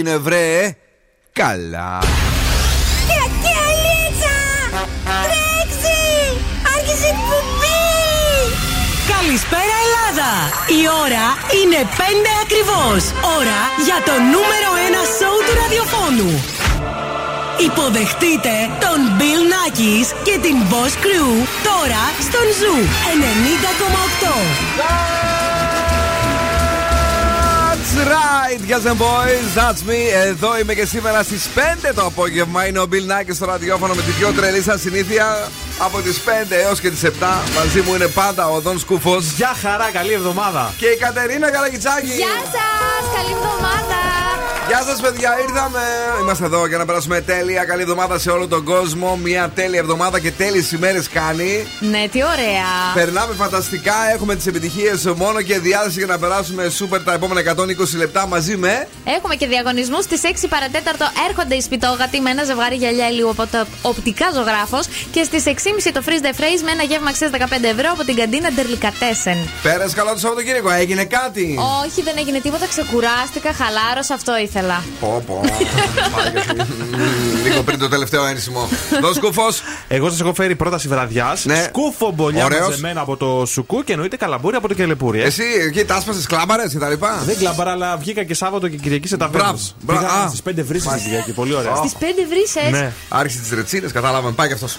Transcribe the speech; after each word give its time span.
έγινε 0.00 0.16
βρε 0.16 0.76
Καλά 1.32 1.98
Κυριακίτσα! 3.08 4.38
Τρέξε! 5.24 6.00
Άρχισε 6.74 7.06
η 7.06 7.12
εκπομπή! 7.16 7.82
Καλησπέρα 9.14 9.76
Ελλάδα! 9.86 10.32
Η 10.80 10.82
ώρα 11.04 11.26
είναι 11.58 11.80
5 11.98 12.02
ακριβώς. 12.44 13.02
Ώρα 13.38 13.60
για 13.86 13.98
το 14.08 14.14
νούμερο 14.32 14.70
1 15.04 15.16
σόου 15.16 15.38
του 15.46 15.54
ραδιοφώνου. 15.60 16.32
Υποδεχτείτε 17.68 18.54
τον 18.84 18.98
Bill 19.18 19.42
Nakis 19.52 20.08
και 20.26 20.36
την 20.44 20.56
Boss 20.70 20.94
Crew 21.04 21.30
τώρα 21.68 22.04
στον 22.26 22.46
Zoo 22.58 22.76
90,8. 25.34 25.39
That's 28.00 28.12
right, 28.12 28.60
guys 28.68 28.86
and 28.86 28.98
boys, 28.98 29.54
that's 29.54 29.82
me. 29.84 30.00
Εδώ 30.26 30.58
είμαι 30.58 30.74
και 30.74 30.84
σήμερα 30.86 31.22
στις 31.22 31.48
5 31.54 31.92
το 31.94 32.04
απόγευμα. 32.04 32.66
Είναι 32.66 32.78
ο 32.78 32.86
Bill 32.90 33.12
Nackis 33.12 33.34
στο 33.34 33.46
ραδιόφωνο 33.46 33.94
με 33.94 34.02
τη 34.02 34.10
πιο 34.10 34.32
τρελή 34.32 34.62
σας 34.62 34.80
συνήθεια. 34.80 35.48
Από 35.78 36.00
τις 36.00 36.20
5 36.20 36.56
έως 36.68 36.80
και 36.80 36.90
τις 36.90 37.04
7. 37.04 37.08
Μαζί 37.56 37.80
μου 37.80 37.94
είναι 37.94 38.06
πάντα 38.06 38.48
ο 38.48 38.60
Δον 38.60 38.78
Σκούφος. 38.78 39.24
Γεια 39.30 39.54
χαρά, 39.62 39.90
καλή 39.92 40.12
εβδομάδα. 40.12 40.74
Και 40.76 40.86
η 40.86 40.96
Κατερίνα 40.96 41.50
Καρακιτσάκη. 41.50 42.06
Γεια 42.06 42.36
σας! 42.54 43.02
Καλή 43.16 43.32
εβδομάδα! 43.32 44.09
Γεια 44.70 44.82
σας, 44.82 45.00
παιδιά, 45.00 45.30
ήρθαμε. 45.48 45.80
Είμαστε 46.20 46.44
εδώ 46.44 46.66
για 46.66 46.78
να 46.78 46.84
περάσουμε 46.84 47.20
τέλεια. 47.20 47.64
Καλή 47.64 47.82
εβδομάδα 47.82 48.18
σε 48.18 48.30
όλο 48.30 48.48
τον 48.48 48.64
κόσμο. 48.64 49.16
Μια 49.16 49.50
τέλεια 49.54 49.78
εβδομάδα 49.78 50.20
και 50.20 50.30
τέλειες 50.30 50.72
ημέρες 50.72 51.08
κάνει. 51.08 51.66
Ναι, 51.80 52.08
τι 52.12 52.22
ωραία! 52.24 52.70
Περνάμε 52.94 53.34
φανταστικά. 53.34 53.94
Έχουμε 54.14 54.34
τις 54.34 54.46
επιτυχίες 54.46 55.04
μόνο 55.16 55.42
και 55.42 55.58
διάθεση 55.58 55.98
για 55.98 56.06
να 56.06 56.18
περάσουμε 56.18 56.68
σούπερ 56.68 57.02
τα 57.02 57.12
επόμενα 57.12 57.40
120 57.40 57.96
λεπτά 57.96 58.26
μαζί 58.26 58.56
με. 58.56 58.88
Έχουμε 59.04 59.34
και 59.34 59.46
διαγωνισμούς 59.46 60.04
στις 60.04 60.20
6 60.24 60.46
παρατέταρτο 60.48 61.04
έρχονται 61.28 61.54
οι 61.54 61.60
σπιτόγατοι 61.60 62.20
με 62.20 62.30
ένα 62.30 62.44
ζευγάρι 62.44 62.76
γυαλιά 62.76 63.08
ηλίου 63.08 63.30
από 63.30 63.46
το 63.46 63.66
οπτικά 63.82 64.30
ζωγράφος 64.34 64.86
και 65.12 65.22
στις 65.22 65.42
6.30 65.46 65.50
το 65.92 66.02
freeze 66.06 66.24
the 66.26 66.34
phrase 66.40 66.62
με 66.64 66.70
ένα 66.70 66.82
γεύμα 66.82 67.08
αξίας 67.08 67.30
15 67.34 67.38
ευρώ 67.62 67.88
από 67.92 68.04
την 68.04 68.16
καντίνα 68.16 68.50
Ντερλικατέσεν. 68.50 69.38
Πέρασε 69.62 69.94
καλά 69.94 70.12
το 70.12 70.18
Σαββατοκύριακο, 70.18 70.70
έγινε 70.70 71.04
κάτι. 71.04 71.58
Όχι, 71.84 72.02
δεν 72.02 72.14
έγινε 72.18 72.38
τίποτα, 72.40 72.66
ξεκουράστηκα, 72.66 73.52
χαλάρωσα, 73.52 74.14
αυτό 74.14 74.38
ήθελα. 74.38 74.58
Πω, 75.00 75.22
πω. 75.26 75.40
Μ, 76.54 77.42
Λίγο 77.44 77.62
πριν 77.62 77.78
το 77.78 77.88
τελευταίο 77.88 78.24
ένσημο. 78.26 78.68
Δώσ' 79.02 79.16
σκούφος. 79.16 79.62
Εγώ 79.88 80.10
σας 80.10 80.20
έχω 80.20 80.34
φέρει 80.34 80.56
πρόταση 80.56 80.88
βραδιάς. 80.88 81.44
Ναι. 81.44 81.62
Σκούφο 81.68 82.10
μπολιά 82.14 82.44
Ωραίος. 82.44 82.68
μαζεμένα 82.68 83.00
από 83.00 83.16
το 83.16 83.44
σουκού 83.46 83.84
και 83.84 83.92
εννοείται 83.92 84.16
καλαμπούρι 84.16 84.56
από 84.56 84.68
το 84.68 84.74
κελεπούρι. 84.74 85.20
ε. 85.20 85.24
Εσύ 85.24 85.42
εκεί 85.68 85.84
τα 85.84 85.94
άσπασες 85.94 86.26
κλάμπαρες 86.26 86.72
και 86.72 86.78
τα 86.78 86.88
λοιπά; 86.88 87.22
Δεν 87.26 87.36
κλαμπάρα, 87.36 87.70
αλλά 87.70 87.96
βγήκα 87.96 88.24
και 88.24 88.34
Σάββατο 88.34 88.68
και 88.68 88.76
Κυριακή 88.76 89.08
σε 89.08 89.16
ταβέρνε. 89.16 89.46
Μπράβο, 89.46 89.58
μπράβο. 89.80 90.06
Α. 90.06 90.08
Πήγα 90.08 90.28
στι 90.28 90.62
5 90.62 90.64
βρύσει 90.66 90.88
την 90.88 91.02
Κυριακή. 91.02 91.32
Πολύ 91.32 91.54
ωραία. 91.54 91.74
Στις 91.76 91.92
5 91.98 92.04
βρύσες; 92.28 92.70
Ναι. 92.80 92.92
Άρχισε 93.08 93.40
τις 93.40 93.50
ρετσίνες, 93.50 93.92
κατάλαβαν. 93.92 94.34
Πάει 94.34 94.46
και 94.48 94.54
αυτός. 94.54 94.76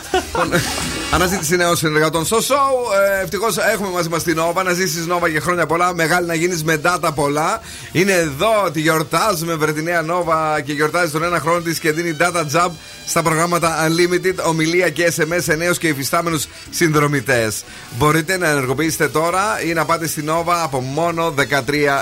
Αναζήτηση 1.11 1.55
νέων 1.55 1.75
συνεργατών 1.75 2.25
στο 2.25 2.37
show. 2.37 2.95
Ευτυχώς 3.23 3.57
έχουμε 3.57 3.89
μαζί 3.89 4.09
μας 4.09 4.23
την 4.23 4.39
Nova. 4.39 4.63
Να 4.63 4.73
ζήσει 4.73 5.07
Nova 5.09 5.29
για 5.29 5.41
χρόνια 5.41 5.65
πολλά. 5.65 5.93
Μεγάλη 5.93 6.27
να 6.27 6.33
γίνεις 6.33 6.63
με 6.63 6.81
data 6.85 7.09
πολλά. 7.15 7.61
Είναι 7.91 8.11
εδώ, 8.11 8.71
τη 8.73 8.81
γιορτάζουμε 8.81 9.53
βρε 9.55 9.70
τη 9.73 9.81
νέα 9.81 10.05
Nova 10.07 10.61
και 10.63 10.73
γιορτάζει 10.73 11.11
τον 11.11 11.23
ένα 11.23 11.39
χρόνο 11.39 11.59
της 11.59 11.79
και 11.79 11.91
δίνει 11.91 12.17
data 12.19 12.41
job 12.55 12.69
στα 13.05 13.21
προγράμματα 13.21 13.87
Unlimited, 13.87 14.45
ομιλία 14.45 14.89
και 14.89 15.13
SMS 15.17 15.41
σε 15.41 15.55
νέου 15.55 15.73
και 15.73 15.87
υφιστάμενους 15.87 16.47
συνδρομητές. 16.69 17.63
Μπορείτε 17.97 18.37
να 18.37 18.49
ενεργοποιήσετε 18.49 19.07
τώρα 19.07 19.61
ή 19.65 19.73
να 19.73 19.85
πάτε 19.85 20.07
στην 20.07 20.29
Nova 20.29 20.55
από 20.63 20.79
μόνο 20.79 21.33
13 21.37 21.41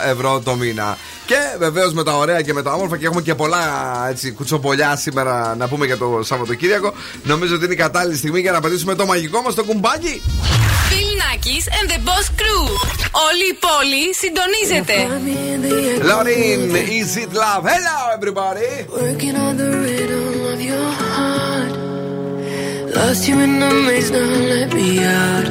ευρώ 0.10 0.40
το 0.40 0.56
μήνα. 0.56 0.98
Και 1.26 1.36
βεβαίως 1.60 1.94
με 1.94 2.04
τα 2.04 2.18
ωραία 2.18 2.42
και 2.42 2.54
με 2.54 2.62
τα 2.62 2.74
όμορφα 2.74 2.98
και 2.98 3.06
έχουμε 3.06 3.22
και 3.22 3.36
πολλά 3.36 3.60
έτσι, 4.10 4.32
κουτσομπολιά 4.32 4.96
σήμερα 4.96 5.56
να 5.58 5.68
πούμε 5.68 5.86
για 5.86 5.98
το 5.98 6.20
Σαββατοκύριακο. 6.24 6.94
Νομίζω 7.24 7.56
ότι 7.56 7.64
είναι 7.64 7.74
η 7.74 7.78
κατάλληλη 7.78 8.18
στιγμή 8.18 8.40
για 8.40 8.52
να 8.52 8.60
πατήσουμε 8.60 8.96
το 8.96 9.06
μαγικό 9.06 9.42
μας 9.42 9.56
το 9.56 9.64
κουμπάκι. 9.64 10.22
Bill 10.92 11.12
Nackis 11.22 11.66
and 11.78 11.88
the 11.92 12.00
Boss 12.08 12.28
Crew. 12.40 12.64
Όλη 13.28 13.46
η 13.54 13.58
πόλη 13.66 14.04
συντονίζεται. 14.22 14.96
Lauren, 16.10 16.62
is 17.00 17.12
it 17.24 17.32
love? 17.44 17.59
Hello 17.62 18.12
everybody! 18.14 18.86
Working 18.90 19.36
on 19.36 19.58
the 19.58 19.70
rhythm 19.70 20.46
of 20.53 20.62
your 20.62 20.92
heart. 21.02 21.72
Lost 22.96 23.28
you 23.28 23.38
in 23.38 23.59
the 23.59 23.70
maze, 23.86 24.09
now 24.12 24.31
let 24.53 24.74
me 24.74 25.03
out. 25.03 25.47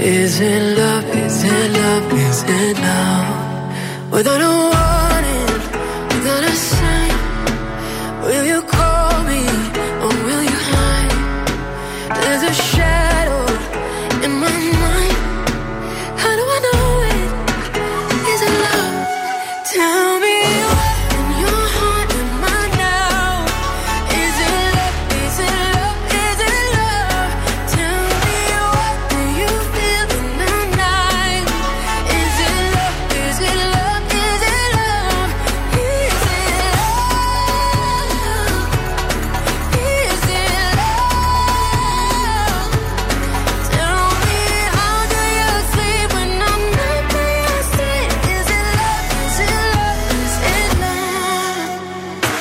Is 0.00 0.40
it 0.40 0.78
love? 0.78 1.04
Is 1.04 1.44
it 1.44 1.72
love? 1.72 2.12
Is 2.14 2.42
it 2.48 2.78
love? 2.78 4.12
Without 4.12 4.40
a 4.40 4.54
warning, 4.72 5.60
without 6.08 6.44
a 6.52 6.56
sign, 6.56 7.18
will 8.22 8.46
you 8.52 8.62
call 8.62 9.22
me 9.24 9.42
or 10.04 10.14
will 10.24 10.42
you 10.42 10.60
hide? 10.72 12.16
There's 12.16 12.44
a 12.44 12.54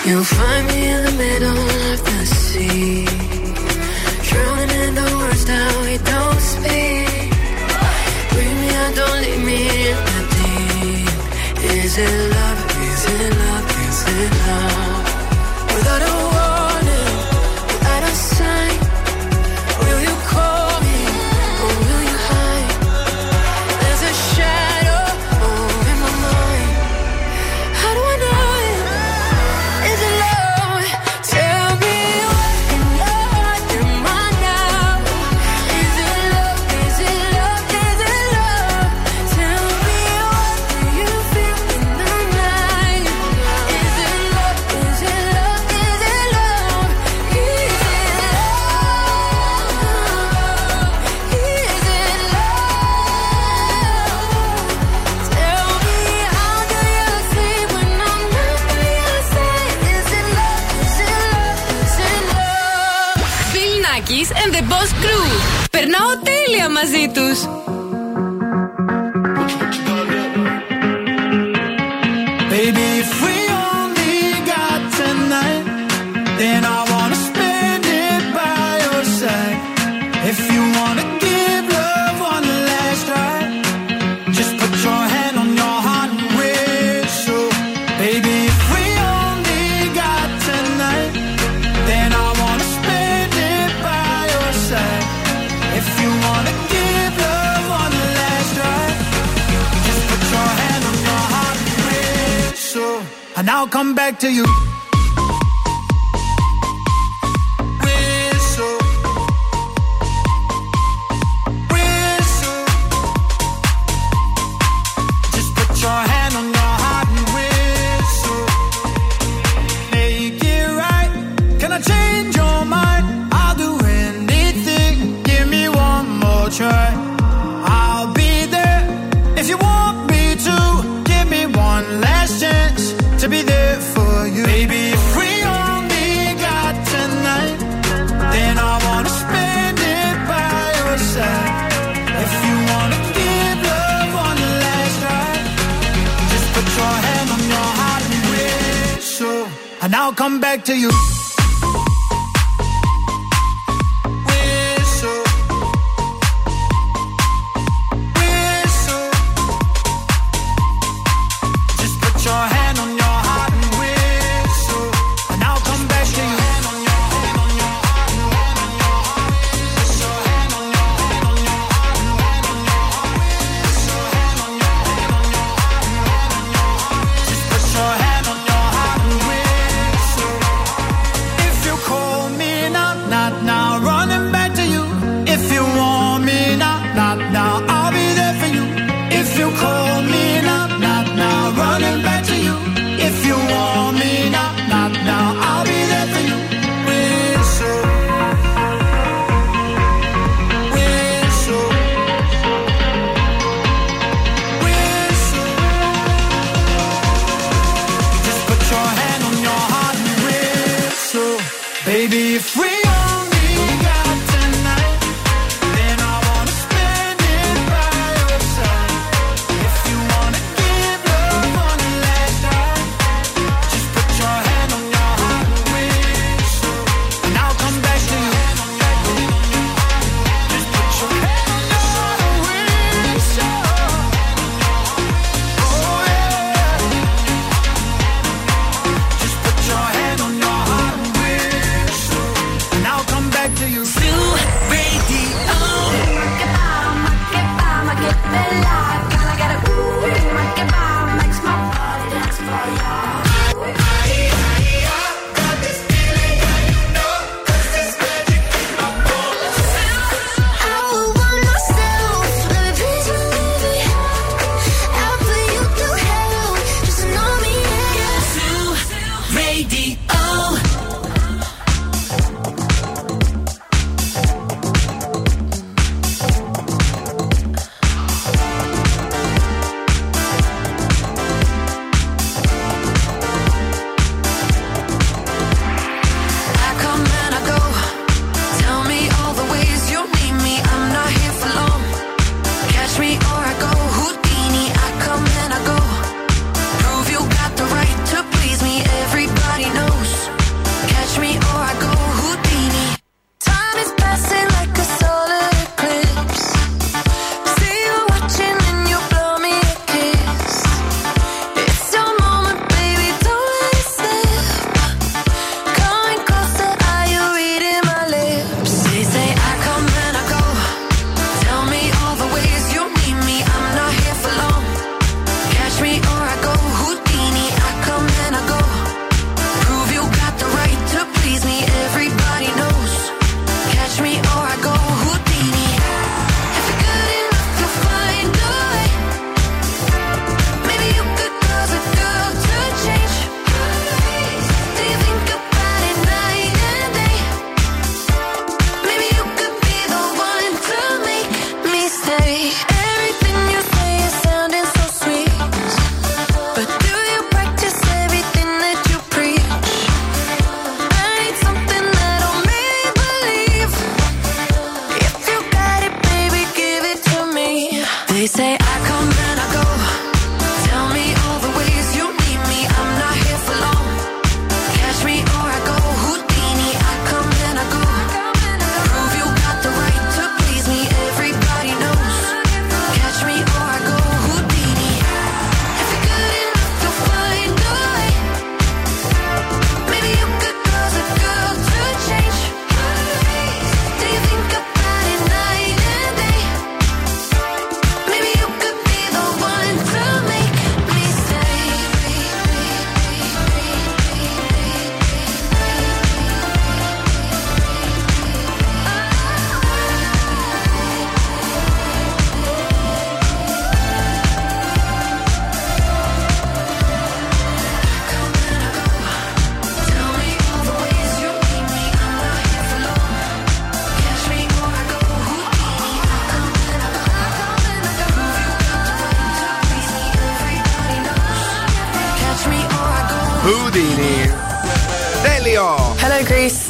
You 0.05 0.23
find 0.23 0.67
me 0.67 0.87
in 0.87 1.03
the 1.03 1.11
middle 1.13 1.57
of 1.91 2.05
the 2.05 2.25
sea, 2.27 3.05
drowning 4.21 4.69
in 4.69 4.93
the 4.93 5.09
words 5.17 5.45
that 5.45 5.71
we 5.81 5.97
don't 5.97 6.41
speak. 6.53 7.31
Bring 8.29 8.55
me 8.61 8.69
out, 8.81 8.93
don't 8.93 9.21
leave 9.23 9.43
me 9.43 9.61
in 9.89 9.97
the 10.09 10.21
deep. 10.35 11.09
Is 11.73 11.97
it 11.97 12.17
love? 12.35 12.59
Is 12.89 13.05
it 13.15 13.35
love? 13.35 13.65
Is 13.87 13.99
it 14.07 14.31
love? 14.45 14.94
Τέλεια 66.85 67.64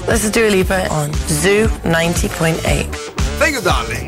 This 0.08 0.24
is 0.24 0.32
Dua 0.32 0.50
Lipa 0.50 0.88
on 0.90 1.12
Zoo 1.28 1.66
90.8. 1.84 2.86
Thank 3.40 3.56
you, 3.56 3.62
darling. 3.62 4.08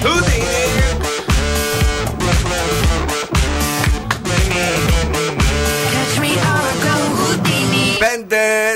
Houdini. 0.00 0.55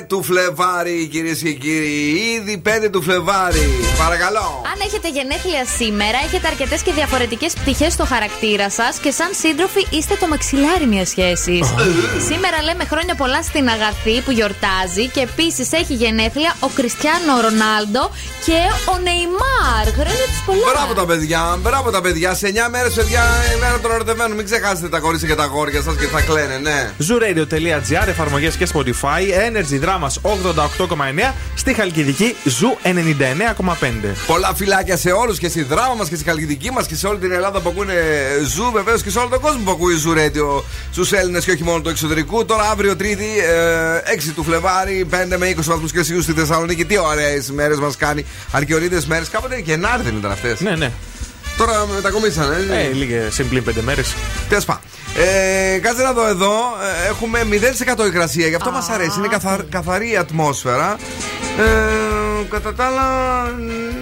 Του 0.08 0.22
Φλεβάρι, 0.22 1.08
κυρίες 1.12 1.38
και 1.38 1.52
κύριοι. 1.52 1.96
Ήδη 2.36 2.62
5 2.66 2.88
του 2.92 3.02
Φλεβάρι. 3.02 3.68
Παρακαλώ. 3.98 4.62
Αν 4.72 4.78
έχετε 4.86 5.08
γενέθλια 5.08 5.64
σήμερα, 5.78 6.18
έχετε 6.26 6.46
αρκετές 6.46 6.82
και 6.82 6.92
διαφορετικές 6.92 7.52
πτυχές 7.52 7.92
στο 7.92 8.04
χαρακτήρα 8.04 8.70
σας 8.70 8.98
και 9.02 9.10
σαν 9.10 9.30
σύντροφοι 9.42 9.86
είστε 9.90 10.14
το 10.20 10.26
μαξιλάρι 10.28 10.86
μιας 10.86 11.08
σχέσης. 11.08 11.66
σήμερα 12.28 12.58
λέμε 12.66 12.84
χρόνια 12.84 13.14
πολλά 13.14 13.42
στην 13.42 13.68
Αγαθή 13.68 14.16
που 14.24 14.30
γιορτάζει 14.30 15.04
και 15.14 15.20
επίσης 15.20 15.72
έχει 15.72 15.94
γενέθλια 15.94 16.50
ο 16.60 16.68
Κριστιανό 16.78 17.34
Ρονάλντο 17.44 18.02
και 18.46 18.58
ο 18.92 18.94
Νεϊμάρ. 19.06 19.86
Χρόνια 19.98 20.26
τους 20.32 20.42
πολλά. 20.46 20.66
Μπράβο 20.72 20.92
τα 21.00 21.06
παιδιά, 21.10 21.58
μπράβο 21.62 21.90
τα 21.90 22.00
παιδιά. 22.00 22.34
Σε 22.34 22.46
9 22.46 22.68
μέρες, 22.70 22.92
παιδιά, 22.94 23.22
η 23.54 23.58
μέρα 23.60 23.78
των 23.82 23.90
ερωτευμένων. 23.90 24.36
Μην 24.36 24.44
ξεχάσετε 24.44 24.88
τα 24.88 24.98
κορίτσια 24.98 25.28
και 25.28 25.34
τα 25.34 25.42
αγόρια 25.42 25.82
σας 25.82 25.94
και 25.96 26.06
θα 26.06 26.20
κλαίνε, 26.20 26.56
ναι. 26.58 26.78
Zooradio.gr, 27.06 28.08
εφαρμογές 28.08 28.56
και 28.56 28.66
Spotify, 28.74 29.22
Energy 29.48 29.80
Dramas 29.90 30.30
88,9, 30.30 31.34
στη 31.54 31.74
Χαλκιδική 31.74 32.36
Zoo 32.44 32.86
99,5. 32.86 34.14
Πολλά 34.26 34.54
φιλάκια 34.54 34.96
σε 34.96 35.10
όλους 35.10 35.38
και 35.38 35.48
στη 35.48 35.62
δράμα 35.62 35.94
μας 35.94 36.08
και 36.08 36.16
στη 36.16 36.24
χαλκιδική 36.24 36.70
μας 36.70 36.86
και 36.86 36.94
σε 36.94 37.06
όλη 37.06 37.18
την 37.18 37.32
Ελλάδα 37.32 37.60
που 37.60 37.68
ακούνε 37.68 37.94
ζου, 38.54 38.70
βεβαίως 38.72 39.02
και 39.02 39.10
σε 39.10 39.18
όλο 39.18 39.28
τον 39.28 39.40
κόσμο 39.40 39.60
που 39.64 39.70
ακούει 39.70 39.94
ζου 39.94 40.12
radio 40.12 40.62
στου 40.92 41.16
Έλληνες 41.16 41.44
και 41.44 41.50
όχι 41.50 41.62
μόνο 41.62 41.80
του 41.80 41.88
εξωτερικού. 41.88 42.44
Τώρα 42.44 42.70
αύριο 42.70 42.96
Τρίτη, 42.96 43.28
ε, 44.04 44.12
6 44.12 44.32
του 44.34 44.44
Φλεβάρι, 44.44 45.06
5 45.10 45.36
με 45.36 45.46
20 45.46 45.54
βαθμούς 45.66 45.92
Κελσίου 45.92 46.22
στη 46.22 46.32
Θεσσαλονίκη. 46.32 46.84
Τι 46.84 46.98
ωραίες 46.98 47.50
μέρες 47.50 47.78
μας 47.78 47.96
κάνει. 47.96 48.24
Αρκεωρίδε 48.50 49.02
μέρες. 49.06 49.28
Κάποτε 49.28 49.58
Γενάρη 49.58 50.02
δεν 50.02 50.16
ήταν 50.16 50.30
αυτές. 50.30 50.60
Ναι, 50.60 50.76
ναι. 50.76 50.92
Τώρα 51.56 51.86
μετακομίσανε. 51.94 52.56
Ε, 52.70 52.92
λίγες 52.92 53.34
συμπλήν 53.34 53.64
πέντε 53.64 53.82
μέρες. 53.82 54.14
Τέλος 54.48 54.64
πάντων. 54.64 54.82
Ε, 55.16 55.78
κάτσε 55.78 56.02
να 56.02 56.12
δω 56.12 56.26
εδώ. 56.26 56.52
Ε, 57.04 57.08
έχουμε 57.08 57.40
0% 58.02 58.06
υγρασία. 58.06 58.46
Γι' 58.46 58.54
αυτό 58.54 58.70
μας 58.70 58.88
αρέσει. 58.88 59.18
Είναι 59.18 59.28
καθαρ, 59.28 59.64
καθαρή 59.64 60.10
η 60.10 60.16
ατμόσφαιρα. 60.16 60.96
Ε, 61.58 62.44
κατά 62.50 62.74
τα 62.74 62.84
άλλα, 62.86 63.42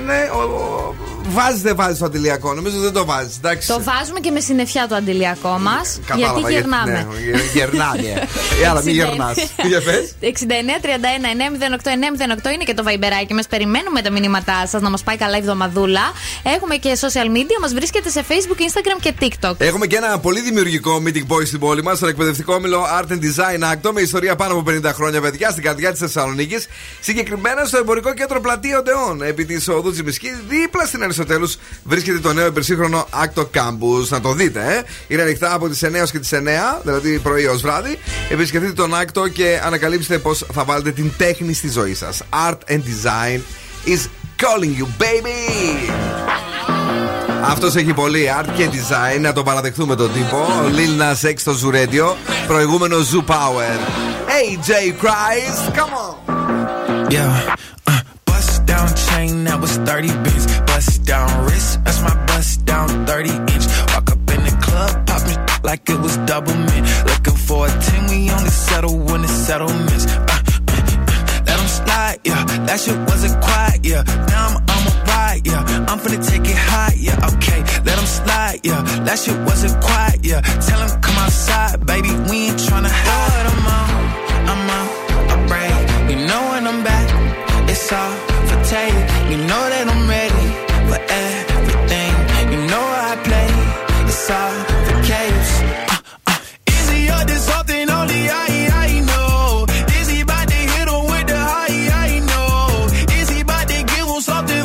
ναι. 0.07 0.31
Ο, 0.33 0.39
ο, 0.39 0.95
βάζεις 1.31 1.61
δεν 1.63 1.77
βάζεις 1.77 1.99
το 1.99 2.05
αντιλιακό. 2.05 2.55
Νομίζω 2.55 2.79
δεν 2.79 2.93
το 2.93 3.05
βάζεις. 3.05 3.37
Εντάξει. 3.37 3.69
Το 3.69 3.83
βάζουμε 3.83 4.21
και 4.21 4.31
με 4.31 4.41
συννεφιά 4.41 4.87
το 4.89 4.95
αντιλιακό 4.95 5.59
μας. 5.59 5.99
Κατάλαβα, 6.07 6.39
Γιατί 6.39 6.53
γερνάμε. 6.53 6.93
ναι, 6.93 7.19
γε- 7.31 7.53
γερνάμε. 7.55 8.27
Ε, 8.63 8.67
άλλα, 8.69 8.83
μην 8.83 8.95
γερνάς. 8.95 9.37
Για 9.69 9.81
πες. 9.83 10.15
69 10.21 10.79
31 10.83 11.29
908 11.33 11.91
908 11.93 12.51
είναι 12.55 12.65
και 12.65 12.75
το 12.75 12.83
βαϊμπεράκι 12.83 13.35
μας. 13.35 13.47
Περιμένουμε 13.47 14.03
τα 14.03 14.11
μηνύματά 14.11 14.67
σας 14.67 14.81
να 14.83 14.91
μας 14.91 15.03
πάει 15.03 15.17
καλά 15.17 15.37
η 15.37 15.39
εβδομαδούλα. 15.41 16.01
Έχουμε 16.43 16.77
και 16.77 16.99
social 17.01 17.27
media, 17.37 17.57
μας 17.61 17.73
βρίσκεται 17.75 18.09
σε 18.11 18.25
Facebook, 18.29 18.59
Instagram 18.61 18.99
και 19.01 19.15
TikTok. 19.21 19.55
Έχουμε 19.59 19.87
και 19.87 19.97
ένα 19.97 20.19
πολύ 20.19 20.41
δημιουργικό 20.41 21.03
meeting 21.07 21.27
boy 21.33 21.47
στην 21.47 21.59
πόλη 21.59 21.83
μας, 21.83 21.97
στον 21.97 22.09
εκπαιδευτικό 22.09 22.55
όμιλο 22.55 22.85
Art 23.01 23.13
and 23.13 23.19
Design 23.21 23.73
Acto, 23.73 23.91
με 23.93 24.01
ιστορία 24.01 24.37
πάνω 24.37 24.53
από 24.53 24.63
50 24.71 24.93
χρόνια 24.95 25.21
παιδιά 25.21 25.51
στην 25.51 25.63
καρδιά 25.63 25.91
της 25.91 26.01
Θεσσαλονίκης. 26.01 26.67
Συγκεκριμένα 27.01 27.65
στο 27.65 27.79
εμπορικό 27.79 28.15
κέντρο 28.15 28.41
Πλατεία 28.41 28.79
Οντεών, 28.79 29.23
επί 29.23 29.45
της 29.45 29.69
οδού 29.69 29.91
Τζιμισκής, 29.93 30.33
δίπλα 30.49 30.85
στην 30.85 31.03
Αριστοτέλου, 31.21 31.53
βρίσκεται 31.85 32.19
το 32.19 32.33
νέο 32.33 32.47
υπερσύγχρονο 32.47 33.07
Acto 33.13 33.43
Campus. 33.43 34.09
Να 34.09 34.21
το 34.21 34.33
δείτε, 34.33 34.61
ε. 34.61 34.83
Είναι 35.09 35.23
ανοιχτά 35.23 35.55
από 35.55 35.69
τις 35.69 35.83
9 35.83 35.95
έως 35.95 36.11
και 36.11 36.19
τις 36.19 36.33
9, 36.33 36.81
δηλαδή 36.83 37.19
πρωί 37.19 37.47
ω 37.47 37.59
βράδυ. 37.59 37.99
Επισκεφτείτε 38.29 38.73
τον 38.73 38.93
Acto 38.95 39.31
και 39.33 39.61
ανακαλύψτε 39.65 40.19
πώς 40.19 40.47
θα 40.53 40.65
βάλετε 40.65 40.91
την 40.91 41.13
τέχνη 41.17 41.53
στη 41.53 41.71
ζωή 41.71 41.95
σας. 41.95 42.23
Art 42.49 42.73
and 42.73 42.81
Design 42.81 43.41
is 43.87 44.01
calling 44.43 44.75
you, 44.81 44.87
baby! 45.03 45.93
Αυτός 47.45 47.75
έχει 47.75 47.93
πολύ 47.93 48.31
art 48.41 48.49
και 48.57 48.69
design, 48.73 49.21
να 49.21 49.33
το 49.33 49.43
παραδεχτούμε 49.43 49.95
τον 49.95 50.13
τύπο. 50.13 50.37
Ο 50.37 50.71
Lil 50.77 51.03
Nas 51.03 51.31
X 51.31 51.35
στο 51.37 51.55
Zoo 51.63 51.75
Radio, 51.75 52.15
προηγούμενο 52.47 52.97
Zoo 52.97 53.33
Power. 53.35 53.79
AJ 54.41 54.71
Christ, 55.03 55.75
come 55.77 55.93
on! 55.93 56.39
Yeah. 57.11 57.88
Down 58.69 58.89
chain, 59.09 59.45
that 59.45 59.59
was 59.61 59.79
30 59.79 60.09
bins. 60.25 60.45
Bust 60.69 61.03
down 61.05 61.29
wrist, 61.47 61.83
that's 61.85 62.03
my 62.03 62.15
bust 62.27 62.67
down 62.67 62.89
30 63.07 63.31
inch. 63.55 63.65
Walk 63.93 64.11
up 64.13 64.21
in 64.35 64.41
the 64.45 64.55
club, 64.61 65.07
poppin' 65.07 65.41
like 65.65 65.89
it 65.89 65.99
was 65.99 66.17
double 66.29 66.55
mint. 66.55 66.85
Looking 67.11 67.39
for 67.49 67.67
a 67.67 67.71
10, 67.71 68.11
we 68.11 68.31
only 68.31 68.51
settle 68.51 68.97
when 69.09 69.25
it's 69.25 69.33
settlements. 69.33 70.05
Uh, 70.05 70.21
uh, 70.21 70.41
uh, 70.69 71.43
let 71.47 71.59
'em 71.59 71.69
slide, 71.81 72.19
yeah. 72.29 72.45
That 72.69 72.79
shit 72.81 72.99
wasn't 73.11 73.41
quiet, 73.41 73.81
yeah. 73.91 74.03
Now 74.33 74.43
I'm 74.49 74.57
on 74.75 74.83
a 74.93 74.95
ride, 75.09 75.41
yeah. 75.47 75.89
I'm 75.89 75.99
finna 76.03 76.21
take 76.31 76.47
it 76.55 76.61
high, 76.71 76.95
yeah. 77.07 77.31
Okay, 77.33 77.61
let 77.87 77.97
'em 77.99 78.09
slide, 78.21 78.61
yeah. 78.69 78.83
That 79.07 79.19
shit 79.19 79.39
wasn't 79.49 79.77
quiet, 79.83 80.19
yeah. 80.23 80.41
Tell 80.69 80.81
'em 80.85 80.91
come 81.01 81.19
outside, 81.25 81.87
baby. 81.87 82.11
We 82.29 82.37
ain't 82.49 82.61
tryna 82.69 82.93
hide. 83.07 83.47
I'm 83.51 83.67
out, 83.79 83.91
I'm 84.53 84.71
out, 84.79 84.91
I 85.33 85.37
break. 85.51 85.77
You 86.11 86.17
know 86.29 86.43
when 86.51 86.67
I'm 86.71 86.81
back, 86.85 87.07
it's 87.73 87.93
all. 87.93 88.28
You 89.31 89.37
know 89.37 89.65
that 89.73 89.87
I'm 89.93 90.09
ready 90.09 90.47
for 90.89 91.01
everything. 91.27 92.13
You 92.53 92.59
know 92.71 92.87
I 93.09 93.13
play, 93.29 93.51
it's 94.09 94.31
all 94.31 94.57
for 94.87 94.97
caves. 95.05 95.53
Uh, 95.93 96.01
uh. 96.33 96.41
Is 96.67 96.89
he 96.91 97.11
up 97.11 97.29
something 97.37 97.91
only 97.91 98.23
I, 98.31 98.69
I 98.73 99.01
know? 99.11 99.67
Is 100.01 100.09
he 100.09 100.25
to 100.89 100.97
with 101.13 101.27
the 101.29 101.37
high, 101.37 102.09
I 102.09 102.21
know? 102.31 102.87
Is 103.21 103.29
he 103.29 103.43
to 104.49 104.59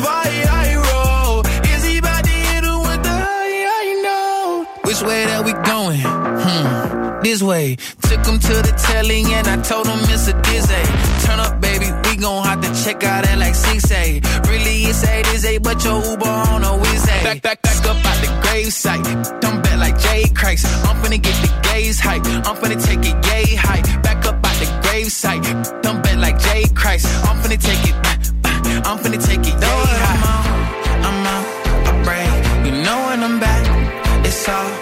Is 1.74 1.84
he 1.84 2.00
to 2.00 2.74
with 2.88 3.02
the 3.08 3.16
high, 3.28 3.56
I 3.80 4.00
know? 4.04 4.66
Which 4.88 5.02
way 5.02 5.26
that 5.26 5.44
we 5.44 5.52
going? 5.52 6.00
Hmm, 6.00 7.22
this 7.22 7.42
way. 7.42 7.76
Took 8.08 8.24
him 8.24 8.38
to 8.38 8.54
the 8.66 8.72
telly 8.86 9.24
and 9.24 9.46
I 9.46 9.60
told 9.60 9.86
him 9.86 10.00
it's 10.08 10.28
a 10.28 10.34
dizzy. 10.40 10.82
Turn 11.26 11.40
up, 11.40 11.60
we 12.14 12.22
gon' 12.22 12.44
have 12.44 12.60
to 12.60 12.84
check 12.84 13.02
out 13.02 13.26
at 13.26 13.38
like 13.38 13.54
6 13.54 13.90
A. 13.90 14.20
Really, 14.48 14.84
it's 14.84 15.04
8 15.04 15.26
is 15.34 15.44
8, 15.44 15.62
but 15.62 15.84
your 15.84 16.02
Uber 16.04 16.28
on 16.28 16.64
a 16.64 16.76
Wednesday. 16.76 17.24
Back, 17.24 17.42
back, 17.42 17.62
back 17.62 17.84
up 17.86 17.96
out 17.96 18.18
the 18.22 18.30
gravesite. 18.44 19.40
Don't 19.40 19.62
bet 19.62 19.78
like 19.78 19.98
Jay 19.98 20.24
Christ. 20.34 20.66
I'm 20.86 20.96
finna 21.02 21.20
get 21.20 21.36
the 21.42 21.50
gaze 21.68 21.98
hype. 21.98 22.24
I'm 22.48 22.56
finna 22.56 22.78
take 22.82 23.04
it 23.10 23.16
yay 23.26 23.56
hype. 23.56 24.02
Back 24.02 24.24
up 24.26 24.36
out 24.36 24.56
the 24.62 24.66
gravesite. 24.84 25.82
Don't 25.82 26.02
bet 26.02 26.18
like 26.18 26.38
Jay 26.38 26.64
Christ. 26.74 27.06
I'm 27.24 27.36
finna 27.42 27.60
take 27.60 27.84
it. 27.90 27.96
I'm 28.86 28.98
finna 28.98 29.20
take 29.24 29.40
it 29.40 29.56
yay 29.64 29.84
high. 30.04 30.44
I'm 31.08 31.26
out, 31.26 31.26
I'm 31.26 31.26
out, 31.34 31.46
I 31.88 31.92
break. 32.06 32.66
You 32.66 32.82
know 32.84 32.98
when 33.06 33.22
I'm 33.22 33.40
back, 33.40 33.64
it's 34.26 34.48
all 34.48 34.73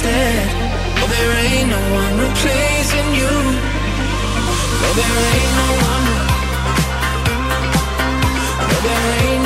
instead. 0.00 0.48
Oh, 1.02 1.06
there 1.12 1.32
ain't 1.44 1.68
no 1.68 1.82
one 2.00 2.14
replacing 2.26 3.08
you. 3.20 3.32
No, 4.80 4.88
there 5.00 5.16
ain't 5.32 5.52
no 5.60 5.68
one. 5.92 6.06
No, 8.70 8.76
there 8.86 9.04
ain't 9.20 9.39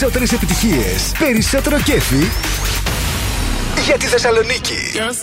Περισσότερες 0.00 0.32
επιτυχίες, 0.32 1.12
περισσότερο 1.18 1.80
κέφι 1.80 2.30
για 3.84 3.96
τη 3.96 4.06
Θεσσαλονίκη. 4.06 4.76
Girls 4.94 5.22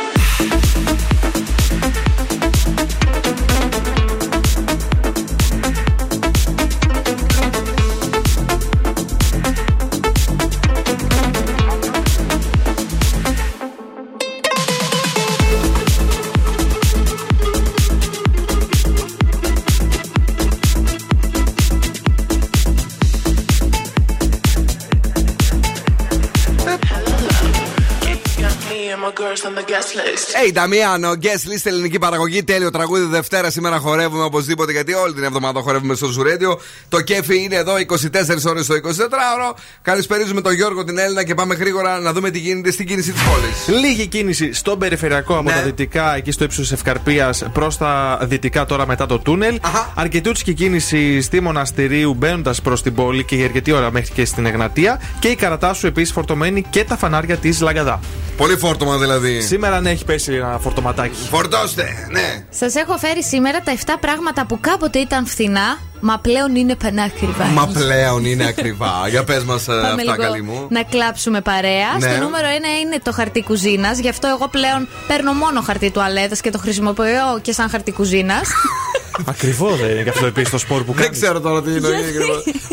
Hey, 29.31 30.51
Νταμιάνο, 30.53 31.11
guest 31.21 31.49
list 31.51 31.61
ελληνική 31.63 31.99
παραγωγή. 31.99 32.43
Τέλειο 32.43 32.69
τραγούδι 32.69 33.05
Δευτέρα. 33.05 33.49
Σήμερα 33.49 33.77
χορεύουμε 33.77 34.23
οπωσδήποτε 34.23 34.71
γιατί 34.71 34.93
όλη 34.93 35.13
την 35.13 35.23
εβδομάδα 35.23 35.61
χορεύουμε 35.61 35.95
στο 35.95 36.07
Ζουρέντιο. 36.07 36.59
Το 36.89 37.01
κέφι 37.01 37.43
είναι 37.43 37.55
εδώ 37.55 37.73
24 37.77 38.45
ώρες 38.47 38.65
το 38.65 38.73
24ωρο. 38.73 39.55
Καλησπέριζουμε 39.81 40.41
τον 40.41 40.53
Γιώργο, 40.53 40.83
την 40.83 40.97
Έλληνα 40.97 41.23
και 41.23 41.33
πάμε 41.35 41.55
γρήγορα 41.55 41.99
να 41.99 42.13
δούμε 42.13 42.29
τι 42.29 42.39
γίνεται 42.39 42.71
στην 42.71 42.87
κίνηση 42.87 43.11
της 43.11 43.21
πόλης. 43.21 43.81
Λίγη 43.81 44.07
κίνηση 44.07 44.53
στον 44.53 44.79
περιφερειακό 44.79 45.33
από 45.33 45.49
Ναι. 45.49 45.55
τα 45.55 45.61
δυτικά, 45.61 46.15
εκεί 46.15 46.31
στο 46.31 46.43
ύψος 46.43 46.71
Ευκαρπίας 46.71 47.43
προς 47.53 47.77
τα 47.77 48.19
δυτικά 48.23 48.65
τώρα 48.65 48.87
μετά 48.87 49.05
το 49.05 49.19
τούνελ. 49.19 49.59
Αρκετούτσικη 49.95 50.53
κίνηση 50.53 51.21
στη 51.21 51.39
Μοναστηρίου 51.41 52.13
μπαίνοντας 52.13 52.61
προς 52.61 52.81
την 52.81 52.95
πόλη 52.95 53.23
και 53.23 53.35
για 53.35 53.45
αρκετή 53.45 53.71
ώρα 53.71 53.91
μέχρι 53.91 54.11
και 54.13 54.25
στην 54.25 54.45
Εγνατία. 54.45 55.01
Και 55.19 55.27
η 55.27 55.35
Καρατάσου 55.35 55.87
επίσης 55.87 56.13
φορτωμένη 56.13 56.65
και 56.69 56.83
τα 56.83 56.97
φανάρια 56.97 57.37
της 57.37 57.61
Λαγκαδά. 57.61 57.99
Πολύ 58.37 58.57
φόρτωμα 58.57 58.97
δηλαδή. 58.97 59.20
Σήμερα 59.41 59.81
ναι, 59.81 59.89
έχει 59.89 60.05
πέσει 60.05 60.33
ένα 60.33 60.59
φορτωματάκι. 60.61 61.27
Φορτώστε, 61.29 62.07
ναι. 62.11 62.43
Σας 62.49 62.75
έχω 62.75 62.97
φέρει 62.97 63.23
σήμερα 63.23 63.59
τα 63.61 63.73
7 63.85 63.95
πράγματα 63.99 64.45
που 64.45 64.59
κάποτε 64.59 64.99
ήταν 64.99 65.25
φθηνά, 65.25 65.77
μα 66.01 66.17
πλέον 66.19 66.55
είναι 66.55 66.75
πανάκριβα. 66.75 67.45
Μα 67.45 67.67
πλέον 67.67 68.25
είναι 68.25 68.45
ακριβά. 68.47 69.07
Για 69.09 69.23
πες 69.23 69.43
μας 69.43 69.63
Πάμε 69.63 69.81
αυτά, 69.87 70.01
λίγο 70.01 70.15
καλή 70.15 70.41
μου. 70.41 70.67
να 70.69 70.83
κλάψουμε 70.83 71.41
παρέα. 71.41 71.97
Ναι. 71.99 72.09
Στο 72.09 72.23
νούμερο 72.23 72.47
1 72.47 72.81
είναι 72.85 72.99
το 73.03 73.11
χαρτί 73.11 73.43
κουζίνας. 73.43 73.99
Γι' 73.99 74.09
αυτό 74.09 74.27
εγώ 74.27 74.47
πλέον 74.47 74.87
παίρνω 75.07 75.33
μόνο 75.33 75.61
χαρτί 75.61 75.91
τουαλέτας 75.91 76.41
και 76.41 76.49
το 76.49 76.57
χρησιμοποιώ 76.57 77.39
και 77.41 77.51
σαν 77.51 77.69
χαρτί 77.69 77.91
κουζίνας. 77.91 78.49
Ακριβώ 79.25 79.69
δεν 79.75 79.89
είναι 79.89 80.03
και 80.03 80.09
αυτό 80.09 80.25
επίσης 80.25 80.49
το 80.49 80.57
σπορ 80.57 80.83
που 80.83 80.93
Δεν 80.93 81.03
κάνεις. 81.03 81.19
ξέρω 81.19 81.39
τώρα 81.39 81.61
τι 81.61 81.69
είναι. 81.71 81.87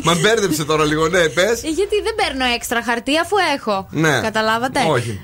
Μα 0.03 0.14
μπέρδεψε 0.14 0.64
τώρα 0.64 0.85
λίγο, 0.85 1.09
ναι, 1.09 1.29
πες. 1.29 1.61
Γιατί 1.62 2.03
δεν 2.03 2.14
παίρνω 2.14 2.45
έξτρα 2.55 2.83
χαρτί 2.83 3.19
αφού 3.19 3.37
έχω. 3.57 3.87
Ναι. 3.91 4.21
Καταλάβατε; 4.21 4.81
Όχι. 4.88 5.21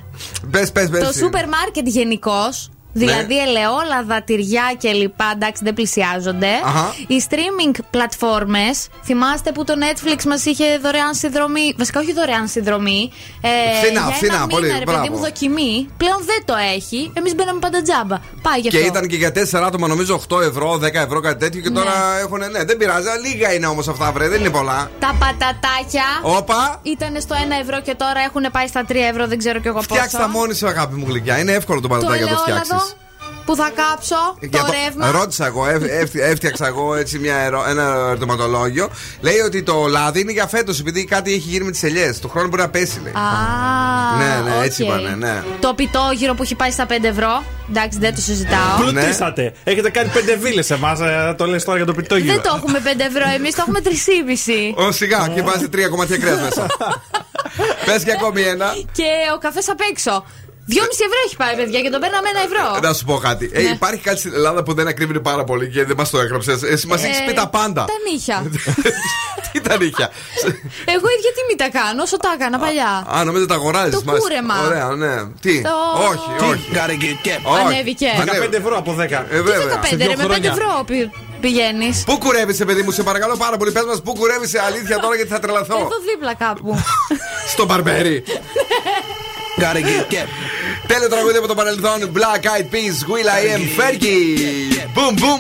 Πες, 0.51 0.73
πες, 0.73 0.89
πες. 0.89 1.05
Το 1.07 1.13
σούπερ 1.13 1.49
μάρκετ 1.49 1.87
γενικώς. 1.87 2.71
Δηλαδή 2.97 3.39
ελαιόλαδα, 3.41 4.23
τυριά 4.23 4.77
κλπ. 4.83 5.21
Εντάξει, 5.35 5.61
δεν 5.65 5.75
πλησιάζονται. 5.75 6.49
Αχα. 6.65 6.95
Οι 7.07 7.25
streaming 7.29 7.75
πλατφόρμες 7.91 8.89
Θυμάστε 9.05 9.53
που 9.53 9.65
το 9.65 9.75
Netflix 9.85 10.25
μας 10.25 10.45
είχε 10.45 10.65
δωρεάν 10.83 11.15
συνδρομή. 11.15 11.75
Βασικά, 11.79 12.01
όχι 12.01 12.13
δωρεάν 12.13 12.49
συνδρομή. 12.49 13.11
Ε, 13.41 13.49
Φθηνά, 13.83 14.01
για 14.01 14.15
φθηνά, 14.15 14.35
ένα 14.35 14.47
πολύ, 14.47 14.67
μήνα, 14.67 14.79
ρε 14.79 14.85
παιδί 14.85 14.97
μπράβο. 14.99 15.13
μου, 15.17 15.23
δοκιμή. 15.25 15.89
Πλέον 15.97 16.21
δεν 16.25 16.41
το 16.45 16.55
έχει. 16.77 17.11
Εμείς 17.15 17.35
μπαίναμε 17.35 17.59
πάντα 17.59 17.83
τζάμπα. 17.83 18.17
Πάει 18.43 18.59
γι' 18.61 18.69
Και 18.69 18.77
αυτό. 18.77 18.89
ήταν 18.89 19.07
και 19.09 19.17
για 19.17 19.33
4 19.33 19.63
άτομα, 19.67 19.87
νομίζω 19.89 20.15
8 20.29 20.41
ευρώ, 20.41 20.79
10 20.79 20.95
ευρώ, 21.07 21.21
κάτι 21.21 21.39
τέτοιο. 21.39 21.61
Και 21.61 21.71
τώρα 21.71 22.19
έχουν. 22.21 22.39
Ναι, 22.39 22.65
δεν 22.65 22.77
πειράζει. 22.77 23.09
Λίγα 23.27 23.53
είναι 23.55 23.67
όμως 23.67 23.89
αυτά, 23.89 24.13
βρε. 24.13 24.29
Δεν 24.29 24.41
είναι 24.41 24.51
πολλά. 24.51 24.91
Τα 24.99 25.15
πατατάκια 25.19 26.05
Όπα. 26.23 26.81
ήταν 26.83 27.21
στο 27.21 27.35
1 27.35 27.39
ευρώ 27.63 27.81
και 27.81 27.95
τώρα 27.95 28.21
έχουν 28.21 28.45
πάει 28.53 28.67
στα 28.67 28.85
3 28.89 28.95
ευρώ, 29.11 29.27
δεν 29.27 29.39
ξέρω 29.39 29.59
κι 29.61 29.67
εγώ 29.69 29.77
πόσο. 29.77 29.89
Φτιάξτε 29.95 30.19
τα 30.19 30.29
μόνη 30.29 30.55
σου, 30.55 30.67
αγάπη 30.69 30.95
μου 30.95 31.05
γλυκιά. 31.09 31.39
Είναι 31.39 31.53
εύκολο 31.53 31.81
το 31.81 31.89
Το 31.89 31.95
πατατάκι 31.95 32.21
να 32.23 32.29
το 32.29 32.33
ελαιόλαδο 32.33 32.65
φτιάξεις. 32.65 32.84
Που 33.45 33.57
θα 33.57 33.71
κάψω, 33.75 34.17
το 34.51 34.59
ρεύμα; 34.85 35.11
Ρώτησα 35.11 35.47
εγώ, 35.47 35.67
εύ- 35.69 35.89
εύ- 35.91 36.17
έφτιαξα 36.21 36.67
εγώ 36.67 36.95
έτσι 36.95 37.19
μια 37.19 37.37
ερω- 37.37 37.65
ένα 37.69 37.83
ερωτηματολόγιο. 38.09 38.89
Λέει 39.21 39.39
ότι 39.39 39.63
το 39.63 39.87
λάδι 39.87 40.21
είναι 40.21 40.33
για 40.33 40.47
φέτος, 40.47 40.81
επειδή 40.81 41.05
κάτι 41.05 41.31
έχει 41.31 41.49
γίνει 41.49 41.65
με 41.65 41.71
τις 41.71 41.83
ελιές. 41.83 42.21
Το 42.21 42.29
χρόνο 42.29 42.49
μπορεί 42.49 42.63
να 42.63 42.69
πέσει, 42.69 43.01
λέει. 43.03 43.13
Α, 43.13 43.21
Ναι, 44.19 44.51
ναι, 44.51 44.57
οκ. 44.59 44.65
έτσι 44.65 44.83
είπανε, 44.85 45.15
ναι. 45.19 45.43
Το 45.61 45.75
πιτόγυρο 45.75 46.35
που 46.35 46.43
έχει 46.43 46.55
πάει 46.55 46.71
στα 46.71 46.87
5 46.87 47.09
ευρώ. 47.09 47.43
Εντάξει, 47.71 47.99
δεν 47.99 48.15
το 48.15 48.21
συζητάω. 48.21 48.79
Πλουτίσατε. 48.81 49.53
Έχετε 49.65 49.91
κάνει 49.91 50.09
πέντε 50.09 50.37
βίλες 50.37 50.67
σε 50.67 50.75
εμά. 50.75 50.97
Το 51.37 51.47
λες 51.47 51.65
τώρα 51.65 51.77
για 51.77 51.87
το 51.87 51.95
πιτόγυρο. 51.95 52.33
Δεν 52.33 52.43
το 52.43 52.53
έχουμε 52.57 52.79
5 52.85 53.05
ευρώ, 53.05 53.25
εμείς 53.35 53.55
το 53.55 53.59
έχουμε 53.67 53.81
3,5. 53.81 54.75
Ω 54.87 54.93
σιγά, 54.93 55.29
και 55.35 55.43
βάζει 55.43 55.69
τρία 55.69 55.89
κομμάτια 55.89 56.17
κρέας 56.19 56.41
μέσα. 56.41 56.67
Πες 57.87 58.05
και 58.05 58.13
ακόμη 58.13 58.43
ένα. 58.43 58.67
Και 58.93 59.11
ο 59.35 59.39
καφές 59.39 59.69
απ' 59.69 59.81
έξω. 59.91 60.25
2,5 60.69 60.75
ευρώ 61.09 61.19
έχει 61.27 61.37
πάει, 61.37 61.55
παιδιά, 61.57 61.81
και 61.81 61.91
τον 61.91 62.01
παίρναμε 62.01 62.29
ένα 62.29 62.41
ευρώ. 62.49 62.89
Να 62.89 62.93
σου 62.95 63.05
πω 63.05 63.17
κάτι. 63.19 63.51
Ε, 63.53 63.63
Ναι. 63.63 63.69
υπάρχει 63.69 64.01
κάτι 64.03 64.19
στην 64.19 64.33
Ελλάδα 64.35 64.63
που 64.63 64.75
δεν 64.75 64.87
ακρίβει 64.89 65.21
πάρα 65.21 65.45
πολύ 65.45 65.69
και 65.71 65.85
δεν 65.85 65.97
μας 65.97 66.11
το 66.11 66.19
έγραψες. 66.21 66.63
Εσύ 66.63 66.87
μας 66.87 67.05
έχεις 67.05 67.19
Ε, 67.19 67.25
πει 67.27 67.33
τα 67.33 67.49
πάντα. 67.49 67.85
Τα 67.85 67.97
νύχια. 68.13 68.39
Τι 69.53 69.61
τα 69.61 69.77
νύχια; 69.77 70.11
Εγώ 70.95 71.07
ίδια 71.17 71.31
τι 71.37 71.43
μη 71.49 71.55
τα 71.57 71.69
κάνω, 71.79 72.03
όσο 72.03 72.17
τα 72.17 72.31
έκανα 72.37 72.59
παλιά. 72.59 73.05
Α, 73.17 73.25
νομίζω 73.25 73.47
τα 73.47 73.55
αγοράζεις. 73.55 73.95
Το 73.95 74.13
κούρεμα. 74.21 74.55
Ωραία, 74.67 74.89
ναι. 74.89 75.15
Τι; 75.41 75.63
Το- 75.63 75.71
Όχι, 76.11 76.29
Τι; 76.39 76.45
όχι. 76.45 76.71
Όχι. 77.45 77.61
Ανέβηκε. 77.67 78.09
15 78.17 78.53
ευρώ 78.53 78.77
από 78.77 78.93
10. 78.93 79.27
Ε, 79.31 79.37
Τι 79.37 79.43
βέβαια. 79.43 79.81
15 79.93 79.97
ρε, 80.07 80.17
με 80.17 80.25
5 80.35 80.45
ευρώ 80.45 80.85
πηγαίνεις. 81.41 82.03
Πού 82.07 82.19
κουρεύει, 82.19 82.65
παιδί 82.65 82.83
μου, 82.83 82.91
σε 82.91 83.03
παρακαλώ 83.03 83.37
πάρα 83.37 83.57
πολύ. 83.57 83.73
Πες 83.73 83.85
μας, 83.85 84.03
πού 84.03 84.13
κουρεύει 84.13 84.47
σε 84.47 84.61
αλήθεια 84.61 84.99
τώρα 84.99 85.15
γιατί 85.15 85.31
θα 85.31 85.39
τρελαθώ. 85.39 85.77
Εδώ 85.77 85.89
δίπλα 86.11 86.35
κάπου. 86.35 86.79
Στο 87.53 87.65
μπαρμπέρι. 87.65 88.25
Gotta 89.64 89.82
get 89.82 90.10
get. 90.14 90.28
Τέλειο 90.88 91.10
τραγούδι 91.10 91.38
από 91.38 91.48
το 91.48 91.56
παρελθόν. 91.56 92.12
Black 92.14 92.44
Eyed 92.44 92.68
Peas, 92.74 92.98
Will 93.10 93.30
I 93.38 93.42
Am 93.54 93.64
Fergie. 93.78 94.18
Boom, 94.96 95.16
boom. 95.16 95.40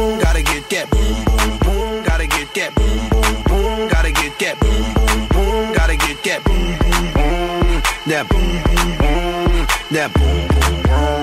boom, 0.00 0.18
gotta 0.18 0.42
get 0.42 0.68
get 0.68 0.90
boom, 0.90 1.24
boom, 1.24 1.58
boom, 1.64 2.04
gotta 2.04 2.26
get 2.26 2.52
get 2.54 2.74
boom, 2.74 3.08
boom, 3.10 3.42
boom, 3.48 3.88
gotta 3.88 4.12
get 4.12 4.38
get 4.38 4.58
boom, 4.60 4.94
boom, 4.94 5.28
boom, 5.28 5.72
gotta 5.72 5.96
get 5.96 6.22
get 6.22 6.42
boom, 6.44 6.78
boom, 6.84 7.04
boom, 7.16 7.82
that 8.10 8.24
boom, 8.30 8.50
boom, 8.66 8.88
boom, 9.00 9.66
that 9.94 10.08
boom, 10.16 10.40
boom, 10.54 10.76
boom, 10.88 11.22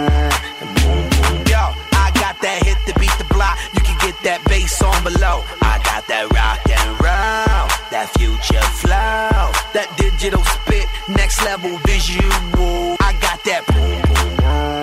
boom, 0.84 1.04
boom. 1.22 1.38
Yo, 1.52 1.64
I 2.06 2.12
got 2.22 2.36
that 2.42 2.58
hit 2.66 2.78
to 2.88 2.94
beat 3.00 3.16
the 3.18 3.28
block. 3.34 3.58
You 3.74 3.82
can 3.82 3.98
get 4.06 4.16
that 4.24 4.44
bass 4.46 4.82
on 4.82 5.04
below. 5.04 5.44
I 5.62 5.76
got 5.90 6.04
that 6.08 6.26
rock 6.38 6.62
and 6.78 6.90
roll, 7.06 7.66
that 7.94 8.08
future 8.18 8.68
flow, 8.82 9.51
that 9.73 9.89
digital 9.97 10.43
spit, 10.45 10.87
next 11.09 11.43
level 11.45 11.77
visual. 11.87 12.97
I 13.01 13.13
got 13.21 13.39
that 13.45 13.65
boom. 13.67 14.01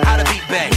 How 0.04 0.16
to 0.16 0.24
beat 0.24 0.42
bang. 0.50 0.72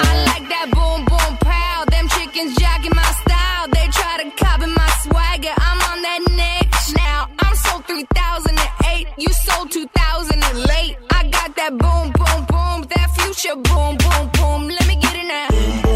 I 0.00 0.12
like 0.30 0.48
that 0.48 0.68
boom 0.74 1.04
boom 1.06 1.38
pow. 1.38 1.84
Them 1.86 2.08
chickens 2.08 2.56
jacking 2.56 2.94
my 2.94 3.10
style. 3.22 3.68
They 3.70 3.86
try 3.88 4.22
to 4.22 4.30
copy 4.34 4.66
my 4.66 4.90
swagger. 5.02 5.54
I'm 5.56 5.80
on 5.90 6.02
that 6.02 6.20
next 6.34 6.94
now. 6.96 7.28
I'm 7.38 7.54
sold 7.54 7.86
3008. 7.86 9.08
You 9.18 9.28
sold 9.32 9.70
2000 9.70 10.42
and 10.42 10.58
late. 10.64 10.96
I 11.10 11.28
got 11.30 11.54
that 11.56 11.78
boom 11.78 12.10
boom 12.10 12.40
boom. 12.50 12.78
That 12.90 13.08
future 13.18 13.54
boom 13.54 13.96
boom 14.02 14.30
boom. 14.34 14.68
Let 14.68 14.86
me 14.88 14.96
get 14.96 15.14
it 15.14 15.26
now. 15.26 15.95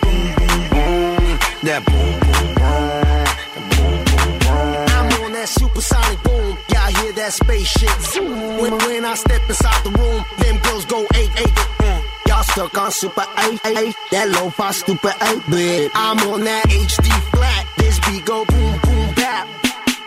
That 0.00 0.02
boom, 0.02 0.30
boom, 0.36 0.68
boom, 0.70 1.38
that 1.62 1.84
boom, 1.84 2.14
boom, 2.22 2.54
boom, 2.56 2.96
boom, 3.76 4.04
boom, 4.04 4.38
boom. 4.38 4.86
I'm 4.94 5.24
on 5.24 5.32
that 5.32 5.48
supersonic 5.48 6.22
boom. 6.22 6.58
Y'all 6.72 7.02
hear 7.02 7.12
that 7.12 7.32
spaceship 7.32 7.98
zoom. 8.00 8.58
When, 8.58 8.78
when 8.78 9.04
I 9.04 9.14
step 9.14 9.42
inside 9.48 9.84
the 9.84 9.90
room, 9.90 10.24
them 10.38 10.58
girls 10.62 10.84
go 10.84 11.06
eight 11.14 11.30
eight. 11.38 11.54
Mm. 11.80 12.02
Y'all 12.28 12.42
stuck 12.42 12.76
on 12.78 12.90
super 12.90 13.26
eight 13.38 13.60
eight. 13.66 13.94
That 14.10 14.28
low 14.30 14.50
fi 14.50 14.70
stupid 14.72 15.14
eight 15.22 15.42
bit. 15.50 15.90
I'm 15.94 16.18
on 16.30 16.44
that 16.44 16.64
HD 16.68 17.08
flat. 17.30 17.66
This 17.78 17.98
beat 18.00 18.24
go 18.24 18.44
boom 18.44 18.80
boom. 18.80 19.05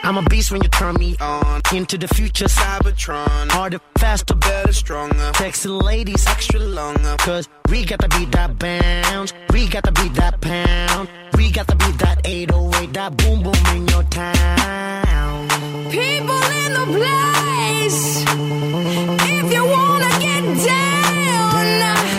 I'm 0.01 0.17
a 0.17 0.21
beast 0.23 0.51
when 0.51 0.61
you 0.63 0.69
turn 0.69 0.95
me 0.95 1.15
on 1.19 1.61
into 1.73 1.97
the 1.97 2.07
future 2.07 2.45
Cybertron. 2.45 3.51
Harder, 3.51 3.79
faster, 3.97 4.33
better, 4.33 4.73
stronger. 4.73 5.31
Sexy 5.35 5.69
ladies, 5.69 6.25
extra 6.27 6.59
longer. 6.59 7.15
Cause 7.19 7.49
we 7.69 7.85
got 7.85 7.99
to 7.99 8.07
beat 8.17 8.31
that 8.31 8.57
bounce. 8.57 9.33
We 9.51 9.67
got 9.67 9.83
to 9.83 9.91
beat 9.91 10.13
that 10.15 10.39
pound. 10.41 11.09
We 11.37 11.51
got 11.51 11.67
to 11.67 11.75
beat 11.75 11.97
that 11.99 12.21
808, 12.25 12.93
that 12.93 13.17
boom 13.17 13.43
boom 13.43 13.53
in 13.75 13.87
your 13.87 14.03
town. 14.03 15.47
People 15.91 16.43
in 16.63 16.73
the 16.73 16.85
place. 16.97 18.23
If 18.25 19.53
you 19.53 19.65
wanna 19.65 20.09
get 20.19 20.43
down, 20.65 21.51
put 21.51 22.18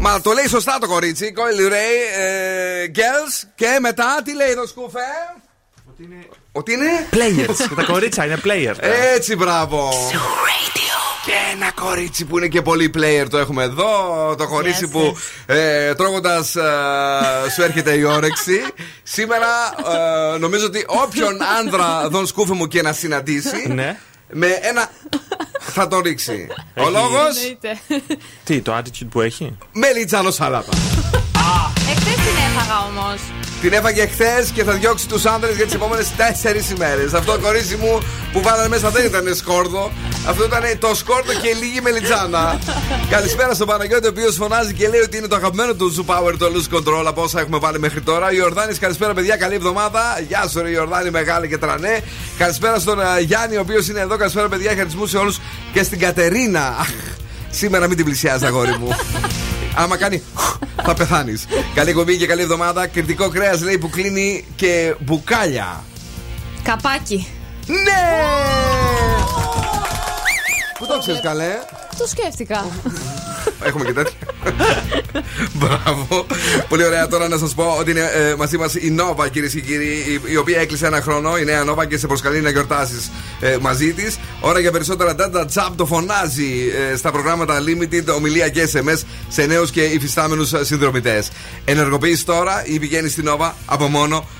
Μα 0.00 0.20
το 0.20 0.32
λέει 0.32 0.48
σωστά 0.48 0.78
το 0.80 0.86
κορίτσι. 0.86 1.32
Coily 1.36 1.72
Ray, 1.72 2.20
ε, 2.20 2.90
girls. 2.94 3.48
Και 3.54 3.78
μετά 3.80 4.20
τι 4.24 4.34
λέει 4.34 4.54
το 4.54 4.66
σκούφε; 4.66 4.98
Ότι 6.52 6.72
είναι. 6.72 7.06
Players. 7.12 7.56
Και 7.68 7.74
τα 7.80 7.82
κορίτσια 7.82 8.24
είναι 8.24 8.40
players. 8.44 8.76
Έτσι, 9.14 9.36
μπράβο. 9.36 9.90
Και 11.24 11.32
ένα 11.54 11.70
κορίτσι 11.72 12.24
που 12.24 12.38
είναι 12.38 12.48
και 12.48 12.62
πολύ 12.62 12.90
player 12.96 13.26
το 13.30 13.38
έχουμε 13.38 13.62
εδώ. 13.62 13.90
Το 14.38 14.48
κορίτσι 14.48 14.84
Yes, 14.86 14.90
που 14.90 15.16
ε, 15.46 15.94
τρώγοντας 15.94 16.56
σου 17.54 17.62
έρχεται 17.62 17.92
η 17.92 18.02
όρεξη. 18.02 18.60
Σήμερα 19.02 19.46
ε, 20.34 20.38
νομίζω 20.38 20.66
ότι 20.66 20.84
όποιον 20.86 21.38
άνδρα 21.58 22.08
δον 22.08 22.26
σκούφε 22.26 22.52
μου 22.54 22.66
και 22.66 22.82
να 22.82 22.92
συναντήσει. 22.92 23.68
Ναι. 23.68 23.98
Με 24.32 24.46
ένα. 24.46 24.90
θα 25.60 25.88
το 25.88 26.00
ρίξει. 26.00 26.46
Ο 26.76 26.80
Έχει- 26.80 26.90
λόγος; 26.90 27.56
Τι, 28.44 28.60
το 28.60 28.76
attitude 28.76 29.06
που 29.10 29.20
έχει; 29.20 29.56
Μελίτσανο 29.72 30.30
σαλάτα. 30.30 30.72
Εχθέ 31.90 32.10
την 32.10 32.36
έφαγα 32.54 32.78
όμως. 32.84 33.20
Την 33.60 33.72
έφαγε 33.72 34.06
χθες 34.06 34.50
και 34.50 34.64
θα 34.64 34.72
διώξει 34.72 35.08
τους 35.08 35.24
άντρε 35.24 35.52
για 35.52 35.64
τις 35.64 35.74
επόμενες 35.74 36.08
4 36.16 36.70
ημέρες. 36.74 37.14
Αυτό 37.14 37.32
το 37.32 37.38
κορίτσι 37.38 37.76
μου 37.76 38.02
που 38.32 38.40
βάλανε 38.42 38.68
μέσα 38.68 38.90
δεν 38.90 39.04
ήταν 39.04 39.34
σκόρδο. 39.34 39.92
Αυτό 40.28 40.44
ήταν 40.44 40.62
το 40.78 40.94
σκόρδο 40.94 41.32
και 41.32 41.54
λίγη 41.60 41.80
μελιτζάνα. 41.80 42.58
Καλησπέρα 43.10 43.54
στον 43.54 43.66
Παναγιώτη, 43.66 44.06
ο 44.06 44.10
οποίος 44.10 44.36
φωνάζει 44.36 44.72
και 44.72 44.88
λέει 44.88 45.00
ότι 45.00 45.16
είναι 45.16 45.26
το 45.26 45.36
αγαπημένο 45.36 45.74
του 45.74 45.94
Zoo 45.96 46.14
Power 46.14 46.34
το 46.38 46.46
Lose 46.54 46.76
Control 46.76 47.04
από 47.06 47.22
όσα 47.22 47.40
έχουμε 47.40 47.58
βάλει 47.58 47.78
μέχρι 47.78 48.00
τώρα. 48.00 48.26
Ο 48.26 48.32
Ιορδάνης, 48.32 48.78
καλησπέρα 48.78 49.14
παιδιά, 49.14 49.36
καλή 49.36 49.54
εβδομάδα. 49.54 50.00
Γεια 50.28 50.48
σου, 50.48 50.62
ρε 50.62 50.70
Ιορδάνη, 50.70 51.10
μεγάλη 51.10 51.48
και 51.48 51.58
τρανέ. 51.58 52.00
Καλησπέρα 52.38 52.78
στον 52.78 53.00
ε, 53.00 53.20
Γιάννη, 53.20 53.56
ο 53.56 53.60
οποίος 53.60 53.88
είναι 53.88 54.00
εδώ. 54.00 54.16
Καλησπέρα 54.16 54.48
παιδιά, 54.48 54.70
χαιρετισμού 54.70 55.06
σε 55.06 55.16
όλους 55.16 55.38
και 55.72 55.82
στην 55.82 55.98
Κατερίνα. 55.98 56.76
Αχ, 56.80 56.88
Σήμερα 57.50 57.86
μην 57.86 57.96
την 57.96 58.04
πλησιάζει, 58.04 58.46
αγόρι 58.46 58.76
μου. 58.78 58.96
Άμα 59.76 59.96
κάνει, 59.96 60.22
θα 60.82 60.94
πεθάνεις. 60.94 61.46
καλή 61.74 61.92
κομπή 61.92 62.16
και 62.16 62.26
καλή 62.26 62.42
εβδομάδα. 62.42 62.86
Κριτικό 62.86 63.28
κρέας 63.28 63.60
λέει 63.60 63.78
που 63.78 63.90
κλείνει 63.90 64.44
και 64.56 64.94
μπουκάλια. 64.98 65.84
Καπάκι. 66.62 67.26
Ναι! 67.66 68.24
Πού 70.78 70.86
το 70.86 70.98
ξέρεις 70.98 71.20
καλέ, 71.20 71.52
Το 71.98 72.06
σκέφτηκα. 72.06 72.66
Έχουμε 73.62 73.84
και 73.84 73.92
τέτοια. 73.92 74.16
Μπράβο. 75.52 76.26
Πολύ 76.68 76.84
ωραία. 76.84 77.08
Τώρα 77.08 77.28
να 77.28 77.36
σας 77.38 77.54
πω 77.54 77.76
ότι 77.78 77.90
είναι 77.90 78.10
ε, 78.14 78.34
μαζί 78.34 78.56
μας 78.58 78.74
η 78.74 78.90
Νόβα, 78.90 79.28
κυρίες 79.28 79.52
και 79.52 79.60
κύριοι, 79.60 79.86
η, 79.86 80.20
η 80.32 80.36
οποία 80.36 80.60
έκλεισε 80.60 80.86
ένα 80.86 81.00
χρόνο. 81.00 81.38
Η 81.38 81.44
νέα 81.44 81.64
Νόβα 81.64 81.86
και 81.86 81.98
σε 81.98 82.06
προσκαλεί 82.06 82.40
να 82.40 82.50
γιορτάσεις 82.50 83.10
ε, 83.40 83.56
μαζί 83.60 83.92
της. 83.92 84.18
Ώρα 84.40 84.58
για 84.58 84.70
περισσότερα 84.70 85.14
data. 85.18 85.46
Τζαμπ 85.46 85.74
το 85.76 85.86
φωνάζει 85.86 86.70
ε, 86.92 86.96
στα 86.96 87.10
προγράμματα 87.10 87.58
Limited, 87.66 88.14
ομιλία 88.16 88.48
και 88.48 88.68
SMS 88.72 89.02
σε 89.28 89.46
νέους 89.46 89.70
και 89.70 89.82
υφιστάμενους 89.82 90.52
συνδρομητές. 90.60 91.30
Ενεργοποιήσει 91.64 92.24
τώρα 92.24 92.62
ή 92.66 92.78
πηγαίνεις 92.78 93.12
στην 93.12 93.24
Νόβα 93.24 93.54
από 93.66 93.86
μόνο 93.86 94.26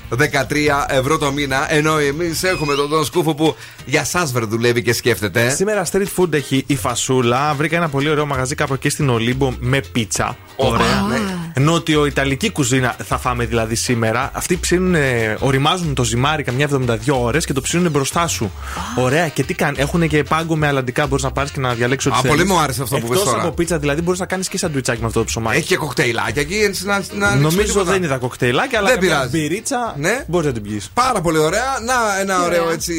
ευρώ 0.89 1.17
το 1.17 1.31
μήνα. 1.31 1.73
Ενώ 1.73 1.97
εμείς 1.97 2.43
έχουμε 2.43 2.75
τον 2.75 2.89
Don 2.93 3.05
Σκούφο 3.05 3.35
που 3.35 3.55
για 3.85 4.01
εσά 4.01 4.25
δουλεύει 4.25 4.81
και 4.81 4.93
σκέφτεται. 4.93 5.49
Σήμερα 5.49 5.85
street 5.91 6.07
food 6.15 6.33
έχει 6.33 6.63
η 6.67 6.75
φασούλα. 6.75 7.53
Βρήκα 7.53 7.75
ένα 7.75 7.89
πολύ 7.89 8.09
ωραίο 8.09 8.25
μαγαζί 8.25 8.55
κάπου 8.55 8.73
εκεί 8.73 8.89
στην 8.89 9.09
Ολύμπο 9.09 9.53
με 9.59 9.81
πίτσα. 9.91 10.37
Ωραία. 10.55 11.01
ναι. 11.09 11.63
νότιο-ιταλική 11.63 12.51
κουζίνα 12.51 12.95
θα 13.07 13.17
φάμε 13.17 13.45
δηλαδή 13.45 13.75
σήμερα. 13.75 14.29
Αυτοί 14.33 14.57
ψήνουν, 14.57 14.95
ε, 14.95 15.37
οριμάζουν 15.39 15.93
το 15.93 16.03
ζυμάρι 16.03 16.43
καμιά 16.43 16.67
72 16.67 16.97
ώρες 17.21 17.45
και 17.45 17.53
το 17.53 17.61
ψήνουν 17.61 17.91
μπροστά 17.91 18.27
σου. 18.27 18.51
Ωραία, 18.95 19.27
και 19.27 19.43
τι 19.43 19.53
κάνει. 19.53 19.75
Έχουν 19.79 20.07
και 20.07 20.23
πάγκο 20.23 20.55
με 20.55 20.67
αλλαντικά, 20.67 21.07
μπορείς 21.07 21.23
να 21.23 21.31
πάρεις 21.31 21.51
και 21.51 21.59
να 21.59 21.73
διαλέξει 21.73 22.07
ό,τι 22.07 22.17
Α, 22.17 22.21
θέλεις. 22.21 22.35
πολύ 22.37 22.47
μου 22.49 22.59
άρεσε 22.59 22.81
αυτό 22.81 22.95
που 22.97 23.07
πες 23.07 23.17
Εκτός 23.17 23.31
τώρα. 23.33 23.43
από 23.43 23.51
πίτσα, 23.51 23.77
δηλαδή 23.79 24.01
μπορείς 24.01 24.19
να 24.19 24.25
κάνεις 24.25 24.47
και 24.47 24.57
σαντουιτσάκι 24.57 24.99
με 25.01 25.05
αυτό 25.07 25.19
το 25.19 25.25
ψωμάκι. 25.25 25.57
Έχει 25.57 25.67
και 25.67 25.77
κοκτέιλάκια 25.77 26.41
εκεί, 26.41 26.55
έτσι 26.55 26.85
να, 26.85 26.93
να 26.93 26.99
ρίξουμε 27.01 27.35
Νομίζω 27.35 27.61
τίποτα. 27.65 27.91
δεν 27.91 28.03
είδα 28.03 28.17
κοκτέιλάκια, 28.17 28.79
αλλά 28.79 28.87
Δεν 28.89 28.99
καμιά 28.99 29.15
πειράζει. 29.15 29.37
μπυρίτσα 29.47 29.95
Ναι. 29.97 30.23
μπορείς 30.27 30.47
να 30.47 30.53
την 30.53 30.63
πιεις. 30.63 30.89
Πάρα 30.93 31.21
πολύ 31.21 31.37
ωραία. 31.37 31.65
Να, 31.85 32.19
ένα 32.21 32.35
Τι 32.35 32.43
ωραίο 32.45 32.61
ωραία. 32.61 32.73
έτσι 32.73 32.93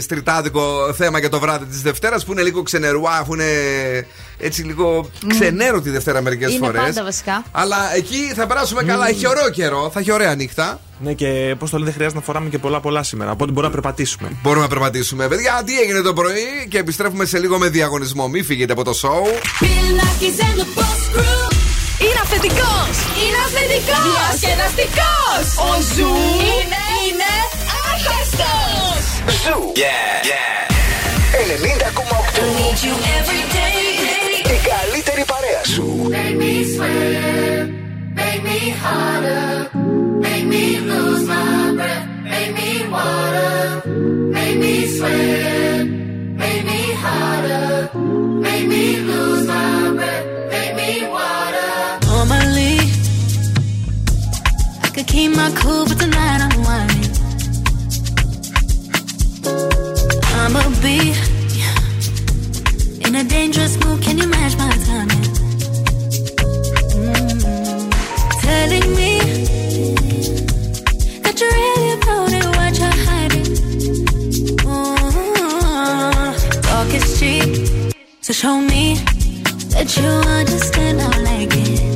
στριτάδικο 0.00 0.92
θέμα 0.96 1.18
για 1.18 1.28
το 1.28 1.38
βράδυ 1.40 1.64
της 1.64 1.82
Δευτέρας 1.82 2.24
που 2.24 2.32
είναι 2.32 2.42
λίγο 2.42 2.62
ξενερουά, 2.62 3.18
αφού 3.20 3.32
είναι 3.34 3.44
έτσι 4.42 4.62
λίγο 4.62 5.10
ξενέρο 5.26 5.80
τη 5.80 5.90
Δευτέρα 5.90 6.20
μερικές 6.22 6.52
Είναι 6.52 6.66
φορές. 6.66 6.80
πάντα 6.82 7.04
βασικά. 7.04 7.44
Αλλά 7.52 7.76
εκεί 7.96 8.32
θα 8.36 8.46
περάσουμε 8.46 8.82
καλά. 8.82 9.08
Έχει 9.08 9.26
ωραίο 9.28 9.50
καιρό, 9.50 9.90
θα 9.92 10.00
έχει 10.00 10.12
ωραία 10.12 10.34
νύχτα. 10.34 10.80
Ναι, 10.98 11.12
και 11.12 11.54
πώς 11.58 11.70
το 11.70 11.76
λένε, 11.76 11.84
δεν 11.84 11.94
χρειάζεται 11.94 12.18
να 12.18 12.24
φοράμε 12.24 12.48
και 12.48 12.58
πολλά 12.58 12.80
πολλά 12.80 13.02
σήμερα. 13.02 13.30
Οπότε 13.30 13.52
μπορούμε 13.52 13.74
να 13.74 13.80
περπατήσουμε. 13.80 14.28
Μπορούμε 14.42 14.62
να 14.62 14.68
περπατήσουμε. 14.68 15.28
Παιδιά, 15.28 15.62
τι 15.66 15.80
έγινε 15.80 16.00
το 16.00 16.12
πρωί 16.12 16.66
και 16.68 16.78
επιστρέφουμε 16.78 17.24
σε 17.24 17.38
λίγο 17.38 17.58
με 17.58 17.68
διαγωνισμό. 17.68 18.28
Μην 18.28 18.44
φύγετε 18.44 18.72
από 18.72 18.84
το 18.84 18.90
show. 19.02 19.26
Είναι 22.04 22.20
αυθεντικό! 22.22 22.74
Είναι 23.22 23.38
αυθεντικό! 23.46 23.98
Διασκεδαστικός! 24.08 25.44
Ο 25.68 25.70
Ζου 25.94 26.12
είναι, 26.58 26.80
είναι 27.06 27.30
άχαστος! 27.90 29.02
Zoo. 29.42 29.60
Yeah, 29.74 30.26
yeah. 30.30 30.50
90,8. 31.34 33.81
Η 34.55 34.59
καλύτερη 34.71 35.23
παρέα 35.31 35.63
σου. 35.73 35.85
Make 36.15 36.35
me 36.43 36.53
sweat, 36.73 37.65
make 38.19 38.41
me 38.49 38.59
harder, 38.83 39.49
make 40.25 40.45
me 40.53 40.63
lose 40.89 41.23
my 41.33 41.49
breath, 41.77 42.05
make 42.31 42.51
me 42.59 42.71
water, 42.95 43.55
make 44.37 44.57
me 44.63 44.73
sweat, 44.95 45.85
make 46.41 46.63
me 46.71 46.81
harder, 47.03 47.69
make 48.47 48.65
me 48.73 48.83
lose 49.09 49.43
my 49.53 49.69
breath, 49.97 50.25
make 50.53 50.73
me 50.79 50.91
water. 51.15 51.69
Normally, 52.11 52.75
I 54.85 54.87
could 54.95 55.07
keep 55.13 55.31
my 55.41 55.49
cool, 55.61 55.83
but 55.89 55.97
tonight 56.03 56.39
I'm 56.47 56.57
whining. 56.67 57.11
I'ma 60.41 60.63
be 60.85 60.97
in 63.14 63.26
a 63.26 63.28
dangerous 63.28 63.76
mood. 63.84 64.02
Can 64.02 64.16
you 64.16 64.26
match 64.26 64.56
my 64.56 64.70
timing? 64.86 65.24
Mm. 66.96 67.90
Telling 68.40 68.88
me 68.98 69.12
that 71.22 71.34
you're 71.40 71.56
really 71.60 71.90
about 71.98 72.32
it, 72.38 72.46
what 72.56 72.72
you're 72.80 72.98
hiding. 73.06 73.48
Mm. 74.66 76.32
Talk 76.68 76.90
is 76.98 77.06
cheap, 77.18 77.94
so 78.22 78.32
show 78.32 78.56
me 78.58 78.84
that 79.74 79.88
you 79.96 80.08
understand. 80.40 81.00
I 81.02 81.04
like 81.18 81.52
it. 81.52 81.91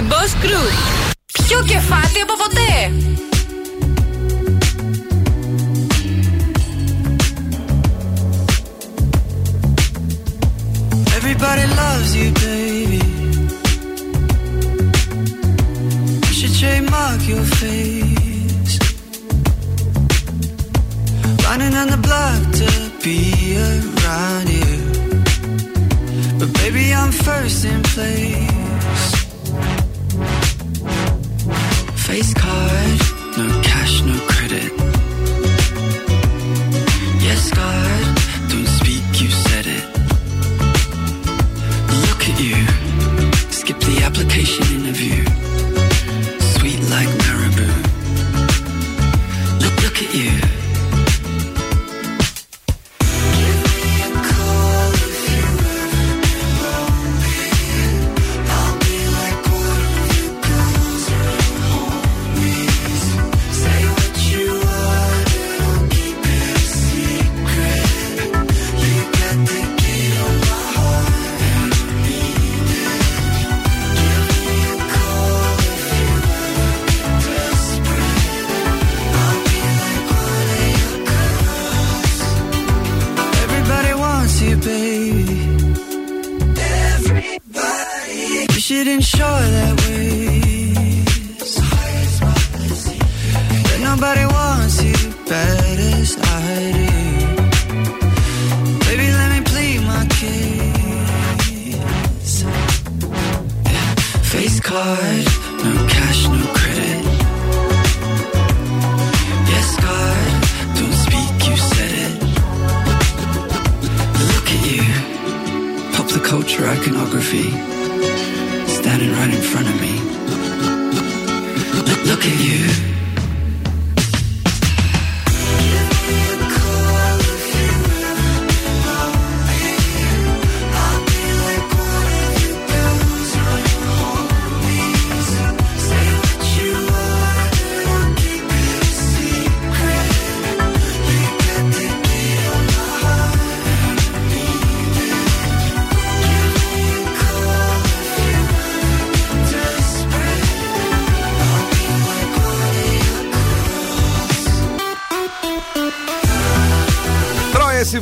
The 0.00 0.06
Boss 0.06 0.32
Crew. 0.44 0.66
Πιο 1.32 1.62
κεφάτι 1.62 2.20
από 2.20 2.32
ποτέ. 2.36 2.99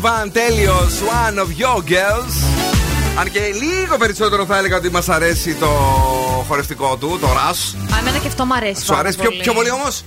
Troye 0.01 0.11
Sivan, 0.11 0.33
τέλειος. 0.33 0.93
One 1.01 1.39
of 1.39 1.49
your 1.63 1.79
girls. 1.91 2.35
Αν 3.19 3.31
και 3.31 3.41
λίγο 3.41 3.97
περισσότερο 3.97 4.47
θα 4.47 4.57
έλεγα 4.59 4.77
ότι 4.77 4.91
μας 4.91 5.09
αρέσει 5.09 5.55
το 5.55 5.67
χορευτικό 6.49 6.97
του, 6.97 7.19
το 7.21 7.27
Rush. 7.27 7.77
Α, 7.95 7.99
εμένα 7.99 8.19
και 8.19 8.27
αυτό 8.29 8.45
μου 8.45 8.55
αρέσει. 8.55 8.81
Σου 8.81 8.87
πάρα 8.87 9.01
αρέσει 9.01 9.19
πιο, 9.19 9.31
πιο 9.31 9.53
πολύ 9.53 9.71
όμως; 9.71 10.05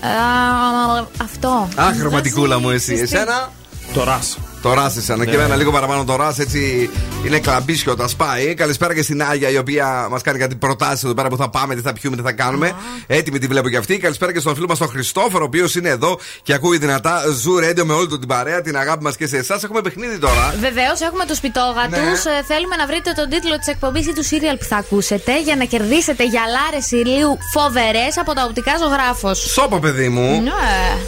Α, 0.00 1.06
αυτό. 1.22 1.68
Αχ, 1.74 2.02
ρομαντικούλα 2.02 2.58
μου 2.58 2.70
εσύ. 2.70 2.94
Εσένα; 2.94 3.52
Το 3.94 4.04
Rush. 4.04 4.38
Το 4.62 4.74
Rush 4.74 4.96
εσένα. 4.96 5.24
Και 5.24 5.30
Ναι. 5.30 5.36
εμένα 5.36 5.56
λίγο 5.56 5.70
παραπάνω 5.70 6.04
το 6.04 6.16
Rush 6.16 6.38
έτσι 6.38 6.90
είναι 7.24 7.38
κλαμπίσιο 7.38 7.92
όταν 7.92 8.08
σπάει. 8.08 8.54
Καλησπέρα 8.54 8.94
και 8.94 9.02
στην 9.02 9.22
Άγια 9.22 9.48
η 9.50 9.58
οποία 9.58 10.06
μας 10.10 10.22
κάνει 10.22 10.38
κάτι 10.38 10.54
προτάσεις 10.54 11.04
εδώ 11.04 11.14
πέρα 11.14 11.28
που 11.28 11.36
θα 11.36 11.50
πάμε, 11.50 11.74
τι 11.74 11.80
θα 11.80 11.92
πιούμε, 11.92 12.16
τι 12.16 12.22
θα 12.22 12.32
κάνουμε. 12.32 12.72
Έτοιμη 13.06 13.38
τη 13.38 13.46
βλέπω 13.46 13.68
και 13.68 13.76
αυτή. 13.76 13.98
Καλησπέρα 13.98 14.32
και 14.32 14.40
στον 14.40 14.54
φίλο 14.54 14.66
μας 14.68 14.78
τον 14.78 14.88
Χριστόφορο, 14.88 15.44
ο 15.44 15.46
οποίος 15.46 15.74
είναι 15.74 15.88
εδώ 15.88 16.18
και 16.42 16.52
ακούει 16.52 16.78
δυνατά. 16.78 17.22
Zoo 17.40 17.58
Radio 17.58 17.84
με 17.86 17.92
όλη 17.92 18.06
του 18.06 18.18
την 18.18 18.28
παρέα, 18.28 18.60
την 18.60 18.76
αγάπη 18.76 19.02
μας 19.02 19.16
και 19.16 19.26
σε 19.26 19.36
εσάς. 19.36 19.62
Έχουμε 19.64 19.80
παιχνίδι 19.80 20.18
τώρα. 20.18 20.54
Βεβαίως, 20.60 21.00
έχουμε 21.00 21.24
του 21.24 21.36
πιτόγατου. 21.40 21.90
Ναι. 21.90 22.42
Θέλουμε 22.46 22.76
να 22.76 22.86
βρείτε 22.86 23.12
τον 23.12 23.28
τίτλο 23.28 23.58
της 23.58 23.66
εκπομπής 23.66 24.06
ή 24.06 24.12
του 24.12 24.24
σύριαλ 24.24 24.56
που 24.56 24.64
θα 24.64 24.76
ακούσετε 24.76 25.42
για 25.42 25.56
να 25.56 25.64
κερδίσετε 25.64 26.24
γυαλάρες 26.24 26.90
ηλίου 26.90 27.38
φοβερές 27.52 28.18
από 28.18 28.32
τα 28.34 28.44
οπτικά 28.44 28.72
ζωγράφος. 28.78 29.38
Σώπα, 29.38 29.78
παιδί 29.78 30.08
μου. 30.08 30.42
Ναι. 30.42 30.50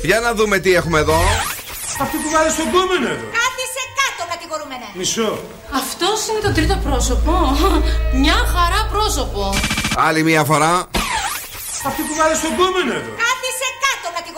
Για 0.03 0.21
να 0.21 0.35
δούμε 0.35 0.59
τι 0.59 0.75
έχουμε 0.75 0.99
εδώ. 0.99 1.19
Αυτό 2.03 2.17
που 2.23 2.31
βάλει 2.35 2.51
στον 2.51 2.69
κόμενο 2.75 3.07
εδώ. 3.15 3.27
Κάθισε 3.39 3.83
κάτω, 4.49 4.65
κατηγορούμενε. 4.65 4.87
Μισό. 5.01 5.31
Αυτός 5.83 6.19
είναι 6.29 6.41
το 6.47 6.53
τρίτο 6.57 6.77
πρόσωπο. 6.87 7.33
Μια 8.23 8.39
χαρά 8.55 8.81
πρόσωπο. 8.93 9.43
Άλλη 10.07 10.23
μία 10.29 10.43
φορά. 10.51 10.73
Αυτό 11.89 12.03
που 12.09 12.15
βάλει 12.21 12.37
στον 12.43 12.53
κόμενο 12.61 12.93
εδώ. 13.01 13.11
Κάθισε 13.23 13.48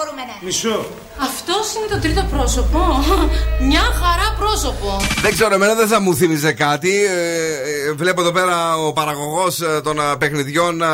κάτω, 0.01 0.11
κατηγορούμενε. 0.11 0.33
Μισό. 0.41 0.87
Αυτός 1.23 1.75
είναι 1.75 1.87
το 1.87 1.99
τρίτο 2.01 2.27
πρόσωπο. 2.31 2.79
Μια 3.69 3.81
χαρά 3.81 4.37
πρόσωπο. 4.39 4.97
Δεν 5.23 5.33
ξέρω, 5.33 5.55
εμένα 5.55 5.75
δεν 5.75 5.87
θα 5.87 6.01
μου 6.01 6.15
θύμιζε 6.15 6.53
κάτι. 6.53 7.05
Ε, 7.05 7.09
ε, 7.89 7.93
βλέπω 7.93 8.21
εδώ 8.21 8.33
πέρα 8.33 8.77
ο 8.77 8.93
παραγωγός 8.93 9.63
των 9.83 9.99
ε, 9.99 10.03
παιχνιδιών 10.19 10.83
ε, 10.83 10.87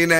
είναι. 0.00 0.16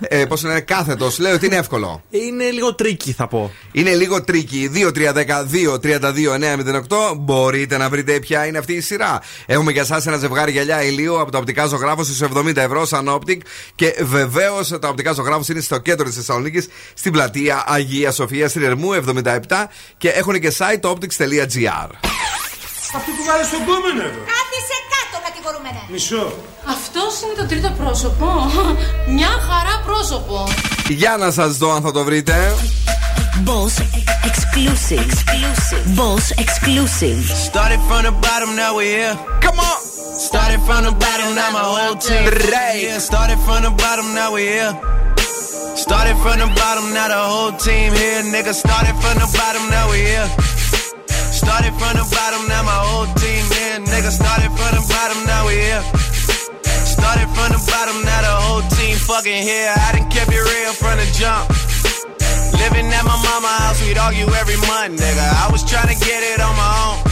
Ε, 0.00 0.24
Πώς 0.24 0.42
είναι, 0.42 0.60
κάθετος. 0.60 1.18
Λέει 1.18 1.32
ότι 1.32 1.46
είναι 1.46 1.56
εύκολο. 1.56 2.02
Είναι 2.10 2.50
λίγο 2.50 2.74
tricky, 2.74 3.12
θα 3.12 3.26
πω. 3.26 3.52
Είναι 3.72 3.94
λίγο 3.94 4.22
tricky. 4.22 4.70
2-3-10-2-32-908. 4.74 7.16
Μπορείτε 7.16 7.76
να 7.76 7.88
βρείτε 7.88 8.18
ποια 8.18 8.46
είναι 8.46 8.58
αυτή 8.58 8.72
η 8.72 8.80
σειρά. 8.80 9.20
Έχουμε 9.46 9.72
για 9.72 9.82
εσάς 9.82 10.06
ένα 10.06 10.16
ζευγάρι 10.16 10.50
γυαλιά 10.50 10.82
ηλίου 10.82 11.20
από 11.20 11.30
τα 11.30 11.38
οπτικά 11.38 11.66
ζωγράφο 11.66 12.04
στου 12.04 12.28
70 12.34 12.56
ευρώ 12.56 12.86
Sun 12.86 13.08
Optic. 13.08 13.42
Και 13.74 13.96
βεβαίως 14.02 14.68
τα 14.80 14.88
οπτικά 14.88 15.12
ζωγράφο 15.12 15.42
είναι 15.50 15.60
στο 15.60 15.78
κέντρο 15.78 16.06
της 16.06 16.14
Θεσσαλονίκης, 16.14 16.68
στην 16.98 17.12
πλατεία 17.12 17.64
Αγία 17.66 18.10
Σοφία 18.12 18.50
Ρερμού 18.54 18.88
77 19.24 19.64
και 19.96 20.08
έχουν 20.08 20.40
και 20.40 20.52
site 20.58 20.90
optics.gr. 20.90 21.88
Αυτό 22.96 23.10
που 23.16 23.22
βάλει 23.28 23.44
στον 23.44 23.64
κόμενο 23.68 24.02
εδώ. 24.08 24.20
Κάθισε 24.32 24.76
κάτω, 24.94 25.16
κατηγορούμενε. 25.26 25.80
Μισό. 25.88 26.32
Αυτό 26.76 27.00
είναι 27.24 27.34
το 27.40 27.46
τρίτο 27.46 27.70
πρόσωπο. 27.80 28.26
Μια 29.16 29.32
χαρά 29.48 29.82
πρόσωπο. 29.86 30.48
Για 30.88 31.16
να 31.16 31.30
σα 31.30 31.48
δω 31.48 31.72
αν 31.72 31.82
θα 31.82 31.92
το 31.92 32.04
βρείτε. 32.04 32.54
Boss 33.44 33.74
exclusive. 34.30 35.10
Boss 35.98 36.26
exclusive. 36.44 37.20
Started 37.48 37.80
from 37.88 38.02
the 38.08 38.14
bottom, 38.26 38.50
now 38.62 38.70
we're 38.76 38.92
here. 38.96 39.14
Come 39.44 39.58
on. 39.70 39.78
Started 40.28 40.60
from 40.66 40.80
the 40.88 40.94
bottom, 41.04 41.28
now 41.40 41.50
my 41.58 41.64
whole 41.72 41.96
team. 42.06 42.24
Right. 42.54 42.80
Yeah, 42.86 42.98
started 43.10 43.38
from 43.46 43.60
the 43.66 43.72
bottom, 43.82 44.06
now 44.18 44.28
we're 44.34 44.52
here. 44.56 44.72
Started 45.76 46.16
from 46.24 46.40
the 46.40 46.48
bottom, 46.56 46.88
now 46.96 47.08
the 47.12 47.20
whole 47.20 47.52
team 47.52 47.92
here. 47.92 48.24
Nigga, 48.32 48.56
started 48.56 48.96
from 48.96 49.20
the 49.20 49.28
bottom, 49.36 49.68
now 49.68 49.92
we 49.92 50.08
here. 50.08 50.24
Started 51.36 51.76
from 51.76 52.00
the 52.00 52.06
bottom, 52.16 52.48
now 52.48 52.64
my 52.64 52.80
whole 52.80 53.04
team 53.20 53.44
here. 53.44 53.84
Nigga, 53.84 54.08
started 54.08 54.48
from 54.56 54.72
the 54.72 54.80
bottom, 54.88 55.20
now 55.28 55.44
we 55.44 55.60
here. 55.60 55.84
Started 56.80 57.28
from 57.36 57.52
the 57.52 57.60
bottom, 57.68 57.92
now 58.08 58.20
the 58.24 58.34
whole 58.40 58.64
team 58.72 58.96
fucking 58.96 59.44
here. 59.44 59.68
I 59.68 60.00
done 60.00 60.08
kept 60.08 60.32
it 60.32 60.40
real 60.40 60.72
from 60.72 60.96
the 60.96 61.04
jump. 61.12 61.44
Living 62.56 62.88
at 62.88 63.04
my 63.04 63.20
mama 63.20 63.52
house, 63.68 63.76
we'd 63.84 64.00
argue 64.00 64.32
every 64.32 64.56
month, 64.64 64.96
nigga. 64.96 65.28
I 65.44 65.52
was 65.52 65.60
trying 65.60 65.92
to 65.92 65.98
get 66.00 66.24
it 66.24 66.40
on 66.40 66.56
my 66.56 66.72
own. 66.88 67.04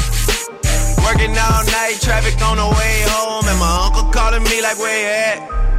Working 1.05 1.37
all 1.37 1.63
night, 1.69 2.01
traffic 2.01 2.41
on 2.41 2.57
the 2.57 2.65
way 2.65 2.95
home, 3.13 3.45
and 3.45 3.61
my 3.61 3.73
uncle 3.85 4.09
calling 4.09 4.43
me 4.49 4.65
like, 4.65 4.81
where 4.81 4.97
you 4.97 5.13
at? 5.13 5.74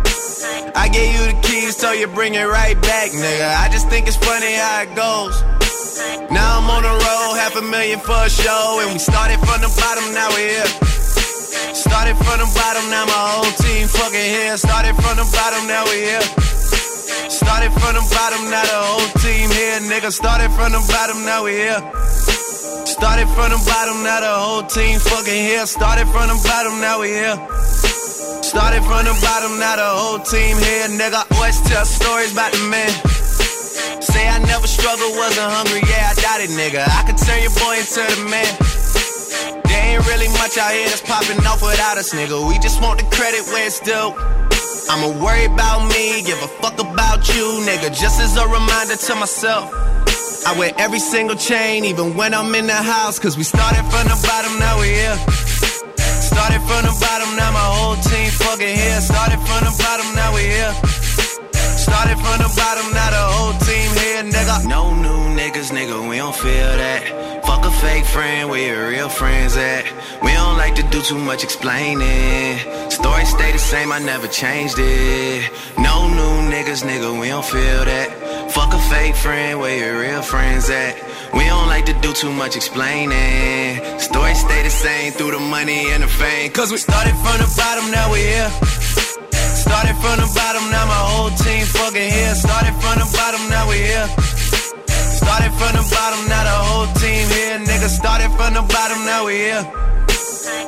I 0.76 0.90
gave 0.90 1.14
you 1.16 1.24
the 1.32 1.38
keys, 1.42 1.76
so 1.76 1.92
you 1.92 2.08
bring 2.08 2.36
it 2.36 2.48
right 2.48 2.80
back, 2.82 3.12
nigga. 3.12 3.50
I 3.60 3.70
just 3.70 3.90
think 3.90 4.08
it's 4.08 4.18
funny 4.18 4.54
how 4.56 4.84
it 4.84 4.96
goes. 4.96 5.36
Now 6.32 6.60
I'm 6.60 6.70
on 6.70 6.84
the 6.84 6.92
road, 6.92 7.32
half 7.40 7.56
a 7.56 7.62
million 7.62 8.00
for 8.00 8.16
a 8.16 8.30
show, 8.30 8.80
and 8.84 8.94
we 8.94 9.00
started 9.00 9.40
from 9.40 9.62
the 9.62 9.72
bottom, 9.76 10.06
now 10.14 10.30
we're 10.32 10.50
here. 10.50 10.72
Started 11.76 12.16
from 12.18 12.40
the 12.40 12.50
bottom, 12.56 12.86
now 12.90 13.06
my 13.06 13.22
whole 13.36 13.52
team 13.60 13.88
fucking 13.88 14.30
here. 14.36 14.58
Started 14.58 14.96
from 14.96 15.16
the 15.20 15.28
bottom, 15.32 15.68
now 15.68 15.84
we're 15.86 16.04
here. 16.04 16.26
Started 17.30 17.72
from 17.76 17.96
the 17.96 18.06
bottom, 18.16 18.50
now 18.50 18.64
the 18.64 18.80
whole 18.80 19.10
team 19.20 19.48
here, 19.52 19.80
nigga. 19.92 20.12
Started 20.12 20.52
from 20.56 20.72
the 20.72 20.82
bottom, 20.92 21.24
now 21.26 21.44
we 21.44 21.52
here. 21.52 21.80
Started 22.88 23.28
from 23.36 23.52
the 23.52 23.62
bottom, 23.68 24.04
now 24.04 24.20
the 24.20 24.34
whole 24.34 24.64
team 24.64 25.00
fucking 25.00 25.34
here. 25.34 25.66
Started 25.66 26.08
from 26.08 26.28
the 26.28 26.40
bottom, 26.48 26.80
now 26.80 27.00
we 27.02 27.10
here. 27.10 27.38
Started 28.56 28.88
from 28.88 29.04
the 29.04 29.12
bottom, 29.20 29.60
now 29.60 29.76
the 29.76 29.84
whole 29.84 30.20
team 30.24 30.56
here, 30.56 30.88
nigga. 30.96 31.28
Always 31.36 31.60
tell 31.68 31.84
stories 31.84 32.32
about 32.32 32.56
the 32.56 32.64
man. 32.72 32.88
Say 34.00 34.24
I 34.32 34.40
never 34.48 34.64
struggled, 34.64 35.12
wasn't 35.20 35.52
hungry, 35.52 35.84
yeah, 35.84 36.08
I 36.08 36.16
doubt 36.16 36.40
it, 36.40 36.56
nigga. 36.56 36.88
I 36.88 37.04
could 37.04 37.20
turn 37.20 37.44
your 37.44 37.52
boy 37.60 37.76
into 37.84 38.00
the 38.00 38.24
man. 38.32 38.48
There 39.68 39.84
ain't 39.92 40.08
really 40.08 40.32
much 40.40 40.56
out 40.56 40.72
here 40.72 40.88
that's 40.88 41.04
popping 41.04 41.44
off 41.44 41.60
without 41.60 42.00
us, 42.00 42.16
nigga. 42.16 42.48
We 42.48 42.56
just 42.64 42.80
want 42.80 43.04
the 43.04 43.08
credit 43.12 43.44
where 43.52 43.68
it's 43.68 43.84
due. 43.84 44.16
I'ma 44.88 45.12
worry 45.20 45.52
about 45.52 45.92
me, 45.92 46.24
give 46.24 46.40
a 46.40 46.48
fuck 46.64 46.80
about 46.80 47.28
you, 47.36 47.60
nigga. 47.68 47.92
Just 47.92 48.24
as 48.24 48.40
a 48.40 48.48
reminder 48.48 48.96
to 48.96 49.16
myself. 49.20 49.68
I 50.48 50.56
wear 50.56 50.72
every 50.80 51.04
single 51.04 51.36
chain, 51.36 51.84
even 51.84 52.16
when 52.16 52.32
I'm 52.34 52.56
in 52.56 52.72
the 52.72 52.82
house. 52.88 53.20
Cause 53.20 53.36
we 53.36 53.44
started 53.44 53.84
from 53.92 54.08
the 54.08 54.16
bottom, 54.24 54.56
now 54.64 54.80
we 54.80 54.96
here. 54.96 55.20
Started 56.36 56.62
from 56.68 56.84
the 56.84 56.94
bottom, 57.00 57.30
now 57.38 57.52
my 57.52 57.68
whole 57.76 57.96
team 57.96 58.30
fucking 58.44 58.76
here. 58.76 59.00
Started 59.00 59.40
from 59.48 59.62
the 59.64 59.74
bottom, 59.80 60.08
now 60.20 60.36
we 60.36 60.44
here. 60.44 60.74
Started 61.80 62.20
from 62.20 62.38
the 62.44 62.52
bottom, 62.60 62.92
now 62.92 63.10
the 63.16 63.24
whole 63.34 63.56
team 63.64 63.90
here, 64.04 64.24
nigga. 64.36 64.68
No 64.68 64.94
new 64.94 65.22
niggas, 65.40 65.72
nigga, 65.72 65.98
we 66.10 66.18
don't 66.18 66.36
feel 66.36 66.72
that. 66.84 67.46
Fuck 67.46 67.64
a 67.64 67.72
fake 67.72 68.04
friend, 68.06 68.50
where 68.50 68.68
your 68.68 68.90
real 68.90 69.08
friends 69.08 69.56
at? 69.56 69.86
We 70.22 70.34
don't 70.34 70.58
like 70.58 70.76
to 70.76 70.84
do 70.84 71.02
too 71.02 71.18
much 71.18 71.42
explaining. 71.42 72.60
Story 72.92 73.26
stay 73.26 73.54
the 73.54 73.64
same, 73.72 73.94
I 73.94 74.00
never 74.00 74.28
changed 74.28 74.76
it. 74.78 75.50
No 75.78 76.10
new 76.10 76.52
niggas, 76.52 76.84
nigga, 76.84 77.18
we 77.18 77.30
don't 77.30 77.46
feel 77.46 77.86
that. 77.86 78.52
Fuck 78.52 78.74
a 78.74 78.80
fake 78.92 79.16
friend, 79.16 79.62
where 79.62 79.78
your 79.78 80.02
real 80.02 80.22
friends 80.22 80.70
at? 80.70 80.96
We 81.34 81.46
don't 81.46 81.68
like 81.68 81.86
to 81.86 81.94
do 82.02 82.12
too 82.12 82.32
much 82.32 82.58
explaining 82.58 83.80
Story 84.95 85.11
came 85.11 85.13
through 85.19 85.33
the 85.33 85.41
money 85.41 85.91
and 85.93 86.03
the 86.03 86.09
fame. 86.09 86.51
Cause 86.53 86.71
we 86.71 86.79
started 86.79 87.15
from 87.23 87.37
the 87.43 87.49
bottom, 87.59 87.91
now 87.91 88.13
we 88.13 88.21
here. 88.33 88.51
Started 89.65 89.97
from 90.03 90.17
the 90.23 90.29
bottom, 90.39 90.65
now 90.71 90.85
my 90.87 91.03
whole 91.11 91.33
team 91.43 91.65
fucking 91.77 92.11
here. 92.17 92.35
Started 92.35 92.75
from 92.83 92.97
the 93.03 93.09
bottom, 93.19 93.43
now 93.51 93.69
we 93.71 93.79
here. 93.91 94.09
Started 95.21 95.53
from 95.59 95.73
the 95.79 95.85
bottom, 95.95 96.21
now 96.33 96.43
the 96.51 96.57
whole 96.67 96.89
team 97.03 97.25
here. 97.35 97.59
Nigga, 97.69 97.89
started 98.01 98.31
from 98.37 98.51
the 98.55 98.63
bottom, 98.75 99.01
now 99.11 99.27
we 99.27 99.35
here. 99.45 99.65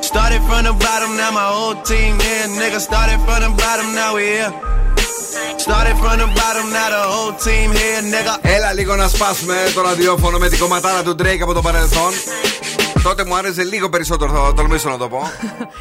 Started 0.09 0.41
from 0.47 0.61
the 0.67 0.73
bottom, 0.85 1.11
now 1.15 1.31
my 1.39 1.47
whole 1.55 1.77
team 1.89 2.19
here. 2.19 2.47
Nigga, 2.59 2.79
started 2.89 3.19
from 3.25 3.39
the 3.45 3.51
bottom, 3.61 3.87
now 3.99 4.15
we 4.15 4.23
here. 4.35 4.51
Started 5.65 5.95
from 6.01 6.15
the 6.21 6.27
bottom, 6.39 6.65
now 6.75 6.89
the 6.95 7.03
whole 7.13 7.33
team 7.45 7.71
here, 7.71 8.01
nigga. 8.13 8.33
Έλα 8.41 8.73
λίγο 8.73 8.95
να 8.95 9.07
σπάσουμε 9.07 9.71
το 9.73 9.81
ραδιόφωνο 9.81 10.37
με 10.37 10.49
την 10.49 10.59
κομματάρα 10.59 11.03
του 11.03 11.15
Drake 11.19 11.41
από 11.41 11.53
το 11.53 11.61
παρελθόν. 11.61 12.11
Τότε 13.02 13.24
μου 13.24 13.36
άρεσε 13.36 13.62
λίγο 13.62 13.88
περισσότερο, 13.88 14.30
θα 14.32 14.54
τολμήσω 14.54 14.88
να 14.88 14.96
το 14.98 15.08
πω. 15.08 15.30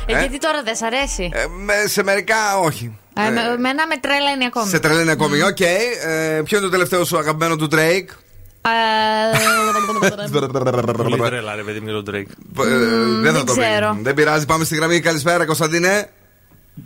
Ε, 0.06 0.20
γιατί 0.20 0.38
τώρα 0.38 0.64
δεν 0.64 0.76
σ' 0.76 0.82
αρέσει; 0.82 1.30
Ε, 1.34 1.46
με- 1.48 1.88
σε 1.88 2.04
μερικά 2.04 2.58
όχι. 2.64 2.98
Ε, 3.18 3.30
με- 3.30 3.42
Εμένα 3.42 3.88
με 3.88 3.98
τρέλανε 4.02 4.46
ακόμη. 4.46 4.70
Σε 4.70 4.80
τρελαίνει 4.80 5.12
ακόμη. 5.12 5.42
Οκ. 5.42 5.60
Ε, 5.60 6.42
ποιο 6.44 6.58
είναι 6.58 6.66
το 6.66 6.72
τελευταίο 6.72 7.04
σου 7.06 7.18
αγαπημένο 7.18 7.56
του 7.56 7.68
Drake; 7.72 8.10
Πολύ 10.98 11.18
τρέλα, 11.22 11.56
ρε 11.56 11.62
παιδί 11.62 11.80
μου, 11.80 11.90
για 11.90 12.02
τον 12.04 12.14
Drake. 12.16 12.64
Ε, 12.66 12.70
δεν 13.22 13.34
θα 13.34 13.38
δεν 13.38 13.46
το 13.46 13.54
πει. 13.54 13.60
ξέρω. 13.62 13.98
Δεν 14.02 14.14
πειράζει, 14.14 14.46
πάμε 14.46 14.64
στη 14.64 14.76
γραμμή. 14.76 15.00
Καλησπέρα, 15.00 15.46
Κωνσταντίνε. 15.46 16.10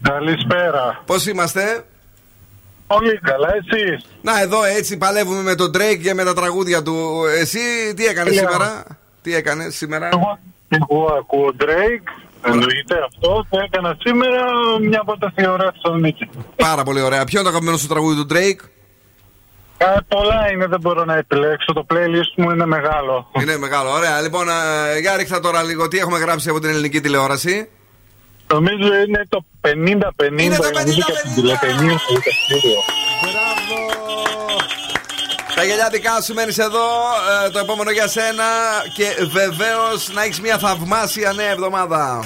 Καλησπέρα. 0.02 1.02
Πώς 1.06 1.28
είμαστε, 1.28 1.86
Πολύ 2.88 3.20
καλά, 3.20 3.48
εσύ; 3.48 4.06
Να, 4.22 4.42
εδώ 4.42 4.64
έτσι 4.64 4.98
παλεύουμε 4.98 5.42
με 5.42 5.56
τον 5.56 5.72
Drake 5.76 6.00
και 6.04 6.14
με 6.14 6.24
τα 6.24 6.34
τραγούδια 6.34 6.82
του. 6.84 7.24
Εσύ 7.40 7.60
τι 7.96 8.06
έκανες 8.06 8.34
Λέω. 8.34 8.44
σήμερα, 8.50 8.84
Τι 9.22 9.36
έκανε 9.36 9.70
σήμερα; 9.70 10.10
Εγώ 10.70 11.06
ακούω 11.20 11.54
Drake. 11.60 12.08
Εννοείται 12.46 12.96
αυτό. 13.08 13.46
Το 13.50 13.60
έκανα 13.66 13.98
σήμερα 14.00 14.46
μια 14.82 15.00
από 15.02 15.18
τα 15.18 15.32
θεωρία 15.36 15.74
στο 15.78 15.96
Νίκη. 15.96 16.30
Πάρα 16.56 16.84
πολύ 16.84 17.02
ωραία. 17.02 17.24
Ποιο 17.26 17.40
είναι 17.40 17.44
το 17.44 17.50
αγαπημένο 17.50 17.78
σου 17.78 17.88
τραγούδι 17.88 18.26
του 18.26 18.36
Drake; 18.36 18.66
Ε, 19.78 19.86
πολλά 20.08 20.52
είναι, 20.52 20.66
δεν 20.68 20.80
μπορώ 20.80 21.06
να 21.06 21.18
επιλέξω. 21.18 21.74
Το 21.74 21.86
playlist 21.94 22.34
μου 22.36 22.50
είναι 22.50 22.66
μεγάλο. 22.66 23.32
Είναι 23.42 23.58
μεγάλο, 23.58 23.90
ωραία. 23.90 24.22
Λοιπόν, 24.22 24.50
ε, 24.50 25.00
για 25.00 25.18
ρίχτα 25.18 25.40
τώρα 25.40 25.64
λίγο 25.64 25.88
τι 25.88 25.98
έχουμε 25.98 26.20
γράψει 26.20 26.50
από 26.50 26.60
την 26.60 26.70
ελληνική 26.70 27.02
τηλεόραση; 27.02 27.70
Νομίζω 28.54 28.96
είναι 29.08 29.26
το 29.30 29.44
50-50 29.62 29.72
Είναι 30.38 30.56
το 30.56 30.64
νομίζω 30.64 32.00
και 32.24 32.32
από 35.52 35.60
την 35.60 35.60
τηλετενία 35.60 35.60
στο 35.60 35.60
δικαστήριο. 35.60 35.60
Τα 35.60 35.64
γυαλιά 35.64 35.90
δικά 35.92 36.22
σου 36.22 36.34
μένεις 36.34 36.58
εδώ. 36.58 36.88
ε, 37.46 37.50
το 37.50 37.60
επόμενο 37.60 37.92
για 37.92 38.08
σένα. 38.08 38.44
Και 38.96 39.08
βεβαίως 39.26 40.10
να 40.14 40.24
έχεις 40.24 40.42
μια 40.42 40.58
θαυμάσια 40.58 41.34
νέα 41.34 41.50
εβδομάδα. 41.52 42.24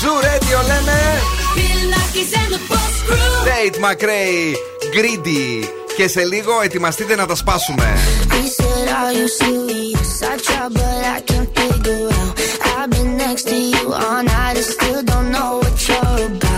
Ζου 0.00 0.14
Radio 0.28 0.58
λέμε. 0.66 0.98
Date 3.48 3.76
McRae, 3.84 4.54
Greedy. 4.94 5.64
Και 5.96 6.08
σε 6.08 6.24
λίγο 6.24 6.60
ετοιμαστείτε 6.64 7.14
να 7.16 7.26
τα 7.26 7.34
σπάσουμε. 7.34 7.98
He 8.30 8.48
said, 8.58 8.88
Are 9.00 9.12
you 9.18 9.28
serious? 9.40 10.10
I 10.22 10.36
try, 10.46 10.68
but 10.78 11.00
I 11.16 11.20
can't 11.30 11.50
figure 11.58 12.08
out. 12.18 12.32
I've 12.76 12.90
been 12.94 13.10
next 13.24 13.44
to 13.50 13.56
you 13.72 13.84
all 14.04 14.22
night 14.22 14.56
and 14.60 14.68
still 14.74 15.02
don't 15.12 15.30
know 15.36 15.50
what 15.62 15.76
you're 15.88 16.26
about. 16.26 16.49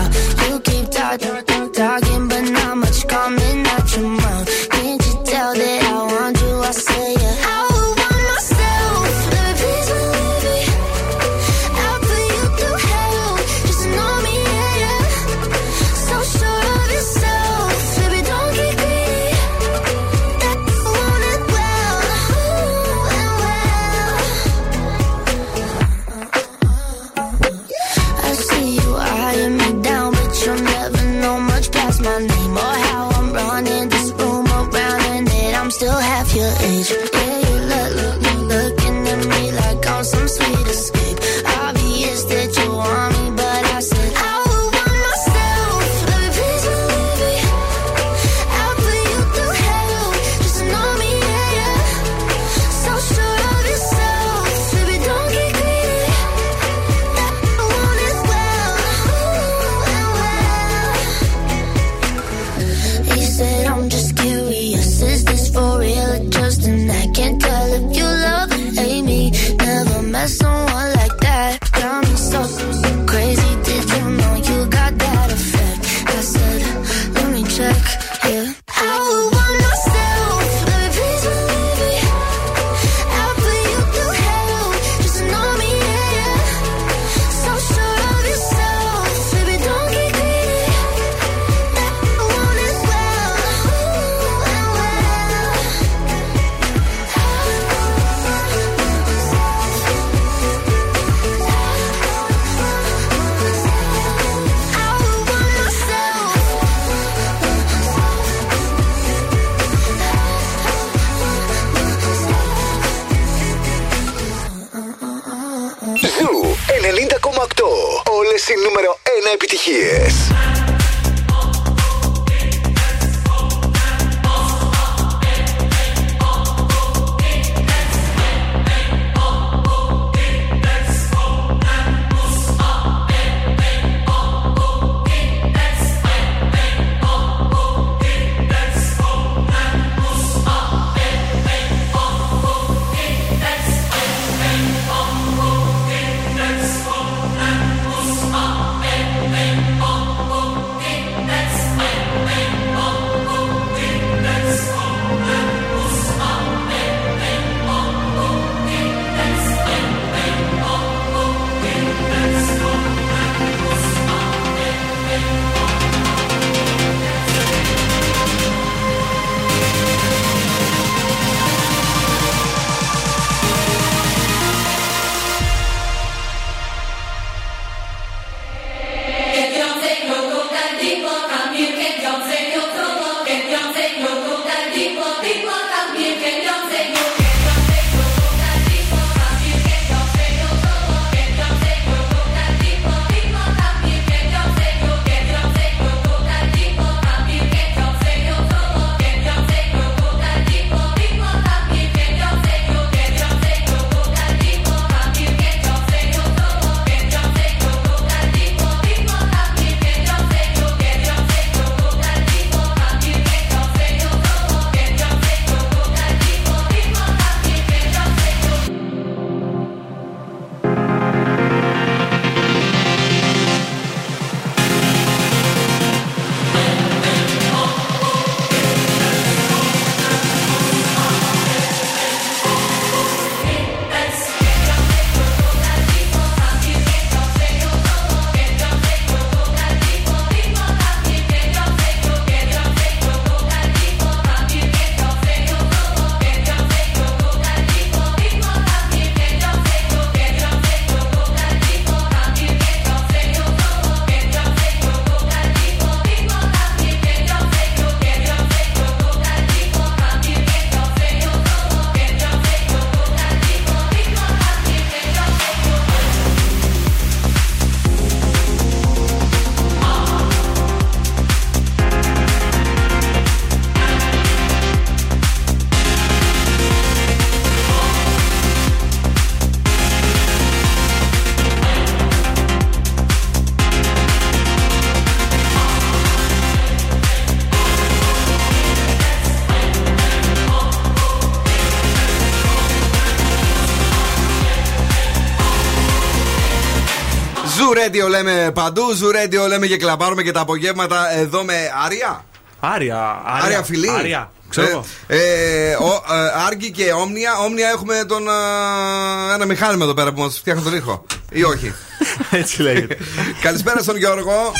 Radio 297.93 298.09
λέμε 298.09 298.51
παντού, 298.53 298.91
Ζου 298.93 299.07
Radio 299.07 299.47
λέμε 299.47 299.67
και 299.67 299.77
κλαμπάρουμε 299.77 300.23
και 300.23 300.31
τα 300.31 300.39
απογεύματα 300.39 301.13
εδώ 301.13 301.43
με 301.43 301.53
Άρια. 301.85 302.25
Άρια. 302.59 303.21
Άρια 303.43 303.63
φιλή. 303.63 303.89
Άρια. 303.89 304.31
Ξέρω 304.49 304.67
εγώ. 304.67 304.85
Ε, 305.07 305.17
ε, 305.17 305.73
ο, 305.75 306.03
ε, 306.13 306.45
Άργη 306.47 306.71
και 306.71 306.91
Όμνια. 306.91 307.37
Όμνια 307.37 307.69
έχουμε 307.69 308.03
τον. 308.07 308.27
ε, 308.27 309.33
ένα 309.33 309.45
μηχάνημα 309.45 309.83
εδώ 309.83 309.93
πέρα 309.93 310.13
που 310.13 310.21
μας 310.21 310.37
φτιάχνει 310.37 310.63
τον 310.63 310.75
ήχο. 310.75 311.05
Ή 311.31 311.43
όχι. 311.43 311.73
Έτσι 312.41 312.61
λέγεται. 312.61 312.97
Καλησπέρα 313.41 313.81
στον 313.81 313.97
Γιώργο. 313.97 314.51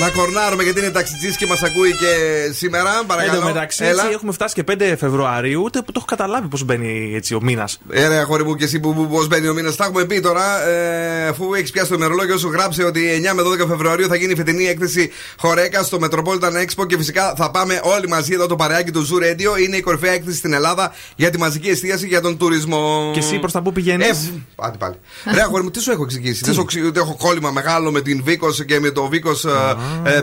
Να 0.00 0.10
κορνάρουμε 0.10 0.62
γιατί 0.62 0.80
είναι 0.80 0.90
ταξιτζής 0.90 1.36
και 1.36 1.46
μας 1.46 1.62
ακούει 1.62 1.90
και 1.90 2.06
σήμερα. 2.52 2.98
Εν 3.00 3.06
Παρακαλώ. 3.06 3.40
τω 3.40 3.46
μεταξύ, 3.46 3.84
Έλα. 3.84 4.02
έτσι, 4.02 4.14
έχουμε 4.14 4.32
φτάσει 4.32 4.54
και 4.54 4.64
5 4.70 4.94
Φεβρουαρίου, 4.98 5.62
ούτε 5.64 5.78
που 5.78 5.84
το 5.86 5.92
έχω 5.96 6.04
καταλάβει 6.04 6.48
πώς 6.48 6.64
μπαίνει 6.64 7.12
έτσι 7.14 7.34
ο 7.34 7.40
μήνας. 7.42 7.80
Ε, 7.90 8.08
ρε, 8.08 8.16
αγόρι 8.18 8.44
μου 8.44 8.54
και 8.54 8.64
εσύ 8.64 8.80
που, 8.80 8.94
που 8.94 9.06
πώς 9.08 9.26
μπαίνει 9.26 9.48
ο 9.48 9.54
μήνας. 9.54 9.76
Τα 9.76 9.84
έχουμε 9.84 10.04
πει 10.04 10.20
τώρα. 10.20 10.66
Ε, 10.68 11.26
αφού 11.28 11.54
έχεις 11.54 11.70
πιάσει 11.70 11.88
το 11.88 11.94
ημερολόγιο 11.94 12.38
σου, 12.38 12.48
γράψε 12.50 12.84
ότι 12.84 13.22
9 13.30 13.34
με 13.34 13.42
12 13.42 13.66
Φεβρουαρίου 13.68 14.06
θα 14.06 14.16
γίνει 14.16 14.32
η 14.32 14.36
φετινή 14.36 14.64
έκθεση 14.66 15.10
Χορέκας 15.38 15.86
στο 15.86 15.98
Metropolitan 16.02 16.64
Expo 16.64 16.86
και 16.86 16.96
φυσικά 16.96 17.34
θα 17.36 17.50
πάμε 17.50 17.80
όλοι 17.82 18.08
μαζί 18.08 18.32
εδώ 18.32 18.46
το 18.46 18.56
παρεάκι 18.56 18.90
του 18.90 19.06
Zoo 19.08 19.22
Radio. 19.24 19.60
Είναι 19.64 19.76
η 19.76 19.80
κορυφαία 19.80 20.12
έκθεση 20.12 20.36
στην 20.36 20.52
Ελλάδα 20.52 20.92
για 21.16 21.30
τη 21.30 21.38
μαζική 21.38 21.68
εστίαση 21.68 22.06
για 22.06 22.20
τον 22.20 22.36
τουρισμό. 22.38 23.10
Και 23.12 23.18
εσύ 23.18 23.38
προς 23.38 23.52
τα 23.52 23.62
πού 23.62 23.72
πηγαίνεις; 23.72 24.08
Ε, 24.08 24.16
πάτε 24.54 24.76
πάλι. 24.78 24.94
Ρε, 25.34 25.42
αγόρι 25.42 25.62
μου, 25.62 25.70
τι 25.70 25.80
σου 25.80 25.90
έχω 25.90 26.02
εξηγήσει; 26.02 26.44
Δεν 26.92 27.02
σου 27.02 27.08
έχω 27.08 27.12
εξηγήσει 27.12 27.14
ότι 27.14 27.16
έχω 27.16 27.16
κόλλημα 27.16 27.50
μεγάλο 27.50 27.90
με 27.90 28.00
την 28.00 28.20
Βίκο 28.24 28.52
και 28.66 28.80
με 28.80 28.90
το 28.90 29.06
Βίκο 29.06 29.30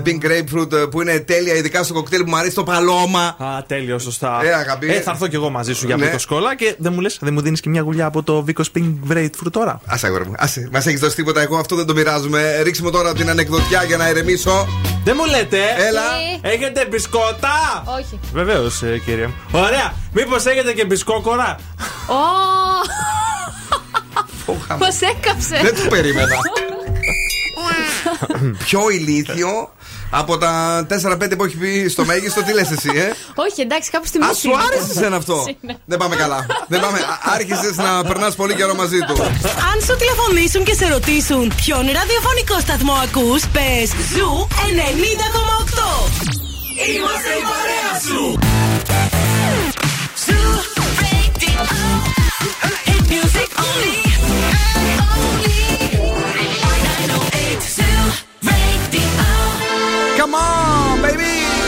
Pink 0.05 0.25
Grapefruit 0.25 0.71
ε, 0.71 0.85
που 0.91 1.01
είναι 1.01 1.19
τέλεια, 1.19 1.53
ειδικά 1.55 1.83
στο 1.83 1.93
κοκτέιλ 1.93 2.23
που 2.23 2.29
μου 2.29 2.37
αρέσει 2.37 2.55
το 2.55 2.63
παλώμα. 2.63 3.35
Α, 3.37 3.63
τέλειος, 3.67 4.03
σωστά. 4.03 4.39
Ε, 4.43 4.53
αγάπη. 4.53 4.87
Ε, 4.91 5.01
θα 5.01 5.11
έρθω 5.11 5.27
κι 5.27 5.35
εγώ 5.35 5.49
μαζί 5.49 5.73
σου 5.73 5.85
για 5.85 5.95
Ναι. 5.95 6.05
ναι. 6.05 6.17
σκόλα 6.17 6.55
και 6.55 6.75
δεν 6.77 6.93
μου 6.93 6.99
λες, 7.01 7.17
δεν 7.21 7.33
μου 7.33 7.41
δίνεις 7.41 7.59
και 7.59 7.69
μια 7.69 7.81
γουλιά 7.81 8.05
από 8.05 8.23
το 8.23 8.45
Vico 8.47 8.61
Spring 8.73 8.93
Grapefruit 9.11 9.51
τώρα. 9.51 9.81
Άσε, 9.85 10.07
αγόρι 10.07 10.25
μου. 10.25 10.33
Άσε. 10.37 10.69
Μας 10.71 10.85
έχεις 10.85 10.99
δώσει 10.99 11.15
τίποτα. 11.15 11.41
Εγώ 11.41 11.57
αυτό 11.57 11.75
δεν 11.75 11.85
το 11.85 11.93
μοιράζουμε. 11.93 12.61
Ρίξε 12.61 12.83
μου 12.83 12.91
τώρα 12.91 13.13
την 13.13 13.29
ανεκδοτιά 13.29 13.83
για 13.83 13.97
να 13.97 14.09
ηρεμήσω. 14.09 14.67
Δεν 15.03 15.15
μου 15.19 15.25
λέτε, 15.25 15.57
Έλα. 15.87 16.01
Έχετε 16.41 16.85
μπισκότα! 16.89 17.83
Όχι. 17.99 18.19
Βεβαίως, 18.33 18.83
κύριε 19.05 19.25
μου. 19.27 19.33
Ωραία, 19.51 19.93
μήπως 20.13 20.45
έχετε 20.45 20.73
και 20.73 20.85
μπισκόκορα; 20.85 21.55
Ω! 24.47 24.53
Πώς 24.77 24.99
έκαψες; 25.01 25.61
Δεν 25.61 25.75
το 25.75 25.81
περίμενα. 25.89 26.35
Πιο 28.65 28.89
ηλίθιο 28.89 29.71
από 30.09 30.37
τα 30.37 30.85
4-5 30.89 31.37
που 31.37 31.43
έχει 31.43 31.55
πει 31.57 31.87
στο 31.89 32.05
μέγιστο, 32.05 32.43
τι 32.43 32.53
λες 32.53 32.71
εσύ, 32.71 32.89
ε; 32.95 33.11
Όχι, 33.35 33.61
εντάξει, 33.61 33.91
κάπου 33.91 34.05
στη 34.07 34.17
Α, 34.17 34.25
μέση. 34.27 34.39
σου 34.39 34.51
άρεσε 34.67 34.91
εσένα 34.91 35.15
αυτό; 35.15 35.43
Είναι. 35.61 35.77
Δεν 35.85 35.97
πάμε 35.97 36.15
καλά. 36.15 36.45
Δεν 36.67 36.79
πάμε. 36.79 36.99
Άρχισες 37.33 37.75
να 37.77 38.03
περνάς 38.03 38.35
πολύ 38.35 38.55
καιρό 38.55 38.75
μαζί 38.75 38.99
του. 38.99 39.21
Αν 39.71 39.81
σου 39.85 39.95
τηλεφωνήσουν 39.95 40.63
και 40.63 40.73
σε 40.73 40.87
ρωτήσουν 40.87 41.53
ποιον 41.55 41.79
ραδιοφωνικό 41.79 42.59
σταθμό 42.59 42.93
ακούς, 42.93 43.43
πες 43.47 43.89
Zoo 44.15 44.47
90,8. 44.49 44.53
Είμαστε 46.95 47.29
η 47.39 47.43
παρέα 47.51 47.91
σου. 48.07 48.39
Zoo 50.25 50.41
Radio. 51.03 51.61
Hit 52.87 53.03
music 53.13 53.49
only. 53.67 54.06
Come 60.19 60.35
on, 60.35 61.01
baby! 61.05 61.67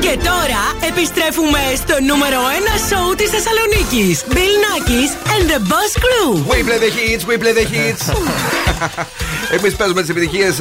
Και 0.00 0.18
τώρα 0.24 0.62
επιστρέφουμε 0.88 1.58
στο 1.76 1.94
νούμερο 2.08 2.38
1 2.38 2.42
σόου 2.88 3.14
της 3.14 3.30
Θεσσαλονίκης. 3.30 4.24
Bill 4.34 4.54
Nakis 4.64 5.10
and 5.34 5.44
the 5.50 5.60
Boss 5.70 5.92
Crew. 6.04 6.30
We 6.50 6.62
play 6.68 6.78
the 6.78 6.90
hits, 6.96 7.24
we 7.26 7.36
play 7.42 7.52
the 7.52 7.66
hits. 7.74 8.04
Εμείς 9.56 9.74
παίζουμε 9.76 10.00
τις 10.00 10.10
επιτυχίες 10.10 10.58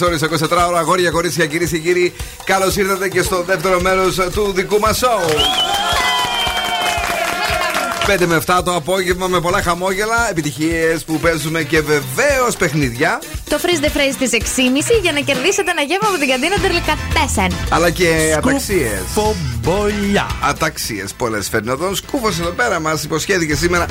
24 0.00 0.06
ώρες, 0.06 0.22
24 0.22 0.66
ώρα. 0.68 0.78
Αγόρια, 0.78 1.10
κορίτσια, 1.10 1.46
κυρίες 1.46 1.70
και 1.70 1.78
κύριοι, 1.78 2.12
καλώς 2.44 2.76
ήρθατε 2.76 3.08
και 3.08 3.22
στο 3.22 3.42
δεύτερο 3.42 3.80
μέρος 3.80 4.14
του 4.14 4.52
δικού 4.54 4.78
μας 4.78 5.00
show. 5.02 6.13
5 8.06 8.26
με 8.26 8.42
7 8.46 8.60
το 8.64 8.74
απόγευμα 8.74 9.26
με 9.26 9.40
πολλά 9.40 9.62
χαμόγελα, 9.62 10.30
επιτυχίες 10.30 11.04
που 11.04 11.18
παίζουμε 11.20 11.62
και 11.62 11.80
βεβαίως 11.80 12.56
παιχνίδια. 12.58 13.22
Το 13.48 13.58
freeze 13.62 13.84
the 13.84 13.88
phrase 13.88 14.14
της 14.18 14.30
6.30 14.32 15.00
για 15.02 15.12
να 15.12 15.20
κερδίσετε 15.20 15.70
ένα 15.70 15.82
γεύμα 15.82 16.08
από 16.08 16.18
την 16.18 16.28
καντίνα 16.28 16.56
Τερλικατέσεν. 16.62 17.66
Αλλά 17.70 17.90
και 17.90 18.34
αταξίες. 18.36 19.00
Φομπολιά. 19.14 20.26
Αταξίες 20.42 21.12
πολλές 21.12 21.48
φέρνει 21.48 21.70
εδώ. 21.70 21.94
Σκούφος 21.94 22.38
εδώ 22.40 22.50
πέρα 22.50 22.80
μας 22.80 23.04
υποσχέθηκε 23.04 23.54
σήμερα 23.54 23.86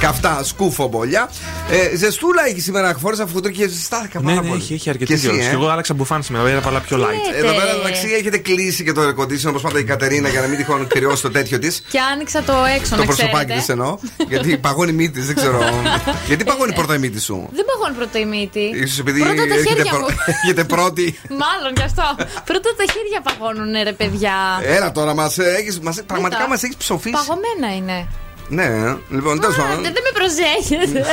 καυτά 0.00 0.40
σκούφομπολιά. 0.44 1.30
Ε, 1.70 1.96
ζεστούλα 1.96 2.46
έχει 2.48 2.60
σήμερα 2.60 2.96
φόρεσα 3.00 3.26
φούτρο 3.26 3.50
και 3.50 3.68
ζεστάθηκα 3.68 4.20
Ναι, 4.20 4.24
πάρα 4.26 4.40
ναι, 4.42 4.48
πολύ. 4.48 4.60
έχει, 4.62 4.74
έχει 4.74 4.88
αρκετή 4.90 5.10
Και 5.10 5.16
εσύ, 5.16 5.26
καιρό. 5.26 5.36
ε; 5.36 5.48
Και 5.48 5.52
εγώ 5.54 5.68
άλλαξα 5.68 5.94
μπουφάν 5.94 6.22
σήμερα, 6.22 6.58
era 6.58 6.62
πάρα 6.62 6.80
πιο 6.80 6.96
light. 6.96 7.30
Ναι. 7.32 7.36
Εδώ 7.38 7.52
πέρα 7.52 7.70
εντάξει 7.80 8.06
έχετε 8.18 8.38
κλείσει 8.38 8.84
και 8.84 8.92
το 8.92 9.00
air 9.02 9.20
condition 9.22 9.48
όπως 9.48 9.62
πάντα 9.62 9.78
η 9.78 9.84
Κατερίνα 9.84 10.28
για 10.28 10.40
να 10.40 10.46
μην 10.46 10.56
τυχόν 10.58 10.86
κρυώσει 10.86 11.22
το 11.22 11.30
τέτοιο 11.30 11.58
της. 11.58 11.82
Και 11.90 11.98
άνοιξα 12.12 12.42
το 12.42 12.52
έξω, 12.76 12.90
Το 12.90 12.96
να 12.96 13.04
προσωπάκι 13.04 13.52
ξέρετε. 13.58 13.62
τη 13.62 13.72
εννοώ. 13.72 13.98
Γιατί 14.28 14.58
παγώνει 14.58 14.90
η 14.90 14.94
μύτης, 14.94 15.26
δεν 15.26 15.34
ξέρω. 15.36 15.58
Γιατί 16.28 16.44
παγώνει 16.44 16.72
πρώτα 16.72 16.94
η 16.94 16.98
μύτη 16.98 17.20
σου; 17.20 17.48
Δεν 17.52 17.64
παγώνει 17.64 17.96
πρώτα 17.96 18.18
η 18.18 18.24
μύτη. 18.24 18.86
σω 18.88 19.00
επειδή 19.00 19.20
Πρώτα 19.20 19.34
τα 19.34 19.42
έρχεται, 19.42 19.68
χέρια 19.68 19.90
πρω- 19.92 20.00
μου. 20.00 20.06
έρχεται 20.32 20.64
πρώτη. 20.64 21.18
Μάλλον 21.28 21.72
γι' 21.76 21.82
αυτό. 21.82 22.02
Πρώτα 22.44 22.70
τα 22.76 22.84
χέρια 22.92 23.20
παγώνουν, 23.28 23.82
ρε 23.82 23.92
παιδιά. 23.92 24.34
Έλα 24.62 24.92
τώρα, 24.92 25.14
μας 25.14 25.38
έχεις, 25.38 25.80
μας, 25.80 26.02
πραγματικά 26.06 26.36
Κοίτα. 26.40 26.48
μας 26.52 26.62
έχεις 26.62 26.76
ψοφήσει. 26.76 27.14
Παγωμένα 27.14 27.74
είναι. 27.76 28.06
Ναι, 28.50 28.96
λοιπόν, 29.10 29.40
τέλος 29.40 29.56
Α, 29.58 29.62
πάντων. 29.62 29.82
δεν 29.82 29.92
δεν 29.92 30.02
με 30.06 30.12
προσέχετε. 30.18 31.04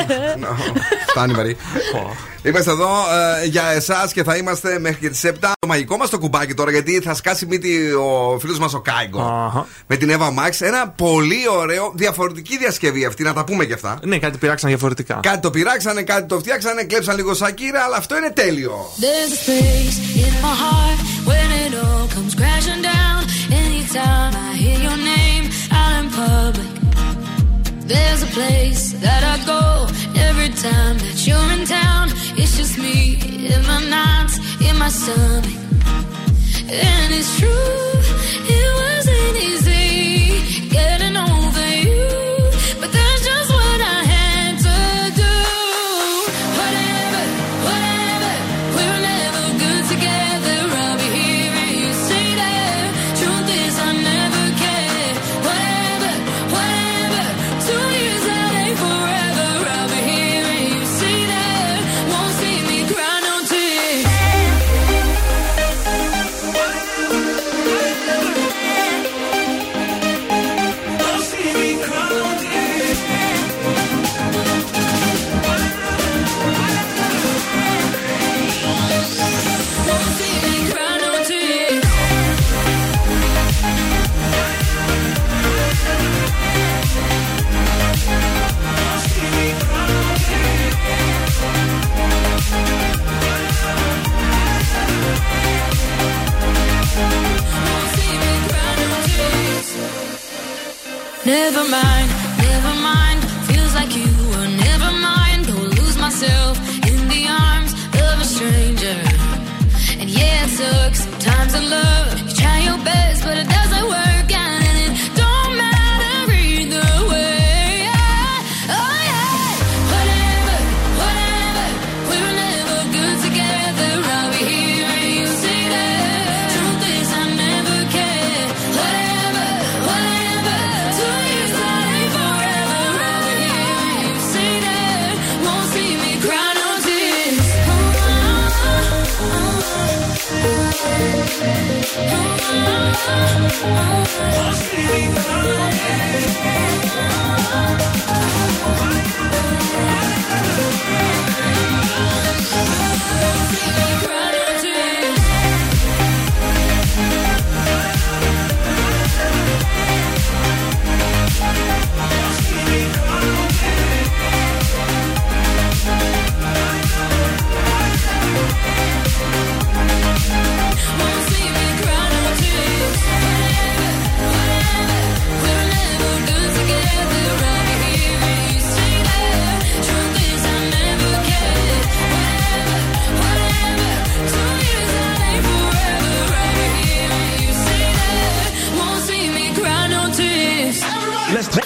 Φτάνει, 1.09 1.33
Μαρή. 1.33 1.57
Είμαστε 2.45 2.71
εδώ 2.71 2.89
ε, 3.41 3.45
για 3.45 3.63
εσάς 3.63 4.13
και 4.13 4.23
θα 4.23 4.35
είμαστε 4.35 4.79
μέχρι 4.79 4.99
και 4.99 5.09
τις 5.09 5.21
7. 5.25 5.31
Το 5.41 5.67
μαγικό 5.67 5.97
μας 5.97 6.09
το 6.09 6.17
κουμπάκι 6.17 6.53
τώρα, 6.53 6.71
γιατί 6.71 7.01
θα 7.01 7.13
σκάσει 7.13 7.45
μύτη 7.45 7.91
ο 7.91 8.37
φίλος 8.39 8.59
μας 8.59 8.73
ο 8.73 8.79
Κάιγκο. 8.79 9.67
Με 9.87 9.95
την 9.95 10.09
Εύα 10.09 10.33
Max. 10.33 10.51
Ένα 10.59 10.87
πολύ 10.87 11.41
ωραίο, 11.59 11.91
διαφορετική 11.95 12.57
διασκευή 12.57 13.05
αυτή, 13.05 13.23
να 13.23 13.33
τα 13.33 13.43
πούμε 13.43 13.65
και 13.65 13.73
αυτά. 13.73 13.99
Ναι, 14.03 14.17
κάτι 14.17 14.37
πειράξαν 14.37 14.69
διαφορετικά. 14.69 15.19
Κάτι 15.21 15.39
το 15.39 15.49
πειράξανε, 15.49 16.01
κάτι 16.01 16.27
το 16.27 16.39
φτιάξανε, 16.39 16.83
κλέψαν 16.83 17.15
λίγο 17.15 17.33
σακύρα, 17.33 17.83
αλλά 17.83 17.97
αυτό 17.97 18.17
είναι 18.17 18.29
τέλειο. 18.29 18.91
There's 18.99 19.31
a 19.31 19.39
space 19.45 19.97
in 20.25 20.33
my 20.45 20.55
heart 20.63 20.99
when 21.29 21.47
it 21.63 21.73
all 21.83 22.07
comes 22.15 22.33
crashing 22.39 22.81
down. 22.93 23.19
Anytime 23.63 24.31
I 24.47 24.51
hear 24.63 24.79
your 24.87 24.99
name 25.13 25.43
out 25.79 25.93
in 25.99 26.07
public, 26.23 26.71
there's 27.91 28.21
a 28.29 28.31
place 28.39 28.83
that 29.05 29.21
I 29.33 29.35
go 29.53 29.61
every 30.27 30.51
time 30.67 30.95
that 31.03 31.17
you're 31.25 31.49
in 31.55 31.63
town. 31.65 31.74
My 34.85 34.91
stomach. 34.91 35.45
And 36.69 37.11
it's 37.11 37.39
true, 37.39 37.94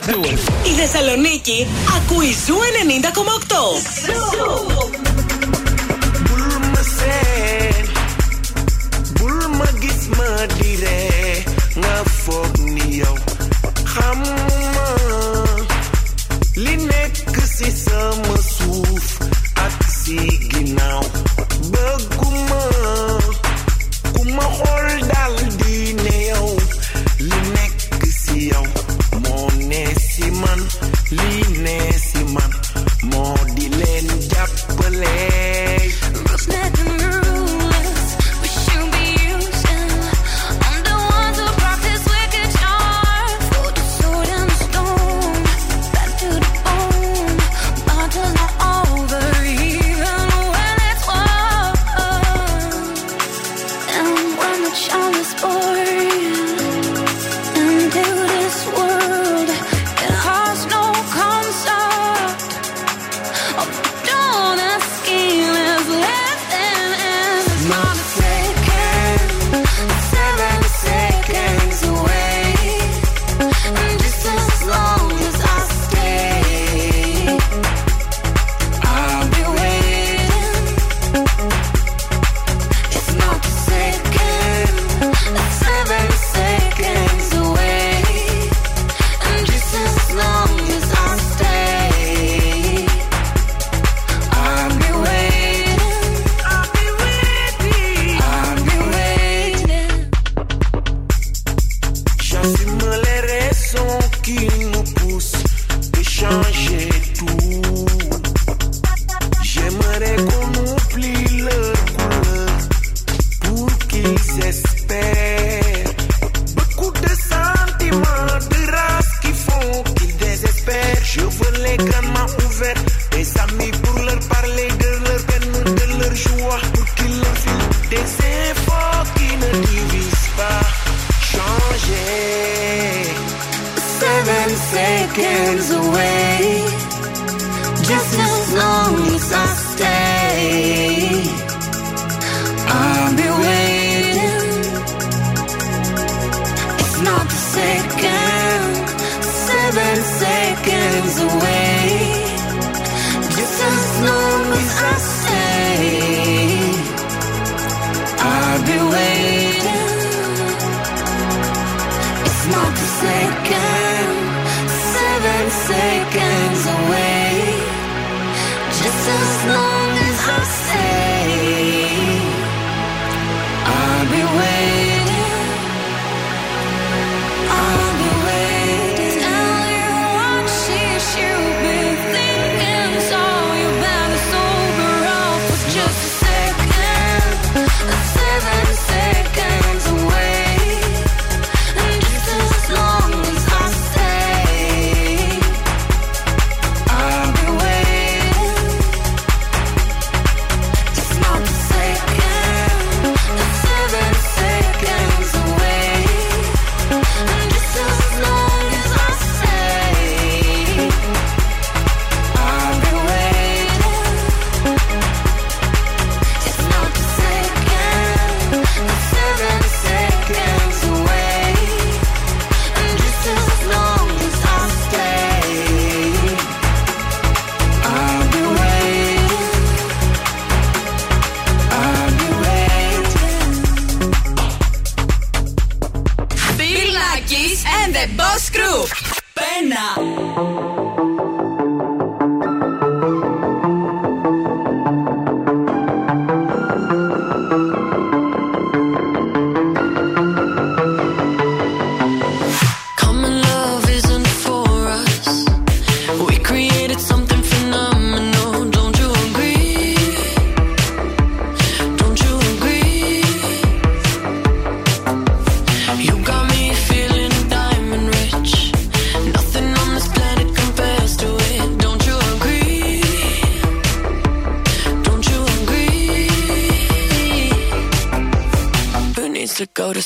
Η 0.10 0.72
Θεσσαλονίκη 0.80 1.68
ακούει 1.98 2.36
Ζου 2.46 2.56
90,8. 2.56 2.60
Bulma 9.20 9.70
gis 9.82 10.02
ma 10.18 10.30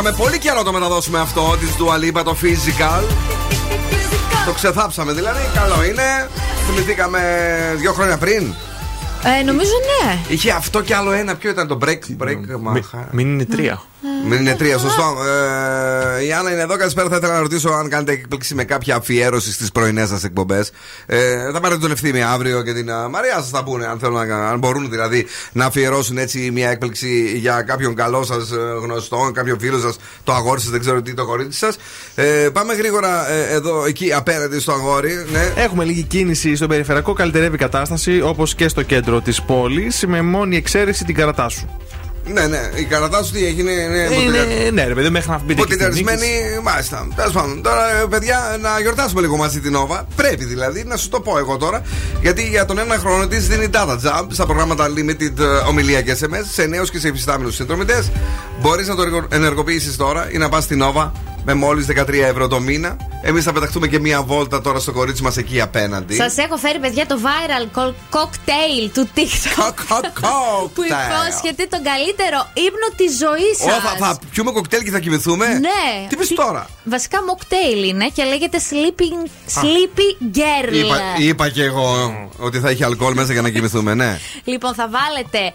Είχαμε 0.00 0.16
πολύ 0.16 0.38
καιρό 0.38 0.56
να 0.56 0.64
το 0.64 0.72
μεταδώσουμε 0.72 1.20
αυτό 1.20 1.56
της 1.60 1.68
Dua 1.78 2.04
Lipa, 2.04 2.24
το 2.24 2.36
physical. 2.42 3.02
Το 4.46 4.52
ξεθάψαμε 4.52 5.12
δηλαδή. 5.12 5.40
Καλό 5.54 5.84
είναι. 5.84 6.28
Θυμηθήκαμε 6.66 7.20
δύο 7.78 7.92
χρόνια 7.92 8.18
πριν. 8.18 8.54
Ε, 9.38 9.42
νομίζω 9.42 9.70
ναι. 9.70 10.18
Είχε 10.28 10.50
αυτό 10.50 10.82
και 10.82 10.94
άλλο 10.94 11.12
ένα. 11.12 11.34
Ποιο 11.34 11.50
ήταν 11.50 11.66
το 11.68 11.78
break, 11.84 12.24
break 12.24 12.38
μάχα. 12.60 13.08
Μην 13.10 13.32
είναι 13.32 13.44
τρία. 13.44 13.82
Μην 14.28 14.38
είναι 14.38 14.54
τρία, 14.54 14.78
σωστό. 14.78 15.16
Ε, 16.20 16.24
η 16.24 16.32
Άννα 16.32 16.52
είναι 16.52 16.60
εδώ. 16.60 16.76
Καλησπέρα. 16.76 17.08
Θα 17.08 17.16
ήθελα 17.16 17.32
να 17.32 17.40
ρωτήσω 17.40 17.68
αν 17.68 17.88
κάνετε 17.88 18.12
έκπληξη 18.12 18.54
με 18.54 18.64
κάποια 18.64 18.96
αφιέρωση 18.96 19.52
στις 19.52 19.72
πρωινές 19.72 20.08
σας 20.08 20.24
εκπομπές. 20.24 20.70
Ε, 21.06 21.52
θα 21.52 21.60
πάρετε 21.60 21.80
τον 21.80 21.90
ευθύνη 21.90 22.22
αύριο 22.22 22.62
και 22.62 22.72
την 22.72 22.90
α, 22.90 23.08
Μαρία 23.08 23.34
σας 23.34 23.48
θα 23.48 23.64
πούνε, 23.64 23.86
αν, 23.86 23.98
θέλουν 23.98 24.26
να, 24.26 24.48
αν 24.48 24.58
μπορούν 24.58 24.90
δηλαδή 24.90 25.26
να 25.52 25.64
αφιερώσουν 25.64 26.18
έτσι 26.18 26.50
μια 26.50 26.70
έκπληξη 26.70 27.38
για 27.38 27.62
κάποιον 27.62 27.94
καλό 27.94 28.24
σας 28.24 28.50
γνωστό, 28.82 29.30
κάποιον 29.34 29.58
φίλο 29.60 29.78
σας, 29.78 29.96
το 30.24 30.32
αγόρι 30.32 30.60
σας, 30.60 30.70
δεν 30.70 30.80
ξέρω 30.80 31.02
τι, 31.02 31.14
το 31.14 31.26
κορίτσι 31.26 31.58
σας. 31.58 31.76
Ε, 32.14 32.48
πάμε 32.52 32.74
γρήγορα 32.74 33.30
ε, 33.30 33.54
εδώ, 33.54 33.84
εκεί 33.84 34.12
απέναντι 34.12 34.60
στο 34.60 34.72
αγόρι. 34.72 35.26
Ναι. 35.32 35.52
Έχουμε 35.56 35.84
λίγη 35.84 36.02
κίνηση 36.02 36.56
στον 36.56 36.68
περιφερειακό, 36.68 37.12
καλυτερεύει 37.12 37.54
η 37.54 37.58
κατάσταση 37.58 38.20
όπως 38.20 38.54
και 38.54 38.68
στο 38.68 38.82
κέντρο 38.82 39.20
της 39.20 39.42
πόλης, 39.42 40.04
με 40.06 40.22
μόνη 40.22 40.56
εξαίρεση 40.56 41.04
την 41.04 41.14
καρατάσου. 41.14 41.66
Ναι, 42.32 42.46
ναι, 42.46 42.70
η 42.74 42.84
καρατά 42.84 43.22
σου 43.22 43.32
τι 43.32 43.46
έγινε. 43.46 43.70
Είναι, 43.70 44.08
Είναι, 44.14 44.70
ναι, 44.72 44.84
ρε 44.84 44.94
παιδί, 44.94 45.10
μέχρι 45.10 45.30
να 45.30 45.38
μπείτε 45.38 45.62
και 45.62 45.72
στην 45.72 45.78
Ποτιτερισμένη, 45.78 46.28
μάλιστα. 46.62 47.08
Τέλος 47.16 47.32
πάντων, 47.32 47.62
τώρα 47.62 48.00
ε, 48.00 48.04
παιδιά, 48.10 48.58
να 48.60 48.80
γιορτάσουμε 48.80 49.20
λίγο 49.20 49.36
μαζί 49.36 49.60
την 49.60 49.76
Nova. 49.76 50.00
Πρέπει 50.16 50.44
δηλαδή, 50.44 50.84
να 50.86 50.96
σου 50.96 51.08
το 51.08 51.20
πω 51.20 51.38
εγώ 51.38 51.56
τώρα. 51.56 51.82
Γιατί 52.22 52.48
για 52.48 52.64
τον 52.64 52.78
ένα 52.78 52.98
χρόνο 52.98 53.26
της 53.26 53.46
δίνει 53.48 53.68
data 53.72 53.94
jump 53.94 54.26
στα 54.28 54.46
προγράμματα 54.46 54.86
limited 54.88 55.38
ε, 55.38 55.44
ομιλία 55.68 56.02
και 56.02 56.16
SMS 56.20 56.44
σε 56.52 56.64
νέους 56.64 56.90
και 56.90 56.98
σε 56.98 57.08
υφιστάμενους 57.08 57.54
συνδρομητές. 57.54 58.10
Μπορείς 58.60 58.88
να 58.88 58.94
το 58.94 59.26
ενεργοποιήσεις 59.28 59.96
τώρα 59.96 60.28
ή 60.32 60.38
να 60.38 60.48
πας 60.48 60.64
στην 60.64 60.82
Nova 60.82 61.10
με 61.50 61.56
μόλις 61.56 61.86
13 61.86 62.12
ευρώ 62.12 62.48
το 62.48 62.60
μήνα. 62.60 62.96
Εμείς 63.22 63.44
θα 63.44 63.52
πεταχτούμε 63.52 63.86
και 63.88 63.98
μία 63.98 64.22
βόλτα 64.22 64.60
τώρα 64.60 64.78
στο 64.78 64.92
κορίτσι 64.92 65.22
μας 65.22 65.36
εκεί 65.36 65.60
απέναντι. 65.60 66.14
Σας 66.14 66.36
έχω 66.36 66.56
φέρει, 66.56 66.78
παιδιά, 66.78 67.06
το 67.06 67.18
viral 67.22 67.78
co- 67.78 67.94
cocktail 68.18 68.90
του 68.94 69.08
TikTok. 69.16 69.74
που 70.74 70.82
υπόσχεται 70.84 71.66
τον 71.70 71.82
καλύτερο 71.82 72.38
ύπνο 72.54 72.88
της 72.96 73.16
ζωής 73.18 73.60
Ω, 73.60 73.70
σας. 73.70 73.82
θα, 73.98 74.06
θα 74.06 74.18
πιούμε 74.30 74.50
κοκτέιλ 74.50 74.82
και 74.82 74.90
θα 74.90 74.98
κοιμηθούμε; 74.98 75.46
Ναι. 75.46 76.06
Τι 76.08 76.16
πεις 76.16 76.28
τώρα; 76.34 76.66
Βασικά 76.84 77.18
mocktail 77.18 77.84
είναι 77.84 78.08
και 78.14 78.24
λέγεται 78.24 78.58
sleeping, 78.70 79.26
sleepy 79.60 80.36
girl. 80.36 80.72
Είπα, 80.74 80.96
είπα 81.18 81.48
και 81.48 81.62
εγώ 81.64 82.12
ότι 82.38 82.58
θα 82.60 82.68
έχει 82.68 82.84
αλκοόλ 82.84 83.14
μέσα 83.14 83.32
για 83.32 83.42
να 83.42 83.50
κοιμηθούμε, 83.50 83.94
ναι. 83.94 84.18
Λοιπόν, 84.44 84.74
θα 84.74 84.88
βάλετε 84.88 85.52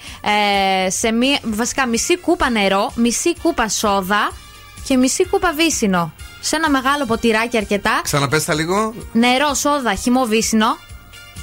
ε, 0.86 0.90
σε 0.90 1.12
μία, 1.12 1.40
βασικά 1.44 1.88
μισή 1.88 2.18
κούπα 2.18 2.50
νερό, 2.50 2.92
μισή 2.96 3.36
κούπα 3.42 3.70
σόδα 3.70 4.32
και 4.88 4.98
μισή 4.98 5.26
κούπα 5.26 5.54
βύσινο. 5.54 6.14
Σε 6.40 6.56
ένα 6.56 6.70
μεγάλο 6.70 7.06
ποτηράκι 7.06 7.58
αρκετά. 7.58 8.00
Ξαναπες 8.04 8.46
τα 8.46 8.54
λίγο. 8.54 8.94
Νερό, 9.12 9.54
σόδα, 9.54 9.96
χυμό 9.96 10.26
βύσινο. 10.26 10.78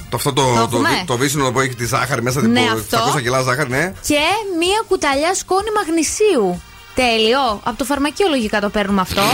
Το, 0.09 0.15
αυτό 0.15 0.33
το, 0.33 0.41
Το 0.41 0.53
το, 0.53 0.61
έχουμε; 0.61 1.03
το, 1.05 1.17
βύσινο 1.17 1.51
που 1.51 1.59
έχει 1.59 1.75
τη 1.75 1.85
ζάχαρη 1.85 2.21
μέσα, 2.21 2.41
Ναι, 2.41 2.59
την 2.59 2.69
αυτό. 2.71 3.17
700 3.17 3.21
κιλά 3.21 3.41
ζάχαρη, 3.41 3.69
ναι. 3.69 3.93
Και 4.07 4.19
μία 4.59 4.83
κουταλιά 4.87 5.33
σκόνη 5.35 5.69
μαγνησίου. 5.75 6.61
Τέλειο. 6.95 7.61
Από 7.63 7.77
το 7.77 7.85
φαρμακείο 7.85 8.27
λογικά 8.27 8.59
το 8.61 8.69
παίρνουμε 8.69 9.01
αυτό. 9.01 9.21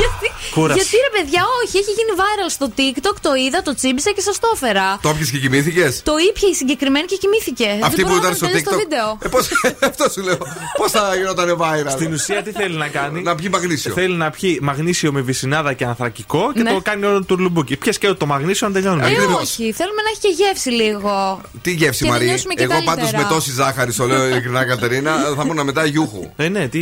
γιατί, 0.00 0.26
Κούραση. 0.54 0.78
γιατί 0.80 0.96
ρε 1.06 1.10
παιδιά, 1.16 1.42
όχι, 1.62 1.74
έχει 1.82 1.92
γίνει 1.98 2.12
viral 2.20 2.50
στο 2.56 2.66
TikTok, 2.78 3.16
το 3.20 3.32
είδα, 3.44 3.62
το 3.62 3.74
τσίμπησα 3.74 4.10
και 4.16 4.20
σας 4.20 4.38
το 4.38 4.48
έφερα. 4.54 4.98
Το 5.02 5.14
πιες 5.16 5.30
και 5.30 5.38
κοιμήθηκες; 5.38 6.02
Το 6.02 6.12
ήπια 6.28 6.48
η 6.48 6.54
συγκεκριμένη 6.54 7.06
και 7.06 7.16
κοιμήθηκε. 7.22 7.68
Αυτή 7.82 7.96
Δεν 7.96 8.04
που 8.04 8.10
μπορώ 8.10 8.20
να 8.20 8.26
ήταν 8.26 8.34
στο 8.34 8.46
τελειώσω 8.46 8.64
TikTok. 8.66 8.72
Το 8.72 8.78
βίντεο. 8.82 9.06
Ε, 9.24 9.28
πώς, 9.28 9.44
αυτό 9.90 10.04
σου 10.14 10.20
λέω. 10.28 10.38
Πώς 10.80 10.90
θα 10.90 11.02
γινόταν 11.16 11.56
viral; 11.60 11.90
Στην 11.90 12.12
ουσία 12.12 12.42
τι 12.42 12.50
θέλει 12.52 12.76
να 12.76 12.88
κάνει; 12.88 13.22
Να 13.22 13.34
πιει 13.34 13.48
μαγνήσιο. 13.52 13.92
Θέλει 13.92 14.14
να 14.24 14.30
πιει 14.30 14.58
μαγνήσιο 14.62 15.12
με 15.12 15.20
βυσινάδα 15.20 15.72
και 15.72 15.84
ανθρακικό 15.84 16.52
και 16.54 16.62
Ναι. 16.62 16.72
το 16.72 16.80
κάνει 16.82 17.04
όλο 17.04 17.24
το 17.24 17.34
λουμπούκι. 17.38 17.76
Πιες 17.76 17.98
και 17.98 18.12
το 18.12 18.26
μαγνήσιο 18.26 18.66
να 18.68 18.72
τελειώνουμε. 18.74 19.06
Ε, 19.08 19.10
όχι, 19.40 19.72
θέλουμε 19.72 20.00
να 20.04 20.08
έχει 20.12 20.20
και 20.20 20.32
γεύση 20.42 20.70
λίγο. 20.70 21.40
Τι 21.62 21.70
γεύση, 21.70 21.98
Και 22.02 22.08
να 22.08 22.12
Μαρή; 22.12 22.24
νιώσουμε 22.26 22.54
και 22.54 22.62
Εγώ 22.62 22.72
πάντως 22.72 22.86
καλύτερα. 23.10 23.22
με 23.28 23.34
τόση 23.34 23.50
ζάχαρη, 23.52 23.92
στο 23.92 24.06
λέω 24.06 24.26
ειλικρινά, 24.28 24.64
Κατερίνα, 24.64 25.12
θα 25.36 25.42
ήμουν 25.44 25.64
μετά 25.64 25.84
γιούχου. 25.84 26.30
Ε, 26.36 26.48
ναι, 26.48 26.68
τι 26.68 26.80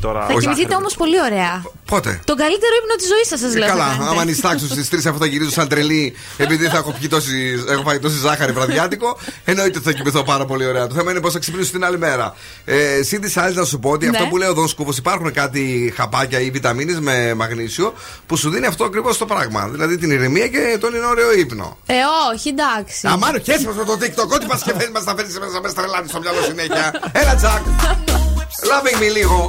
τώρα. 0.00 0.26
Θα 0.26 0.34
κοιμηθείτε 0.40 0.74
όμως 0.74 0.94
πολύ 0.96 1.20
ωραία. 1.20 1.62
Πότε; 1.86 2.20
Τον 2.24 2.36
καλύτερο 2.36 2.52
καλύτερο 2.54 2.74
ύπνο 2.82 2.94
της 2.96 3.06
ζωής 3.12 3.26
σας, 3.28 3.40
σας 3.40 3.54
Ε, 3.54 3.58
λέω. 3.58 3.68
Καλά, 3.68 3.84
θα 3.84 3.90
κάνετε. 3.90 4.10
άμα 4.10 4.24
νιστάξω 4.24 4.66
στις 4.66 4.88
3 4.88 5.06
αφού 5.10 5.18
θα 5.18 5.26
γυρίζω 5.26 5.50
σαν 5.50 5.68
τρελή, 5.68 6.14
επειδή 6.36 6.66
θα 6.68 6.76
έχω, 6.76 6.90
πιει 6.98 7.08
τόση, 7.08 7.64
έχω 7.68 7.82
φάει 7.82 7.98
τόση 7.98 8.18
ζάχαρη 8.18 8.52
βραδιάτικο, 8.52 9.18
εννοείται 9.44 9.78
ότι 9.78 9.86
θα 9.86 9.92
κοιμηθώ 9.92 10.22
πάρα 10.22 10.44
πολύ 10.44 10.66
ωραία. 10.66 10.86
Το 10.86 10.94
θέμα 10.94 11.10
είναι 11.10 11.20
πώς 11.20 11.32
θα 11.32 11.38
ξυπνήσω 11.38 11.70
την 11.72 11.84
άλλη 11.84 11.98
μέρα. 11.98 12.34
Ε, 12.64 13.02
Συν 13.02 13.20
τη 13.20 13.32
άλλη, 13.36 13.54
να 13.54 13.64
σου 13.64 13.78
πω 13.78 13.90
ότι 13.90 14.04
Ναι. 14.06 14.16
αυτό 14.16 14.28
που 14.28 14.36
λέει 14.36 14.48
ο 14.48 14.54
Δον 14.54 14.68
Σκούφο, 14.68 14.90
υπάρχουν 14.98 15.32
κάτι 15.32 15.92
χαπάκια 15.96 16.40
ή 16.40 16.50
βιταμίνες 16.50 16.98
με 17.00 17.34
μαγνήσιο 17.34 17.94
που 18.26 18.36
σου 18.36 18.50
δίνει 18.50 18.66
αυτό 18.66 18.84
ακριβώς 18.84 19.18
το 19.18 19.26
πράγμα. 19.26 19.68
Δηλαδή 19.68 19.98
την 19.98 20.10
ηρεμία 20.10 20.48
και 20.48 20.76
τον 20.80 20.94
είναι 20.94 21.06
ωραίο 21.06 21.32
ύπνο. 21.32 21.76
Ε, 21.86 21.94
όχι, 22.34 22.48
εντάξει. 22.48 23.06
Αμάνο, 23.06 23.38
και 23.38 23.52
έτσι 23.52 23.66
με 23.66 23.84
το 23.84 23.92
TikTok, 24.00 24.28
ό,τι 24.34 24.46
πα 24.46 24.60
και 24.64 24.72
φέρνει 24.78 24.92
μα 24.92 25.00
τα 25.04 25.14
φέρνει 25.16 25.32
μέσα 25.40 25.60
με 25.62 25.68
στρελάνεις 25.68 26.10
στο 26.10 26.20
μυαλό 26.20 26.42
συνέχεια. 26.42 27.10
Έλα, 27.12 27.34
Τζακ. 27.34 27.62
Loving 28.70 29.02
me 29.02 29.12
λίγο. 29.12 29.48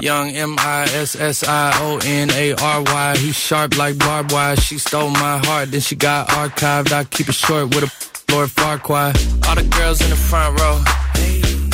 Young 0.00 0.30
M 0.30 0.54
I 0.58 0.82
S 0.94 1.16
S 1.16 1.42
I 1.42 1.72
O 1.82 1.98
N 2.04 2.30
A 2.30 2.54
R 2.54 2.82
Y. 2.82 3.16
He 3.18 3.32
sharp 3.32 3.76
like 3.76 3.98
barbed 3.98 4.32
wire. 4.32 4.56
She 4.56 4.78
stole 4.78 5.10
my 5.10 5.38
heart, 5.38 5.72
then 5.72 5.80
she 5.80 5.96
got 5.96 6.28
archived. 6.28 6.92
I 6.92 7.04
keep 7.04 7.28
it 7.28 7.34
short 7.34 7.74
with 7.74 7.84
a 7.84 8.32
Lord 8.32 8.50
Farquhar. 8.50 9.12
All 9.48 9.54
the 9.56 9.68
girls 9.76 10.00
in 10.00 10.10
the 10.10 10.16
front 10.16 10.60
row. 10.60 10.82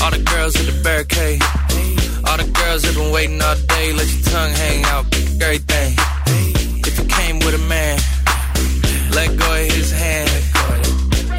All 0.03 0.11
the 0.11 0.23
girls 0.25 0.57
at 0.57 0.67
the 0.67 0.81
barricade. 0.83 1.43
All 2.27 2.39
the 2.39 2.51
girls 2.51 2.85
have 2.85 2.95
been 2.95 3.13
waiting 3.13 3.43
all 3.43 3.57
day. 3.69 3.93
Let 3.93 4.09
your 4.09 4.23
tongue 4.33 4.53
hang 4.53 4.85
out, 4.85 5.05
everything. 5.43 5.95
If 6.87 6.99
you 6.99 7.05
came 7.05 7.39
with 7.41 7.55
a 7.55 7.65
man, 7.69 7.99
let 9.13 9.37
go 9.37 9.53
of 9.53 9.71
his 9.71 9.93
hand. 9.93 10.31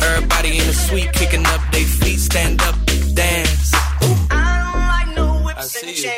Everybody 0.04 0.60
in 0.60 0.68
the 0.68 0.74
suite 0.74 1.12
kicking 1.14 1.46
up 1.48 1.62
their 1.72 1.84
feet, 1.84 2.20
stand 2.20 2.62
up, 2.62 2.76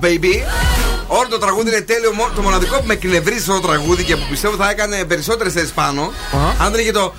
Love, 0.00 0.04
baby. 0.06 0.34
Όλο 1.06 1.28
το 1.28 1.38
τραγούδι 1.38 1.68
είναι 1.70 1.80
τέλειο. 1.80 2.12
Μο- 2.12 2.30
Το 2.34 2.42
μοναδικό 2.42 2.76
που 2.76 2.86
με 2.86 2.92
εκνευρίζει 2.92 3.44
το 3.44 3.60
τραγούδι 3.60 4.02
και 4.04 4.16
που 4.16 4.26
πιστεύω 4.30 4.56
θα 4.56 4.70
έκανε 4.70 5.04
περισσότερες 5.04 5.52
θέσεις 5.52 5.70
πάνω. 5.70 6.12
Αν 6.58 6.70
δεν 6.72 6.80
είχε 6.80 6.90
το. 6.92 7.14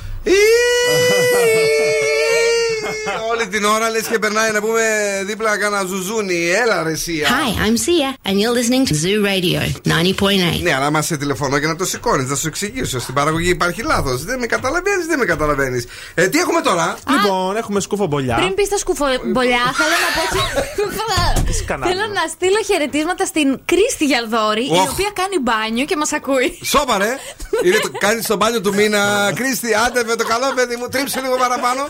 Όλη 3.45 3.57
την 3.57 3.65
ώρα 3.65 3.89
λες 3.89 4.07
και 4.07 4.19
περνάει 4.19 4.51
να 4.51 4.61
πούμε 4.61 4.81
δίπλα 5.25 5.57
κάνα 5.57 5.83
ζουζούνι. 5.83 6.49
Έλα 6.49 6.83
ρε 6.83 6.95
Σία. 6.95 7.27
Hi, 7.27 7.67
I'm 7.67 7.77
Sia, 7.85 8.29
and 8.29 8.35
you're 8.39 8.55
listening 8.59 8.85
to 8.89 8.93
Zoo 9.03 9.19
Radio 9.29 9.59
90.8. 10.57 10.61
Ναι, 10.61 10.73
αλλά 10.73 10.85
άμα 10.85 11.01
σε 11.01 11.17
τηλεφωνώ 11.17 11.59
και 11.59 11.67
να 11.67 11.75
το 11.75 11.85
σηκώνεις, 11.85 12.29
να 12.29 12.35
σου 12.35 12.47
εξηγήσω. 12.47 12.99
Στην 12.99 13.13
παραγωγή 13.13 13.49
υπάρχει 13.49 13.81
λάθος. 13.81 14.23
Δεν 14.23 14.39
με 14.39 14.45
καταλαβαίνεις, 14.45 15.05
δεν 15.05 15.19
με 15.19 15.25
καταλαβαίνεις. 15.25 15.85
Ε, 16.13 16.27
τι 16.27 16.39
έχουμε 16.39 16.61
τώρα; 16.61 16.97
Λοιπόν, 17.09 17.57
έχουμε 17.57 17.79
σκουφομπολιά. 17.79 18.35
Πριν 18.35 18.53
πεις 18.53 18.65
στα 18.67 18.77
σκουφομπολιά, 18.77 19.63
θέλω 19.77 19.95
να 20.05 20.09
πω. 20.15 20.55
κανάλι. 21.65 21.91
Θέλω 21.91 22.05
να 22.19 22.23
στείλω 22.33 22.59
χαιρετίσματα 22.69 23.25
στην 23.25 23.47
Κρίστη 23.65 24.05
Γιαλδόρη, 24.05 24.65
η 24.65 24.69
Οχ. 24.71 24.91
οποία 24.91 25.11
κάνει 25.19 25.37
μπάνιο 25.45 25.85
και 25.85 25.95
μας 26.01 26.11
ακούει. 26.13 26.47
Σώπα 26.63 26.97
ρε! 26.97 27.11
Είναι 27.65 27.79
το, 27.85 27.89
κάνει 28.05 28.21
στο 28.21 28.35
μπάνιο 28.35 28.61
του 28.61 28.73
μήνα. 28.73 29.31
Κρίστη, 29.35 29.69
άντε 29.85 30.03
με 30.03 30.15
το 30.15 30.25
καλό 30.31 30.47
παιδί 30.55 30.75
μου, 30.75 30.87
τρίψε 30.87 31.19
λίγο 31.21 31.35
παραπάνω. 31.43 31.81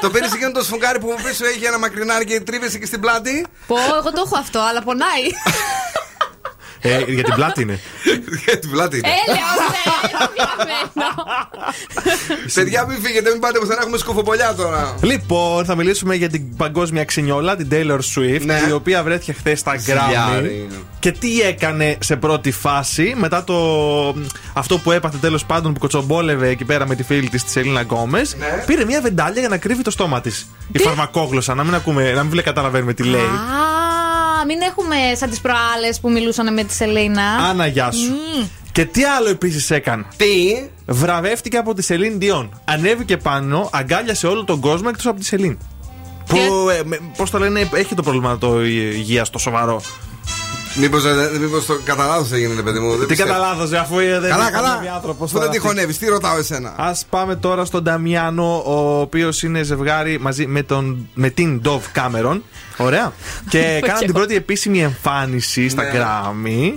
το 0.00 0.10
πήρες 0.10 0.32
εκείνο 0.32 0.50
το 0.52 0.62
σφουγγάρι 0.62 0.98
που 1.02 1.14
πίσω 1.24 1.44
έχει 1.46 1.64
ένα 1.64 1.78
μακρινάρι 1.78 2.24
και 2.24 2.40
τρίβεσαι 2.40 2.78
και 2.78 2.86
στην 2.86 3.00
πλάτη. 3.00 3.46
Πω, 3.66 3.76
εγώ 3.98 4.12
το 4.12 4.22
έχω 4.26 4.36
αυτό, 4.36 4.60
αλλά 4.60 4.82
πονάει. 4.82 5.24
Ε, 6.84 6.98
για 7.12 7.22
την 7.22 7.34
πλάτη 7.34 7.62
είναι. 7.62 7.80
Για 8.44 8.58
την 8.58 8.70
πλάτη 8.70 8.96
είναι. 8.96 9.08
Έλεος, 9.26 9.70
ρε, 9.70 9.90
Παιδιά, 12.54 12.86
μην 12.86 13.00
φύγετε, 13.02 13.30
μην 13.30 13.40
πάτε 13.40 13.58
πουθενά, 13.58 13.80
έχουμε 13.80 13.98
κουτσομπολιά 13.98 14.54
τώρα. 14.54 14.94
Λοιπόν, 15.00 15.64
θα 15.64 15.74
μιλήσουμε 15.76 16.14
για 16.14 16.28
την 16.28 16.56
παγκόσμια 16.56 17.04
ξινίλα, 17.04 17.56
την 17.56 17.68
Taylor 17.70 17.98
Swift, 18.14 18.40
Ναι. 18.44 18.60
η 18.68 18.72
οποία 18.72 19.02
βρέθηκε 19.02 19.32
χθες 19.32 19.58
στα 19.58 19.72
Grammy. 19.74 19.78
Ζηλιάρη. 19.78 20.68
Και 20.98 21.12
τι 21.12 21.40
έκανε 21.40 21.96
σε 22.00 22.16
πρώτη 22.16 22.50
φάση, 22.50 23.14
μετά 23.16 23.44
το 23.44 23.56
αυτό 24.52 24.78
που 24.78 24.92
έπαθε 24.92 25.16
τέλος 25.20 25.44
πάντων 25.44 25.72
που 25.72 25.78
κουτσομπόλευε 25.78 26.48
εκεί 26.48 26.64
πέρα 26.64 26.86
με 26.86 26.94
τη 26.94 27.02
φίλη 27.02 27.28
της, 27.28 27.42
της 27.42 27.52
Selena 27.52 27.80
Gomez, 27.80 28.36
Ναι. 28.38 28.62
πήρε 28.66 28.84
μια 28.84 29.00
βεντάλια 29.00 29.40
για 29.40 29.48
να 29.48 29.56
κρύβει 29.56 29.82
το 29.82 29.90
στόμα 29.90 30.20
της. 30.20 30.48
Η 30.72 30.78
φαρμακόγλωσσα, 30.78 31.54
να 31.54 31.64
μην, 31.64 31.74
ακούμε, 31.74 32.12
να 32.12 32.20
μην 32.22 32.30
βλέ- 32.30 32.44
καταλαβαίνουμε 32.44 32.94
τι 32.94 33.02
λέει. 33.02 33.20
Α, 34.40 34.44
μην 34.46 34.60
έχουμε 34.60 34.96
σαν 35.16 35.30
τις 35.30 35.40
προάλλες 35.40 36.00
που 36.00 36.10
μιλούσαν 36.10 36.52
με 36.54 36.64
τη 36.64 36.72
Selena. 36.72 37.22
Άνα, 37.22 37.66
γεια 37.66 37.90
σου. 37.90 38.10
Μμ. 38.10 38.44
Και 38.72 38.84
τι 38.84 39.04
άλλο 39.04 39.28
επίσης 39.28 39.70
έκανε. 39.70 40.04
Τι; 40.16 40.26
Βραβεύτηκε 40.86 41.56
από 41.56 41.74
τη 41.74 41.82
Σελίν 41.82 42.18
Ντιόν. 42.18 42.60
Ανέβηκε 42.64 43.16
πάνω, 43.16 43.68
αγκάλιασε 43.72 44.26
όλο 44.26 44.44
τον 44.44 44.60
κόσμο 44.60 44.86
εκτός 44.90 45.06
από 45.06 45.18
τη 45.20 45.24
Σελίν. 45.24 45.58
Που, 46.26 46.36
ε, 46.78 46.82
με- 46.84 47.00
πώς 47.16 47.30
το 47.30 47.38
λένε, 47.38 47.68
έχει 47.74 47.94
το 47.94 48.02
πρόβλημα 48.02 48.38
το 48.38 48.64
υγεία 48.64 49.26
το 49.30 49.38
σοβαρό. 49.38 49.80
Μήπως 50.74 51.02
μήπως 51.40 51.66
το 51.66 51.78
κατά 51.84 52.06
λάθος 52.06 52.32
έγινε, 52.32 52.54
ρε 52.54 52.62
παιδί 52.62 52.78
μου. 52.78 52.90
δεν 52.90 53.00
Τι 53.00 53.06
πιστεύω. 53.06 53.28
κατά 53.32 53.40
λάθος, 53.40 53.72
αφού 53.72 53.98
ε, 53.98 54.18
δεν 54.20 54.30
Καλά, 54.30 54.42
είναι 54.42 54.50
καλά. 54.50 54.82
άνθρωπος 54.94 55.30
Πού 55.30 55.38
δεν 55.38 55.40
τώρα 55.40 55.48
τη 55.50 55.56
αυτή. 55.56 55.68
χωνεύει, 55.68 55.94
τι 55.94 56.06
ρωτάω 56.06 56.38
εσένα; 56.38 56.68
Α 56.76 56.94
πάμε 57.10 57.36
τώρα 57.36 57.64
στον 57.64 57.82
Νταμιάνο, 57.82 58.62
ο 58.66 59.00
οποίος 59.00 59.42
είναι 59.42 59.62
ζευγάρι 59.62 60.20
μαζί 60.20 60.46
με, 60.46 60.62
τον, 60.62 61.08
με 61.14 61.30
την 61.30 61.62
Dove 61.64 61.98
Cameron. 62.00 62.40
Ωραία. 62.76 63.12
και 63.48 63.58
Οκ. 63.82 63.86
κάναν 63.86 64.04
την 64.04 64.12
πρώτη 64.12 64.34
επίσημη 64.34 64.80
εμφάνιση 64.82 65.68
στα 65.68 65.82
Ναι. 65.82 65.90
Grammy. 65.94 66.72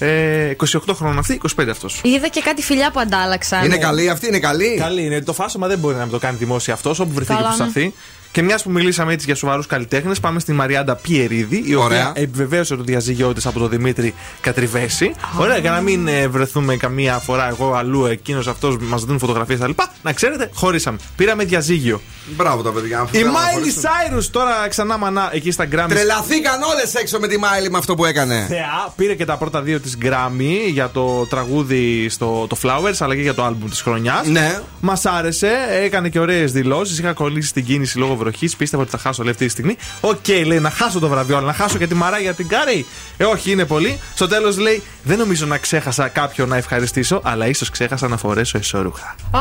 Ε, 0.00 0.50
28 0.72 0.78
χρόνων 0.94 1.18
αυτή, 1.18 1.40
25 1.60 1.64
αυτός. 1.70 2.00
Είδα 2.04 2.28
και 2.28 2.40
κάτι 2.40 2.62
φιλιά 2.62 2.90
που 2.90 3.00
αντάλλαξαν. 3.00 3.64
Είναι 3.64 3.78
καλή 3.78 4.08
αυτή, 4.10 4.26
είναι 4.26 4.38
καλή; 4.38 4.76
Καλή 4.80 5.04
είναι. 5.04 5.20
Το 5.22 5.32
φάσωμα 5.32 5.66
δεν 5.66 5.78
μπορεί 5.78 5.96
να 5.96 6.08
το 6.08 6.18
κάνει 6.18 6.36
δημόσια 6.36 6.74
αυτός, 6.74 6.98
όπου 7.00 7.12
βρεθεί 7.12 7.30
και 7.34 7.36
Καλά, 7.42 7.48
που 7.56 7.62
ναι. 7.62 7.70
σταθεί. 7.70 7.94
Και 8.32 8.42
μιας 8.42 8.62
που 8.62 8.70
μιλήσαμε 8.70 9.12
έτσι 9.12 9.26
για 9.26 9.34
σοβαρούς 9.34 9.66
καλλιτέχνες, 9.66 10.20
πάμε 10.20 10.40
στη 10.40 10.52
Μαριάντα 10.52 10.96
Πιερίδη, 10.96 11.62
η 11.66 11.74
Ωραία. 11.74 12.08
οποία 12.08 12.22
επιβεβαίωσε 12.22 12.76
το 12.76 12.82
διαζύγιο 12.82 13.32
τη 13.32 13.42
από 13.44 13.58
τον 13.58 13.68
Δημήτρη 13.68 14.14
Κατριβέση. 14.40 15.14
Ωραία, 15.38 15.56
για 15.56 15.70
να 15.70 15.80
μην 15.80 16.08
ε, 16.08 16.28
βρεθούμε 16.28 16.76
καμία 16.76 17.18
φορά 17.18 17.48
εγώ 17.48 17.72
αλλού, 17.74 18.06
εκείνος 18.06 18.46
αυτός 18.46 18.76
μας 18.78 19.04
δίνουν 19.04 19.18
φωτογραφίες 19.18 19.58
κτλ. 19.58 19.70
Να 20.02 20.12
ξέρετε, 20.12 20.50
χωρίσαμε. 20.54 20.98
Πήραμε 21.16 21.44
διαζύγιο. 21.44 22.00
Μπράβο 22.36 22.62
τα 22.62 22.70
παιδιά. 22.70 23.08
Η 23.10 23.16
Θέλω 23.16 23.26
να 23.26 23.32
Μάιλι 23.32 23.52
χωρίσουν. 23.54 23.82
Cyrus 23.82 24.24
τώρα 24.30 24.68
ξανά 24.68 24.98
μανά 24.98 25.30
εκεί 25.32 25.50
στα 25.50 25.64
Grammy. 25.64 25.86
Τρελαθήκαν 25.88 26.62
όλες 26.62 26.94
έξω 26.94 27.18
με 27.18 27.28
τη 27.28 27.38
Μάιλι 27.38 27.70
με 27.70 27.78
αυτό 27.78 27.94
που 27.94 28.04
έκανε. 28.04 28.46
Θεά, 28.48 28.92
πήρε 28.96 29.14
και 29.14 29.24
τα 29.24 29.36
πρώτα 29.36 29.62
δύο 29.62 29.80
της 29.80 29.98
Grammy 30.02 30.70
για 30.70 30.88
το 30.88 31.26
τραγούδι 31.26 32.08
στο 32.08 32.46
το 32.48 32.56
Flowers 32.62 32.96
αλλά 32.98 33.14
και 33.14 33.20
για 33.20 33.34
το 33.34 33.46
album 33.46 33.70
της 33.70 33.80
χρονιάς. 33.80 34.26
Ναι. 34.26 34.60
Μας 34.80 35.06
άρεσε, 35.06 35.50
έκανε 35.82 36.08
και 36.08 36.18
ωραίες 36.18 36.52
δηλώσεις. 36.52 36.98
Είχα 36.98 37.12
κολλήσει 37.12 37.48
στην 37.48 37.64
κίνηση 37.64 37.98
λόγω 37.98 38.16
βροχής. 38.18 38.56
Πίστευα 38.56 38.82
ότι 38.82 38.90
θα 38.90 38.98
χάσω 38.98 39.22
όλη 39.22 39.30
αυτή 39.30 39.44
τη 39.44 39.50
στιγμή. 39.50 39.76
Οκ, 40.00 40.28
λέει 40.46 40.58
να 40.60 40.70
χάσω 40.70 40.98
το 40.98 41.08
βραβείο, 41.08 41.36
αλλά 41.36 41.46
να 41.46 41.52
χάσω 41.52 41.78
και 41.78 41.86
τη 41.86 41.94
Μαράια 41.94 42.48
Κάρεϊ. 42.48 42.86
Ε, 43.16 43.24
όχι, 43.24 43.50
είναι 43.50 43.64
πολύ. 43.64 43.98
Στο 44.14 44.28
τέλος 44.28 44.58
λέει, 44.58 44.82
δεν 45.02 45.18
νομίζω 45.18 45.46
να 45.46 45.58
ξέχασα 45.58 46.08
κάποιον 46.08 46.48
να 46.48 46.56
ευχαριστήσω, 46.56 47.20
αλλά 47.24 47.46
ίσως 47.46 47.70
ξέχασα 47.70 48.08
να 48.08 48.16
φορέσω 48.16 48.58
εσώρουχα. 48.58 49.14
Α, 49.30 49.40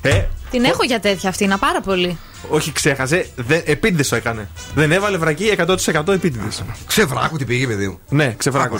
Ε, 0.00 0.24
Την 0.50 0.64
έχω 0.64 0.82
για 0.84 1.00
τέτοια 1.00 1.28
αυτή, 1.28 1.46
να 1.46 1.58
πάρα 1.58 1.80
πολύ. 1.80 2.18
όχι 2.48 2.72
ξέχασε, 2.72 3.28
δεν, 3.36 3.62
επίτηδες 3.64 4.08
το 4.08 4.16
έκανε. 4.16 4.48
Δεν 4.74 4.92
έβαλε 4.92 5.16
βρακή 5.16 5.54
100% 5.58 6.08
επίτηδες. 6.08 6.62
Ξεβράκου 6.86 7.36
τι 7.36 7.44
πήγε, 7.44 7.66
παιδί 7.66 7.88
μου. 7.88 7.98
Ναι, 8.08 8.34
ξεφράκο. 8.38 8.78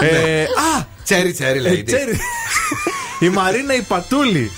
ε, 0.00 0.42
α! 0.42 0.84
Τσέρι, 1.04 1.32
τσέρι 1.32 1.60
λέει. 1.60 1.78
Ε, 1.78 1.82
τσέρι. 1.82 2.18
η 3.20 3.28
Μαρίνα 3.28 3.74
η 3.74 3.80
Πατούλη 3.82 4.50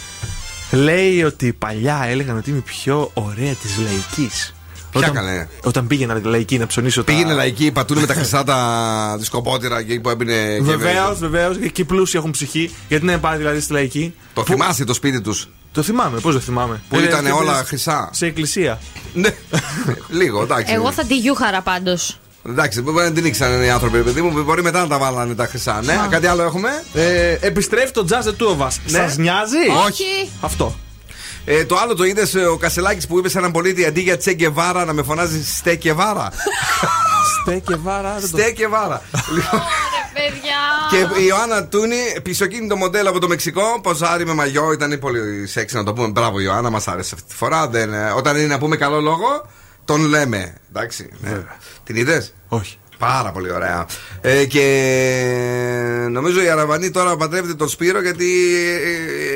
λέει 0.70 1.22
ότι 1.22 1.52
παλιά 1.52 2.05
έλεγαν 2.09 2.36
ότι 2.36 2.51
είμαι 2.51 2.59
η 2.59 2.62
πιο 2.62 3.10
ωραία 3.14 3.52
της 3.52 3.78
λαϊκής. 3.78 4.55
Ποια 4.98 5.09
καλέ. 5.09 5.47
Όταν 5.62 5.86
πήγαινα 5.86 6.20
λαϊκή 6.24 6.59
να 6.59 6.66
ψωνίσω 6.66 7.05
τα. 7.05 7.12
Πήγαινε 7.12 7.32
λαϊκή, 7.32 7.70
πατούνε 7.72 8.01
με 8.01 8.06
τα 8.06 8.14
χρυσά 8.14 8.44
τα 8.44 9.16
δισκοπότηρα 9.18 9.78
εκεί 9.78 10.01
που 10.01 10.09
έμπαινε. 10.09 10.59
Βεβαίως, 10.62 11.18
βεβαίως. 11.18 11.56
Και 11.72 11.80
οι 11.80 11.84
πλούσιοι 11.84 12.18
έχουν 12.18 12.30
ψυχή. 12.30 12.70
Γιατί 12.88 13.05
να 13.05 13.18
πάει 13.18 13.36
δηλαδή 13.36 13.60
στη 13.60 13.72
λαϊκή; 13.72 14.14
Το 14.34 14.44
θυμάσαι 14.44 14.84
το 14.84 14.94
σπίτι 14.94 15.20
τους; 15.20 15.48
Το 15.72 15.82
θυμάμαι, 15.82 16.18
πώς 16.18 16.32
δεν 16.32 16.43
θυμάμαι; 16.43 16.80
Που 16.88 16.97
Ε, 16.97 17.02
ήταν 17.02 17.24
και 17.24 17.30
όλα 17.30 17.59
πες 17.59 17.68
χρυσά. 17.68 18.10
Σε 18.12 18.26
εκκλησία. 18.26 18.80
Ναι. 19.14 19.34
Λίγο, 20.20 20.43
εντάξει. 20.43 20.72
Εγώ 20.72 20.93
θα 20.93 21.05
τη 21.05 21.16
γιούχαρα 21.16 21.60
πάντως. 21.62 22.18
Εντάξει, 22.48 22.81
μπορεί 22.81 23.05
να 23.05 23.12
την 23.12 23.24
ήξεραν 23.24 23.62
οι 23.62 23.70
άνθρωποι, 23.70 23.98
παιδί 23.98 24.23
μου. 24.23 24.43
Μπορεί 24.43 24.62
μετά 24.62 24.81
να 24.81 24.86
τα 24.89 24.98
βάλανε 24.98 25.35
τα 25.35 25.47
χρυσά. 25.47 25.81
Ναι, 25.85 26.06
κάτι 26.10 26.27
άλλο 26.27 26.43
έχουμε; 26.43 26.68
Ε, 26.94 27.36
επιστρέφει 27.40 27.93
το 27.93 28.06
Jazz 28.10 28.28
The 28.28 28.43
Two 28.43 28.59
of 28.59 28.66
Us. 28.66 28.73
Ναι. 28.85 28.98
Σας 28.98 29.16
νοιάζει; 29.16 29.56
Όχι. 29.86 30.31
Αυτό. 30.40 30.74
Ε, 31.44 31.64
το 31.64 31.77
άλλο 31.77 31.94
το 31.94 32.05
είδες 32.05 32.35
ο 32.35 32.56
Κασελάκης 32.56 33.06
που 33.06 33.18
είπε 33.18 33.28
σε 33.28 33.39
έναν 33.39 33.52
πολίτη 33.52 33.85
αντί 33.85 34.01
για 34.01 34.16
Τσέγκεβάρα 34.16 34.85
να 34.85 34.93
με 34.93 35.02
φωνάζει 35.02 35.44
Στέκεβάρα. 35.44 36.32
Στέκεβάρα. 37.43 38.20
Στέκεβάρα. 38.27 39.02
Λοιπόν, 39.35 39.60
Παιδιά. 40.16 40.60
Και 40.90 41.20
η 41.20 41.27
Ιωάννα 41.27 41.64
Τούνη, 41.66 41.97
πισωκίνητο 42.23 42.77
μοντέλο 42.77 43.09
από 43.09 43.18
το 43.18 43.28
Μεξικό, 43.28 43.81
ποζάρι 43.82 44.27
με 44.27 44.35
μαγιό, 44.35 44.73
ήταν 44.73 44.98
πολύ 44.98 45.47
σεξ 45.47 45.73
να 45.73 45.85
το 45.85 45.93
πούμε. 45.93 46.09
Μπράβο, 46.09 46.40
Ιωάννα, 46.40 46.70
μας 46.70 46.89
άρεσε 46.89 47.14
αυτή 47.14 47.28
τη 47.28 47.35
φορά. 47.35 47.68
Δεν, 47.68 47.94
ε, 47.94 48.10
όταν 48.16 48.36
είναι 48.36 48.47
να 48.47 48.59
πούμε 48.59 48.77
καλό 48.77 49.01
λόγο, 49.01 49.47
τον 49.86 50.00
λέμε. 50.06 50.54
Εντάξει. 50.68 51.08
Ναι. 51.20 51.30
Την 51.84 51.96
είδες; 51.96 52.34
Όχι. 52.48 52.78
Πάρα 52.98 53.30
πολύ 53.32 53.52
ωραία. 53.52 53.86
Ε, 54.20 54.44
και 54.44 54.62
νομίζω 56.10 56.42
η 56.42 56.48
Αραβανή 56.48 56.90
τώρα 56.90 57.16
παντρεύεται 57.16 57.54
τον 57.54 57.68
Σπύρο 57.68 58.00
γιατί 58.02 58.26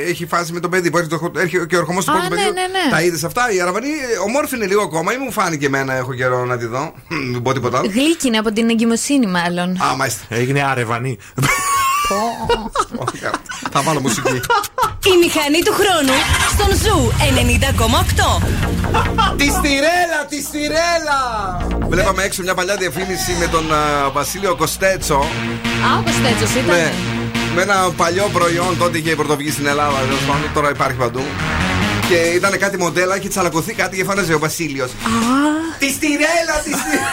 ε, 0.06 0.10
έχει 0.10 0.26
φάση 0.26 0.52
με 0.52 0.60
το 0.60 0.68
παιδί 0.68 0.90
που 0.90 0.98
έρχεται, 0.98 1.16
το- 1.18 1.32
έρχεται 1.40 1.66
και 1.66 1.76
ο 1.76 1.78
ερχομός 1.78 2.04
του 2.04 2.10
Α, 2.10 2.14
πρώτου 2.14 2.28
ναι, 2.28 2.36
παιδιού. 2.36 2.52
ναι, 2.52 2.60
ναι. 2.60 2.90
Τα 2.90 3.02
είδες 3.02 3.24
αυτά; 3.24 3.52
Η 3.52 3.60
Αραβανή 3.60 3.86
ε, 3.88 4.18
ομόρφη 4.24 4.56
είναι 4.56 4.66
λίγο 4.66 4.82
ακόμα 4.82 5.12
ή 5.12 5.16
μου 5.16 5.32
φάνηκε 5.32 5.66
εμένα, 5.66 5.94
έχω 5.94 6.14
καιρό 6.14 6.44
να 6.44 6.56
τη 6.58 6.66
δω. 6.66 6.92
Μην 7.08 7.42
πω 7.42 7.52
τίποτα 7.52 7.78
άλλο. 7.78 7.90
Γλύκινε 7.90 8.38
από 8.38 8.52
την 8.52 8.68
εγκυμοσύνη, 8.70 9.26
μάλλον. 9.26 9.82
Α, 9.82 9.96
μάλιστα. 9.96 10.24
Έγινε 10.28 10.62
ρεβανί. 10.64 11.18
Θα 13.70 13.82
βάλω 13.82 14.00
μουσική. 14.00 14.40
Η 15.12 15.16
μηχανή 15.24 15.60
του 15.64 15.72
χρόνου 15.72 16.16
στον 16.52 16.76
Zoo 16.82 17.12
90,8. 18.40 19.36
Τη 19.36 19.44
Stirella, 19.44 20.20
τη 20.28 20.42
Stirella! 20.42 21.20
Βλέπαμε 21.88 22.22
έξω 22.22 22.42
μια 22.42 22.54
παλιά 22.54 22.76
διαφήμιση 22.76 23.32
με 23.38 23.46
τον 23.46 23.74
α, 23.74 24.10
Βασίλειο 24.12 24.56
Κωστέτσο. 24.56 25.14
Α, 25.14 25.98
ο 25.98 26.02
Κωστέτσος 26.04 26.50
ήταν. 26.50 26.76
Ναι. 26.76 26.92
Με 27.54 27.62
ένα 27.62 27.90
παλιό 27.96 28.28
προϊόν 28.32 28.78
τότε 28.78 28.98
είχε 28.98 29.14
πρωτοβγεί 29.14 29.50
στην 29.50 29.66
Ελλάδα, 29.66 29.98
τέλος 29.98 30.20
πάντων, 30.26 30.50
τώρα 30.54 30.70
υπάρχει 30.70 30.96
παντού. 30.96 31.22
Και 32.08 32.14
ήταν 32.14 32.58
κάτι 32.58 32.78
μοντέλα, 32.78 33.16
είχε 33.16 33.28
τσαλακωθεί 33.28 33.72
κάτι 33.72 33.96
και 33.96 34.04
φώναζε 34.04 34.34
ο 34.34 34.38
Βασίλειος. 34.38 34.90
Τη 35.78 35.90
στηρέλα, 35.90 36.56
τη 36.64 36.70
στηρέλα! 36.70 37.12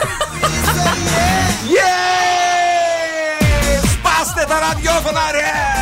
Yeah! 1.77 2.26
Σπάστε 4.47 4.65
τα 4.65 4.67
ραδιόφωνα, 4.67 5.31
ρε! 5.31 5.76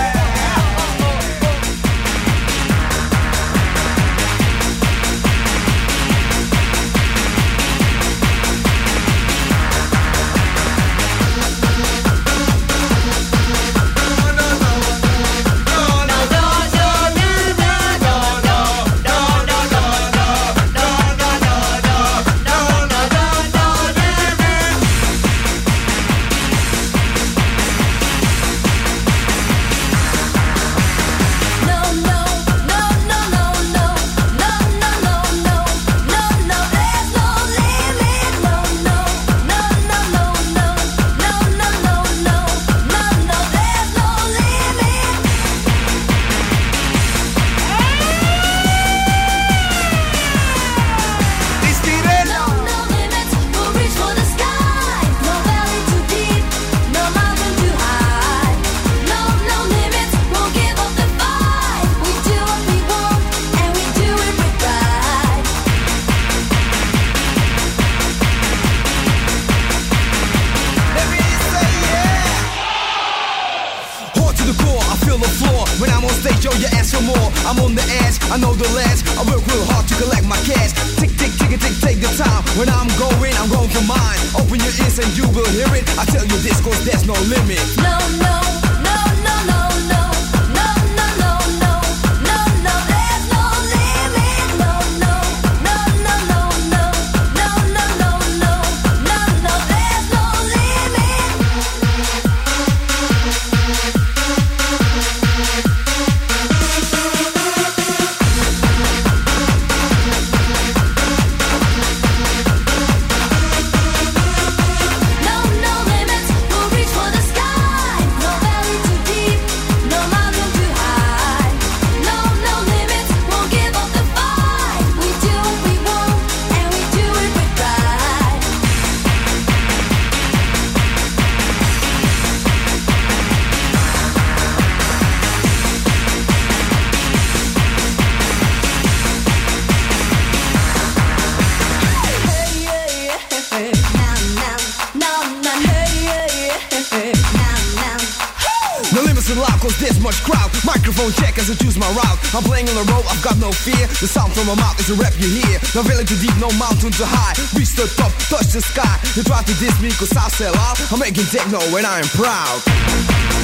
Check 151.11 151.37
as 151.37 151.51
I 151.51 151.55
choose 151.55 151.77
my 151.77 151.87
route. 151.93 152.17
I'm 152.33 152.41
playing 152.41 152.67
on 152.69 152.75
the 152.75 152.91
road, 152.91 153.05
I've 153.05 153.21
got 153.21 153.37
no 153.37 153.51
fear. 153.51 153.85
The 154.01 154.07
sound 154.07 154.33
from 154.33 154.47
my 154.47 154.55
mouth 154.55 154.79
is 154.79 154.89
a 154.89 154.95
rap 154.95 155.13
you 155.19 155.29
hear. 155.29 155.59
No 155.75 155.83
valley 155.83 156.05
too 156.05 156.17
deep, 156.17 156.33
no 156.41 156.49
mountain 156.57 156.89
too 156.91 157.05
high. 157.05 157.37
Reach 157.53 157.77
the 157.77 157.85
top, 157.93 158.11
touch 158.25 158.49
the 158.49 158.61
sky. 158.61 158.97
You 159.13 159.21
try 159.21 159.43
to 159.43 159.53
diss 159.61 159.79
me 159.81 159.91
cause 159.91 160.15
I 160.17 160.27
sell 160.29 160.55
out. 160.57 160.81
I'm 160.91 160.99
making 160.99 161.25
techno 161.25 161.59
when 161.69 161.85
I 161.85 161.99
am 161.99 162.09
proud. 162.17 163.34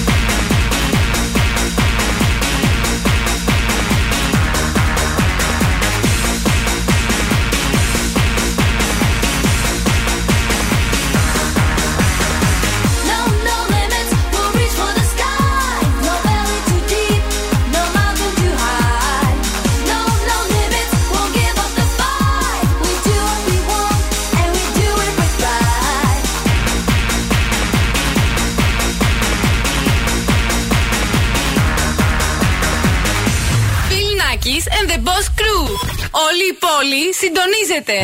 συντονίζεται. 37.71 37.99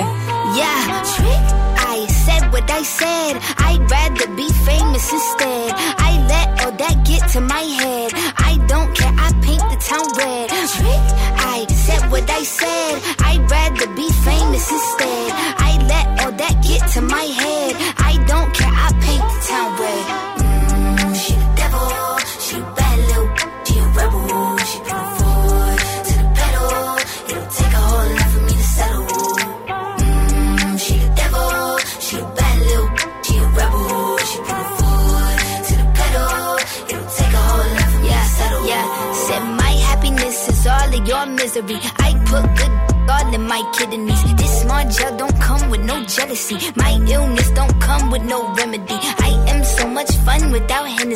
Yeah, 0.58 0.82
trick. 1.14 1.46
I 1.94 1.98
said 2.24 2.44
what 2.52 2.68
I 2.80 2.82
said. 3.00 3.34
I'd 3.68 3.82
rather 3.96 4.28
be 4.40 4.48
famous 4.68 5.06
instead. 5.18 5.68
I 6.08 6.10
let 6.32 6.48
all 6.62 6.74
that 6.82 6.96
get 7.10 7.22
to 7.34 7.40
my 7.54 7.64
head. 7.80 8.10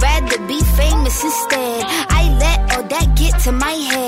Rather 0.00 0.38
be 0.46 0.60
famous 0.80 1.24
instead. 1.24 1.82
I 2.20 2.22
let 2.38 2.58
all 2.72 2.84
that 2.84 3.06
get 3.16 3.38
to 3.44 3.52
my 3.52 3.72
head. 3.90 4.07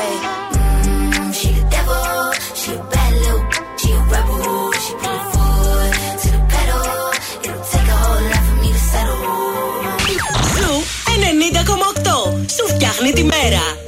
Τη 13.21 13.27
μέρα. 13.27 13.80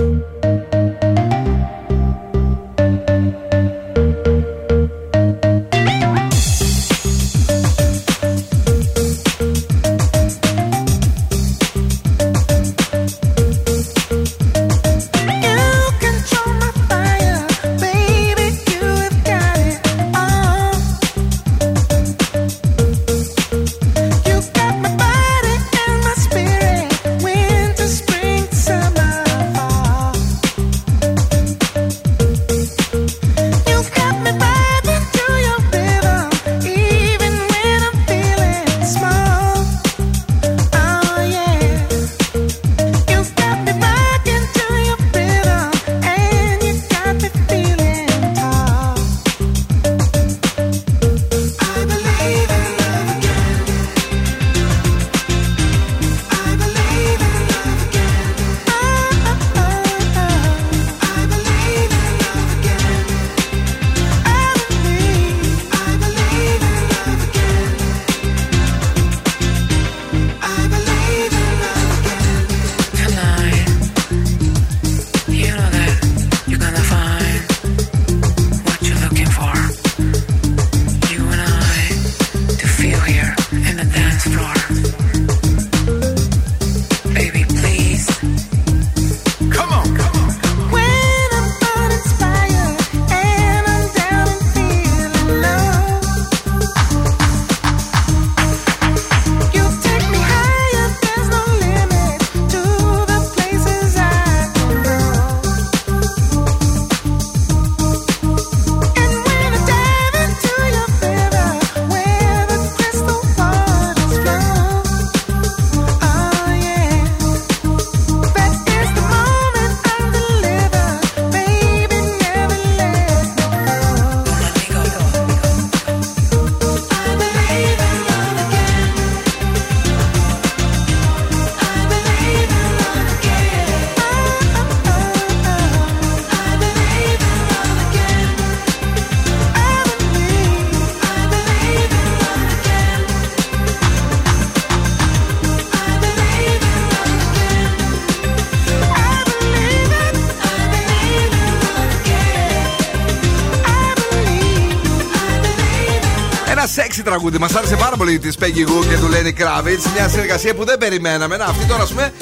Τραγούδι. 157.23 157.37
Μας 157.37 157.55
άρεσε 157.55 157.75
πάρα 157.75 157.95
πολύ 157.95 158.19
τη 158.19 158.29
Peggy 158.39 158.63
Goo 158.69 158.85
και 158.89 158.97
του 159.01 159.09
Lenny 159.13 159.33
Kravitz. 159.41 159.83
Μια 159.95 160.09
συνεργασία 160.09 160.53
που 160.53 160.65
δεν 160.65 160.77
περιμέναμε. 160.77 161.37
Να, 161.37 161.45
αυτοί 161.45 161.65
τώρα, 161.65 161.83
ας 161.83 161.89
πούμε, 161.89 162.13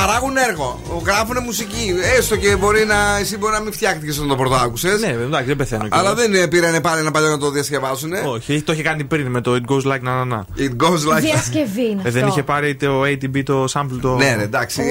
παράγουν 0.00 0.36
έργο. 0.36 0.80
Γράφουν 1.04 1.36
μουσική. 1.44 1.94
Έστω 2.18 2.36
και 2.36 2.56
μπορεί 2.56 2.84
να, 2.84 3.16
εσύ 3.20 3.36
μπορεί 3.36 3.52
να 3.52 3.60
μην 3.60 3.72
φτιάχτηκες 3.72 4.16
όταν 4.16 4.28
το 4.28 4.36
πρώτο 4.36 4.54
άκουσες. 4.54 5.00
Ναι, 5.00 5.06
εντάξει, 5.08 5.46
δεν 5.46 5.56
πεθαίνω 5.56 5.86
Αλλά 5.90 6.14
κιόλας. 6.14 6.28
δεν 6.38 6.48
πήραν 6.48 6.80
πάλι 6.80 7.00
ένα 7.00 7.10
παλιό 7.10 7.28
να 7.28 7.38
το 7.38 7.50
διασκευάσουν. 7.50 8.12
Όχι, 8.26 8.62
το 8.62 8.72
είχε 8.72 8.82
κάνει 8.82 9.04
πριν 9.04 9.26
με 9.26 9.40
το 9.40 9.60
It 9.60 9.72
Goes 9.72 9.82
Like 9.92 10.02
Na 10.06 10.22
Na 10.22 10.32
Na. 10.32 10.40
It 10.60 10.84
goes 10.86 11.14
like 11.16 11.20
Διασκευή 11.20 11.84
είναι 11.90 12.00
Ε, 12.04 12.10
δεν 12.10 12.22
αυτό. 12.22 12.26
είχε 12.26 12.42
πάρει 12.42 12.74
το 12.74 13.02
ATB 13.02 13.42
το 13.44 13.64
sample 13.72 13.98
το. 14.00 14.16
Ναι, 14.16 14.34
ναι, 14.36 14.42
εντάξει. 14.42 14.82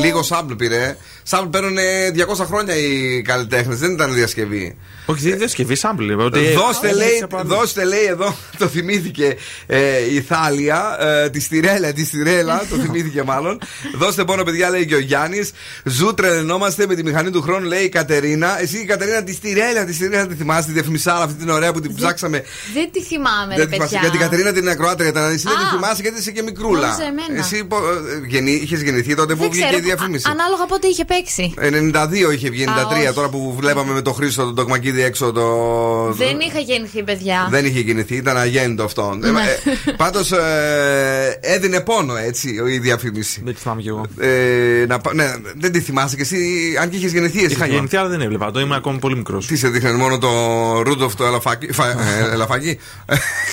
Λίγο 0.00 0.20
sample 0.28 0.54
πήρε. 0.58 0.96
Sample 1.30 1.48
παίρνουν 1.50 1.76
200 2.38 2.44
χρόνια 2.46 2.76
οι 2.76 3.22
καλλιτέχνες. 3.22 3.78
Δεν 3.78 3.90
ήταν 3.92 4.14
διασκευή. 4.14 4.76
Όχι, 5.06 5.18
δεν 5.20 5.28
είναι 5.28 5.38
διασκευή, 5.38 5.76
sample. 5.82 6.10
είπε, 6.12 6.22
ότι- 6.22 6.52
Δώστε, 6.52 6.88
Ε, 6.88 6.92
λέει, 6.94 7.16
σε 7.18 7.26
πάνω. 7.26 7.54
δώστε, 7.54 7.84
λέει 7.84 8.04
εδώ, 8.04 8.34
το 8.58 8.66
θυμήθηκε 8.66 9.36
ε, 9.66 9.78
η 10.14 10.20
Θάλια, 10.20 10.96
ε, 11.00 11.28
τη 11.30 11.40
Stirella, 11.40 11.92
τη 11.92 12.04
Stirella, 12.04 12.62
το 12.70 12.76
θυμήθηκε 12.76 13.22
μάλλον. 13.22 13.58
Δώστε 13.98 14.24
πόνο, 14.24 14.42
παιδιά, 14.50 14.70
λέει 14.70 14.86
και 14.86 14.94
ο 14.94 14.98
Γιάννης. 14.98 15.50
Zoo 15.84 16.14
τρελαινόμαστε 16.14 16.86
με 16.86 16.94
τη 16.94 17.02
μηχανή 17.02 17.30
του 17.30 17.42
χρόνου, 17.42 17.66
λέει 17.66 17.82
η 17.82 17.88
Κατερίνα. 17.88 18.60
Εσύ 18.60 18.78
η 18.78 18.84
Κατερίνα, 18.84 19.22
τη 19.22 19.32
Stirella, 19.32 19.84
τη 19.84 19.94
Stirella, 19.94 20.26
τη 20.26 20.34
θυμάσαι, 20.34 20.66
τη 20.66 20.72
διαφημισάρα 20.72 21.24
αυτή 21.24 21.38
την 21.38 21.48
ωραία 21.50 21.72
που 21.72 21.80
την 21.80 21.94
ψάξαμε. 21.94 22.42
Δεν 22.74 22.88
τη 22.92 23.02
θυμάμαι, 23.02 23.54
ρε 23.54 23.60
Δεν 23.60 23.66
τη 23.68 23.72
θυμάσαι. 23.72 23.90
παιδιά. 23.94 24.00
Για 24.00 24.10
την 24.10 24.20
Κατερίνα 24.20 24.52
την 24.52 24.68
ακροάτρια 24.68 25.08
ήταν. 25.08 25.32
Εσύ 25.32 25.46
δεν 25.48 25.56
τη 25.56 25.62
Α. 25.64 25.68
θυμάσαι 25.70 26.02
γιατί 26.02 26.18
είσαι 26.20 26.30
και 26.30 26.42
μικρούλα. 26.42 26.80
Νόμιζα 26.88 27.02
εμένα. 27.02 27.38
Εσύ 27.38 27.68
είχες 28.62 28.82
γεννηθεί 28.82 29.14
τότε 29.14 29.34
που 29.34 29.40
Δεν 29.40 29.50
βγήκε 29.50 29.66
η 29.66 29.68
ξέρω, 29.68 29.84
διαφήμιση. 29.84 30.28
α- 30.28 30.30
ανάλογα 30.30 30.66
πότε 30.66 30.86
είχε 30.86 31.04
παίξει. 31.04 31.54
92 31.58 32.32
είχε 32.32 32.50
βγει, 32.50 32.64
93 32.64 33.06
όχι. 33.06 33.12
τώρα 33.14 33.28
που 33.28 33.54
βλέπαμε 33.58 33.92
με 33.92 34.02
τον 34.02 34.14
Χρήστο 34.14 34.44
τον 34.44 34.54
Τοκμακίδη 34.54 35.02
έξω 35.02 35.32
το. 35.32 35.46
Δεν 36.12 36.40
είχα 36.40 36.58
γεννηθεί, 36.58 37.02
παιδιά. 37.02 37.46
Δεν 37.50 37.64
είχε 37.66 37.80
γεννηθεί, 37.80 38.14
ήταν 38.16 38.36
αγέννητο 38.36 38.82
αυτό. 38.84 39.14
Ναι. 39.18 39.28
Ε, 39.28 39.92
Πάντως 39.96 40.32
έδινε 41.40 41.80
πόνο 41.80 42.16
έτσι 42.16 42.56
η 42.68 42.78
διαφήμιση. 42.78 43.40
Δεν 43.44 43.54
τη 43.54 43.60
θυμάμαι 43.60 43.80
κι 43.82 43.88
εγώ. 43.88 44.06
Ε, 44.28 44.86
να, 44.88 44.98
πα- 44.98 45.14
ναι, 45.14 45.34
δεν 45.56 45.72
τη 45.72 45.80
θυμάσαι 45.80 46.16
και 46.16 46.22
εσύ, 46.22 46.38
αν 46.80 46.88
και 46.90 46.96
είχες 46.96 47.12
γεννηθεί 47.12 47.44
εσύ. 47.44 47.52
Είχα 47.54 47.66
γεννηθεί, 47.66 47.96
αλλά 47.96 48.08
δεν 48.08 48.20
έβλεπα. 48.20 48.50
Το 48.50 48.60
ήμουν 48.60 48.72
ακόμη 48.72 48.98
πολύ 48.98 49.16
μικρός. 49.16 49.46
Τι 49.46 49.56
σε 49.56 49.68
δείχνει 49.68 49.92
μόνο 49.92 50.18
το 50.18 50.28
Ρούντοφ 50.82 51.14
το 51.14 51.24
ελαφάκι. 51.24 51.72
φα- 51.72 51.88
ε, 51.90 52.30
ελαφάκι. 52.34 52.78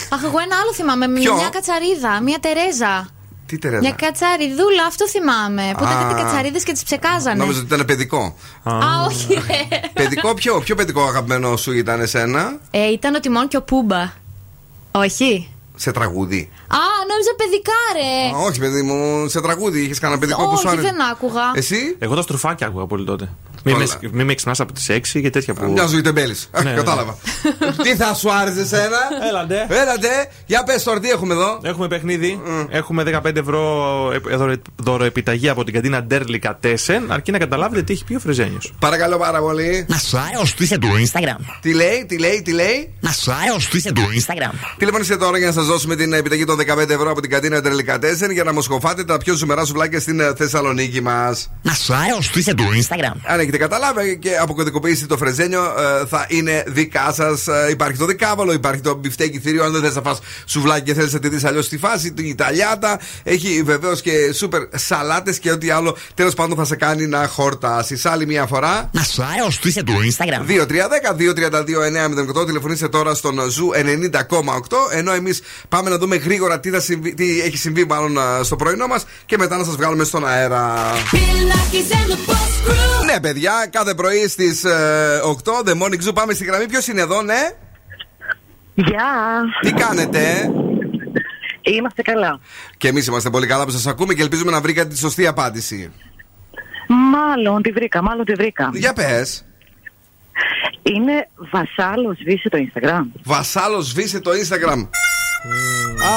Αχ, 0.10 0.24
εγώ 0.24 0.40
ένα 0.46 0.56
άλλο 0.62 0.74
θυμάμαι. 0.74 1.08
Ποιο; 1.20 1.34
Μια 1.36 1.50
κατσαρίδα, 1.50 2.22
μια 2.22 2.38
Τερέζα. 2.40 3.10
Τι 3.46 3.58
τερέζα; 3.58 3.80
Μια 3.82 3.92
κατσαριδούλα, 3.92 4.86
αυτό 4.88 5.08
θυμάμαι. 5.08 5.72
Που 5.78 5.86
Α. 5.86 5.92
ήταν 5.92 6.08
κάτι 6.08 6.22
κατσαρίδες 6.22 6.64
και 6.64 6.72
τις 6.72 6.84
ψεκάζανε. 6.84 7.36
Νόμιζα 7.36 7.60
ότι 7.60 7.74
ήταν 7.74 7.86
παιδικό. 7.86 8.36
Α, 8.64 8.74
όχι, 9.08 9.34
ρε. 9.34 9.80
παιδικό 10.04 10.34
ποιο, 10.34 10.60
ποιο 10.60 10.76
παιδικό 10.76 11.04
αγαπημένο 11.08 11.58
σου 11.58 11.72
ήταν 11.72 12.00
εσένα, 12.02 12.60
Ε, 12.72 12.92
ήταν 12.92 13.16
ο 13.16 13.20
Τιμόν 13.20 13.48
και 13.48 13.58
ο 13.58 13.62
Πούμπα. 13.62 14.12
Όχι. 14.92 15.50
Σε 15.76 15.92
τραγούδι. 15.92 16.50
Α, 16.68 16.78
νόμιζα 17.10 17.34
παιδικά, 17.38 17.74
ρε. 17.96 18.38
Α, 18.38 18.40
όχι, 18.48 18.60
παιδί 18.60 18.82
μου, 18.82 19.28
σε 19.28 19.42
τραγούδι 19.42 19.82
είχες 19.82 20.00
κανένα 20.00 20.20
παιδικό 20.20 20.44
που 20.50 20.58
σου 20.58 20.64
όχι, 20.66 20.68
άρεσε. 20.68 20.88
δεν 20.92 21.02
άκουγα. 21.02 21.52
Εσύ; 21.56 21.96
Εγώ 22.00 22.16
τα 22.16 22.22
στροφάκια 22.22 22.68
άκουγα 22.68 22.86
πολύ 22.86 23.06
τότε. 23.06 23.30
Μην 23.68 23.76
με, 23.78 23.86
μη 24.12 24.24
με 24.24 24.34
ξυπνάς 24.34 24.60
από 24.60 24.74
τις 24.74 24.90
6 24.90 25.00
και 25.22 25.30
τέτοια 25.30 25.54
που. 25.54 25.72
Μια 25.72 25.86
ζωή 25.86 26.02
τεμπέλη. 26.02 26.36
Ναι, 26.64 26.70
ναι. 26.70 26.76
Κατάλαβα. 26.76 27.18
Τι 27.84 27.96
θα 27.96 28.14
σου 28.14 28.32
άρεσε 28.34 28.62
εσένα; 28.62 28.98
Έλαντε. 29.30 29.66
Έλατε. 29.70 30.08
Για 30.46 30.64
πες 30.64 30.84
τώρα, 30.84 31.00
τι 31.00 31.10
έχουμε 31.10 31.34
εδώ; 31.34 31.60
Έχουμε 31.64 31.88
παιχνίδι. 31.88 32.40
Έχουμε 32.70 33.04
15 33.24 33.36
ευρώ 33.36 33.62
ε, 34.32 34.36
δωρο- 34.36 34.56
δωροεπιταγή 34.76 35.50
από 35.50 35.64
την 35.64 35.74
καντίνα 35.74 36.04
Ντέρλικα 36.04 36.58
Τέσεν. 36.60 37.12
Αρκεί 37.12 37.32
να 37.32 37.38
καταλάβετε 37.38 37.82
τι 37.82 37.94
έχει 37.94 38.04
πει 38.04 38.16
ο 38.16 38.20
Φρεζένιος. 38.20 38.74
Παρακαλώ 38.80 39.18
πάρα 39.18 39.40
πολύ. 39.40 39.86
Να 39.90 39.98
σου 39.98 40.18
αρρωστήσει 40.18 40.78
το 40.78 40.88
Instagram. 40.88 41.40
Τι 41.62 41.74
λέει, 41.74 42.06
τι 42.08 42.18
λέει, 42.20 42.42
τι 42.42 42.52
λέει; 42.52 42.94
Να 43.00 43.12
σου 43.12 43.32
αρρωστήσει 43.32 43.92
το 43.92 44.02
Instagram. 44.16 44.54
Τηλεφωνήστε 44.78 45.18
τώρα 45.18 45.38
για 45.38 45.48
να 45.48 45.54
σας 45.54 45.66
δώσουμε 45.66 45.96
την 45.96 46.14
επιταγή 46.14 46.46
των 46.46 46.58
15 46.60 46.90
ευρώ 46.90 47.12
από 47.12 47.22
την 47.22 47.30
καντίνα 47.30 47.62
Τερλικά 47.62 47.98
4 47.98 48.00
για 48.34 48.44
να 48.44 48.54
μοσχοφάτε 48.54 49.04
τα 49.04 49.18
πιο 49.18 49.34
ζουμερά 49.34 49.66
σουβλάκια 49.66 50.00
στην 50.00 50.20
ε, 50.20 50.34
Θεσσαλονίκη 50.36 51.02
μας. 51.02 51.52
Να 51.62 51.74
σου 51.74 51.94
αρρωστήσει 51.94 52.54
το 52.54 52.64
Instagram. 52.64 53.16
Αν 53.26 53.40
έχετε 53.40 53.55
καταλάβει 53.58 54.18
και 54.18 54.38
αποκωδικοποιήσει 54.38 55.06
το 55.06 55.18
φρεζένιο, 55.18 55.64
ε, 55.64 56.06
θα 56.06 56.26
είναι 56.30 56.64
δικά 56.68 57.14
σας. 57.14 57.48
Υπάρχει 57.70 57.98
το 57.98 58.06
δικάβολο, 58.06 58.54
υπάρχει 58.54 58.82
το 58.82 58.96
μπιφτέκι 58.96 59.40
θηρίο. 59.40 59.64
Αν 59.64 59.72
δεν 59.72 59.82
θες 59.82 59.96
να 59.96 60.02
φας 60.02 60.20
σουβλάκι 60.46 60.84
και 60.84 60.94
θέλεις 60.94 61.14
να 61.14 61.20
τη 61.20 61.30
δεις 61.30 61.44
αλλιώς 61.44 61.66
στη 61.66 61.78
φάση, 61.78 62.14
η 62.18 62.36
ταλιάτα. 62.36 63.00
Έχει 63.24 63.62
βεβαίως 63.64 64.02
και 64.02 64.32
σούπερ 64.34 64.62
σαλάτες 64.76 65.40
και 65.40 65.52
ό,τι 65.52 65.70
άλλο 65.70 65.98
τέλος 66.14 66.34
πάντων 66.34 66.58
θα 66.58 66.66
σε 66.66 66.76
κάνει 66.76 67.08
να 67.08 67.28
χορτάσεις. 67.28 68.06
Άλλη 68.06 68.26
μια 68.26 68.46
φορά. 68.46 68.90
Να 68.92 69.04
σου 69.04 69.24
αρρωστήσει 69.24 69.84
το 69.84 69.94
Instagram. 69.94 70.46
2-3-10-2-32-9-08. 72.42 72.46
Τηλεφωνήστε 72.46 72.88
τώρα 72.88 73.14
στον 73.14 73.50
Zoo 73.50 73.70
90,8. 73.74 73.78
Ενώ 74.92 75.14
εμείς 75.14 75.42
πάμε 75.70 75.90
να 75.90 75.98
δούμε 75.98 76.16
γρήγορα 76.16 76.60
τι, 76.60 76.70
θα 76.70 76.80
συμβεί, 76.80 77.14
τι 77.14 77.42
έχει 77.42 77.58
συμβεί 77.58 77.86
μάλλον 77.86 78.20
α, 78.20 78.44
στο 78.44 78.56
πρωινό 78.56 78.88
μας 78.88 79.06
και 79.26 79.38
μετά 79.38 79.58
να 79.58 79.64
σας 79.64 79.76
βγάλουμε 79.76 80.04
στον 80.04 80.28
αέρα. 80.28 80.74
Ναι, 83.06 83.20
παιδιά, 83.20 83.45
κάθε 83.70 83.94
πρωί 83.94 84.28
στις 84.28 84.64
8 84.66 85.70
The 85.70 85.82
Morning 85.82 86.08
Zoo 86.08 86.14
πάμε 86.14 86.34
στη 86.34 86.46
γραμμή. 86.46 86.66
Ποιος 86.66 86.88
είναι 86.88 87.02
εδώ, 87.02 87.22
ναι; 87.22 87.52
Γεια. 88.74 89.44
Τι 89.62 89.72
κάνετε, 89.72 90.52
Είμαστε 91.62 92.02
καλά. 92.02 92.40
Και 92.78 92.88
εμείς 92.88 93.08
είμαστε 93.08 93.30
πολύ 93.30 93.48
καλά 93.48 93.66
που 93.66 93.72
σας 93.72 93.88
ακούμε 93.88 94.14
και 94.14 94.22
ελπίζουμε 94.22 94.52
να 94.52 94.62
βρήκατε 94.62 94.88
τη 94.88 94.98
σωστή 94.98 95.28
απάντηση. 95.28 95.92
Μάλλον 96.88 97.62
τη 97.62 97.72
βρήκα, 97.72 98.02
μάλλον 98.02 98.26
τη 98.26 98.34
βρήκα. 98.34 98.70
Για 98.74 98.94
πες. 98.94 99.46
Είναι 100.84 101.28
βασάλος 101.38 102.18
σβήσει 102.18 102.50
το 102.50 102.58
Instagram. 102.58 103.20
Βασάλος 103.24 103.88
σβήσε 103.88 104.20
το 104.20 104.32
Instagram. 104.32 104.88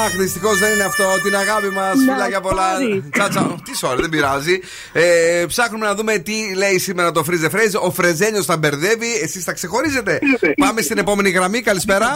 Αχ, 0.05 0.15
δυστυχώς 0.17 0.59
δεν 0.59 0.73
είναι 0.73 0.83
αυτό. 0.83 1.03
Την 1.23 1.35
αγάπη 1.35 1.69
μας. 1.69 1.95
Να, 1.95 2.13
Φιλάκια 2.13 2.41
πολλά. 2.41 2.77
sorry. 2.77 3.01
Τσάτσα. 3.11 3.55
Τι 3.63 3.71
sorry, 3.81 3.97
δεν 3.99 4.09
πειράζει. 4.09 4.59
Ε, 4.93 5.45
ψάχνουμε 5.47 5.85
να 5.85 5.95
δούμε 5.95 6.17
τι 6.17 6.53
λέει 6.55 6.77
σήμερα 6.79 7.11
το 7.11 7.25
Freeze 7.27 7.45
the 7.49 7.55
Phrase. 7.55 7.81
Ο 7.81 7.91
Φρεζένιος 7.91 8.45
τα 8.45 8.57
μπερδεύει. 8.57 9.19
Εσείς 9.23 9.43
τα 9.43 9.53
ξεχωρίζετε. 9.53 10.19
Πάμε 10.57 10.81
στην 10.81 10.97
επόμενη 10.97 11.29
γραμμή. 11.29 11.61
Καλησπέρα. 11.61 12.07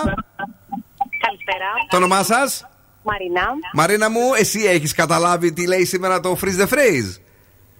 Καλησπέρα. 1.26 1.70
Το 1.90 1.98
όνομά 1.98 2.24
σας; 2.24 2.68
Μαρινά. 3.04 3.48
Μαρίνα 3.74 4.10
μου, 4.10 4.20
εσύ 4.40 4.60
έχεις 4.60 4.94
καταλάβει 4.94 5.54
τι 5.54 5.68
λέει 5.68 5.86
σήμερα 5.86 6.20
το 6.20 6.38
Freeze 6.42 6.60
the 6.62 6.68
Phrase; 6.68 7.18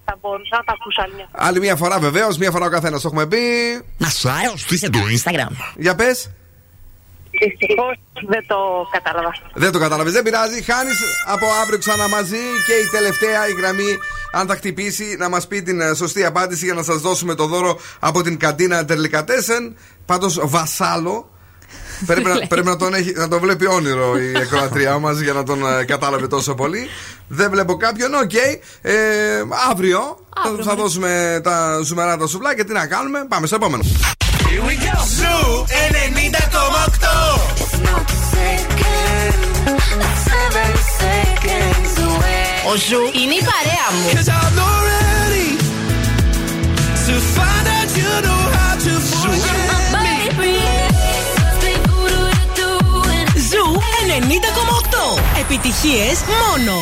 Θα 0.04 0.18
μπορούσα 0.20 0.56
να 0.56 0.64
τα 0.64 0.72
ακούσω 0.80 1.02
άλλη 1.02 1.14
μια 1.14 1.28
Άλλη 1.32 1.58
μια 1.58 1.76
φορά 1.76 1.98
βεβαίως, 1.98 2.38
μια 2.38 2.50
φορά 2.50 2.66
ο 2.66 2.68
καθένας 2.68 3.00
το 3.00 3.08
έχουμε 3.08 3.26
πει. 3.26 3.38
Να 3.98 4.08
σου 4.08 4.28
αρρωστήσει 4.28 4.90
το 4.90 4.98
Instagram. 4.98 5.52
Για 5.76 5.94
πες. 5.94 6.30
Δυστυχώς 7.40 7.94
δεν 8.28 8.46
το 8.46 8.56
κατάλαβα. 8.90 9.32
Δεν 9.54 9.72
το 9.72 9.78
κατάλαβες, 9.78 10.12
δεν 10.12 10.22
πειράζει. 10.22 10.62
Χάνεις 10.62 10.98
από 11.26 11.46
αύριο 11.62 11.78
ξανά 11.78 12.08
μαζί 12.08 12.42
και 12.66 12.72
η 12.72 12.88
τελευταία 12.92 13.48
η 13.48 13.52
γραμμή, 13.52 13.98
αν 14.32 14.46
θα 14.46 14.54
χτυπήσει, 14.54 15.16
να 15.18 15.28
μας 15.28 15.46
πει 15.46 15.62
την 15.62 15.80
ε, 15.80 15.94
σωστή 15.94 16.24
απάντηση 16.24 16.64
για 16.64 16.74
να 16.74 16.82
σας 16.82 17.00
δώσουμε 17.00 17.34
το 17.34 17.46
δώρο 17.46 17.78
από 17.98 18.22
την 18.22 18.38
καντίνα 18.38 18.84
Τερλικατέσεν. 18.84 19.76
Πάντως, 20.06 20.40
βασάλο. 20.42 21.30
πρέπει, 22.06 22.28
να, 22.28 22.46
πρέπει 22.46 22.66
να, 22.66 22.76
τον 22.76 22.94
έχει, 22.94 23.12
να 23.12 23.28
τον 23.28 23.40
βλέπει 23.40 23.66
όνειρο 23.66 24.16
η 24.18 24.32
ακροάτριά 24.38 24.98
μας 24.98 25.18
για 25.18 25.32
να 25.32 25.42
τον 25.42 25.66
ε, 25.66 25.84
κατάλαβε 25.84 26.26
τόσο 26.26 26.54
πολύ. 26.54 26.88
Δεν 27.28 27.50
βλέπω 27.50 27.76
κάποιον, 27.76 28.14
οκ. 28.14 28.34
Ε, 28.82 28.94
αύριο, 29.70 30.18
θα, 30.56 30.64
θα 30.64 30.74
δώσουμε 30.74 31.40
τα 31.42 31.80
ζουμερά 31.82 32.16
τα 32.16 32.26
σουβλάκια. 32.26 32.64
Τι 32.64 32.72
να 32.72 32.86
κάνουμε, 32.86 33.24
πάμε 33.28 33.46
στο 33.46 33.56
επόμενο. 33.56 33.82
Ο 34.54 34.66
Zoo 35.18 35.64
ενενήντα 35.84 36.43
κόμμα 36.43 36.80
οκτώ. 36.86 37.18
It's 37.58 37.76
not 37.86 38.06
seconds, 38.34 39.46
it's 40.02 40.20
seven 40.28 40.72
seconds 41.00 41.92
away. 42.08 42.70
Ο 42.70 42.76
Zoo 42.86 43.02
είναι 43.20 43.36
παρέα 43.50 43.86
μου. 43.94 44.06
Ζου 53.50 53.80
ενενίκτωμο 54.02 54.76
οκτώ. 54.78 55.18
Επιτυχίες 55.40 56.18
μόνο. 56.42 56.74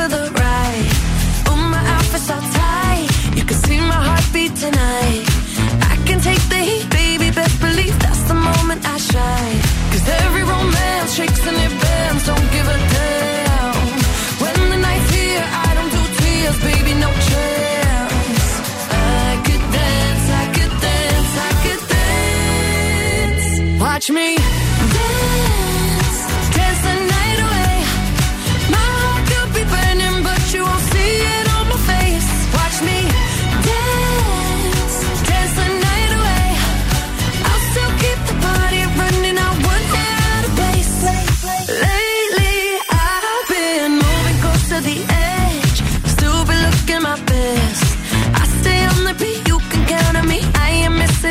for 0.00 0.08
the 0.08 0.24
ride. 0.42 0.88
Oh, 1.50 1.56
my 1.74 1.82
outfit's 1.94 2.30
all 2.30 2.44
tight. 2.60 3.08
You 3.36 3.44
can 3.48 3.58
see 3.66 3.78
my 3.92 4.00
heartbeat 4.08 4.54
tonight. 4.64 5.24
I 5.92 5.94
can 6.06 6.18
take 6.28 6.44
the 6.54 6.60
heat, 6.68 6.86
baby. 7.00 7.28
Best 7.38 7.56
believe 7.60 7.96
that's 8.04 8.22
the 8.30 8.38
moment 8.48 8.80
I 8.94 8.96
shine. 9.12 9.60
Cause 9.92 10.06
every 10.24 10.44
romance 10.54 11.10
shakes 11.18 11.42
and 11.50 11.58
it 11.66 11.74
bends. 11.82 12.22
Don't 12.30 12.48
give 12.56 12.66
a 12.76 12.78
damn. 12.94 13.74
When 14.42 14.56
the 14.72 14.78
night's 14.86 15.10
here, 15.18 15.44
I 15.66 15.70
don't 15.76 15.92
do 15.96 16.02
tears, 16.20 16.58
baby. 16.68 16.92
No 17.06 17.10
chance. 17.30 18.48
I 19.24 19.30
could 19.46 19.64
dance, 19.80 20.26
I 20.42 20.44
could 20.56 20.74
dance, 20.88 21.32
I 21.48 21.52
could 21.64 21.82
dance. 21.96 23.80
Watch 23.84 24.06
me. 24.18 24.49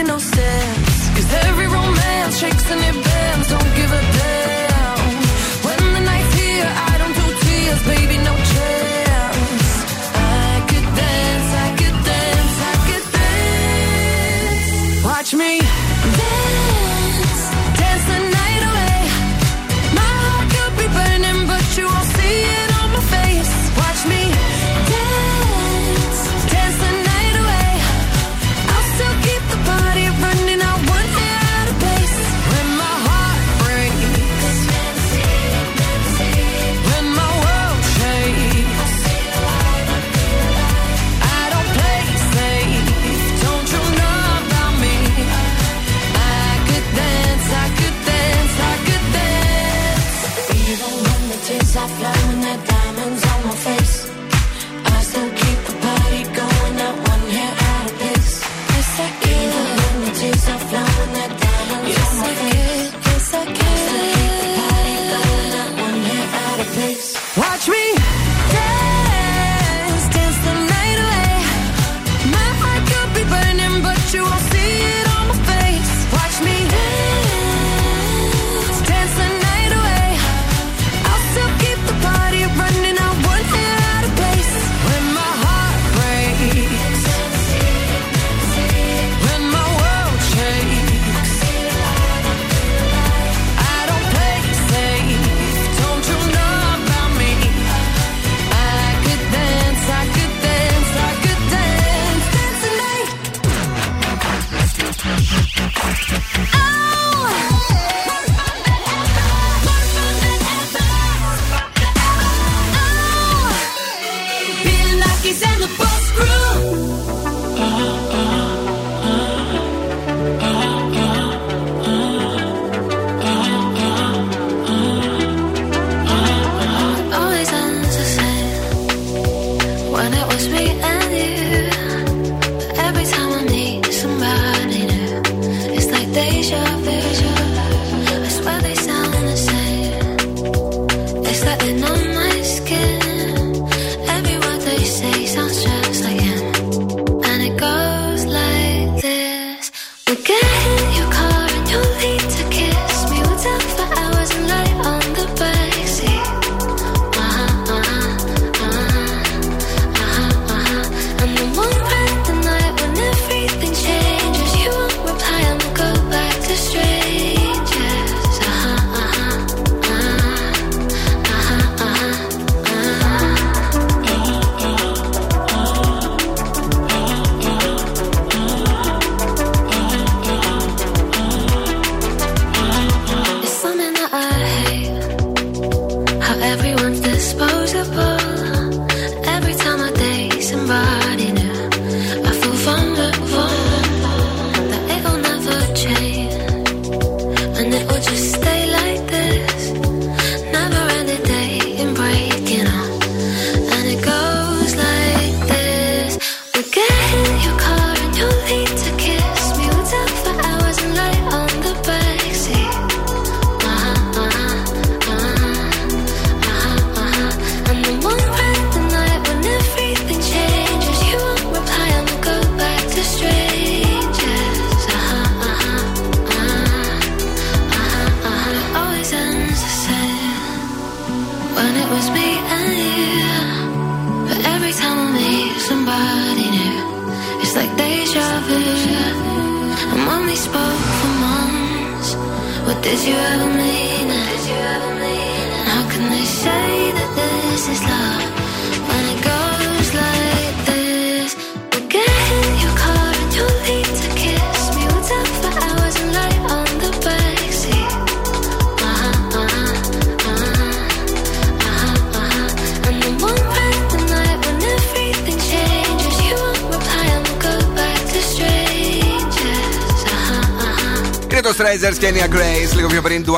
no 0.09 0.17
sense. 0.17 1.09
Cause 1.15 1.33
every 1.45 1.67
romance 1.67 2.39
shakes 2.39 2.71
and 2.71 2.81
it 2.89 3.08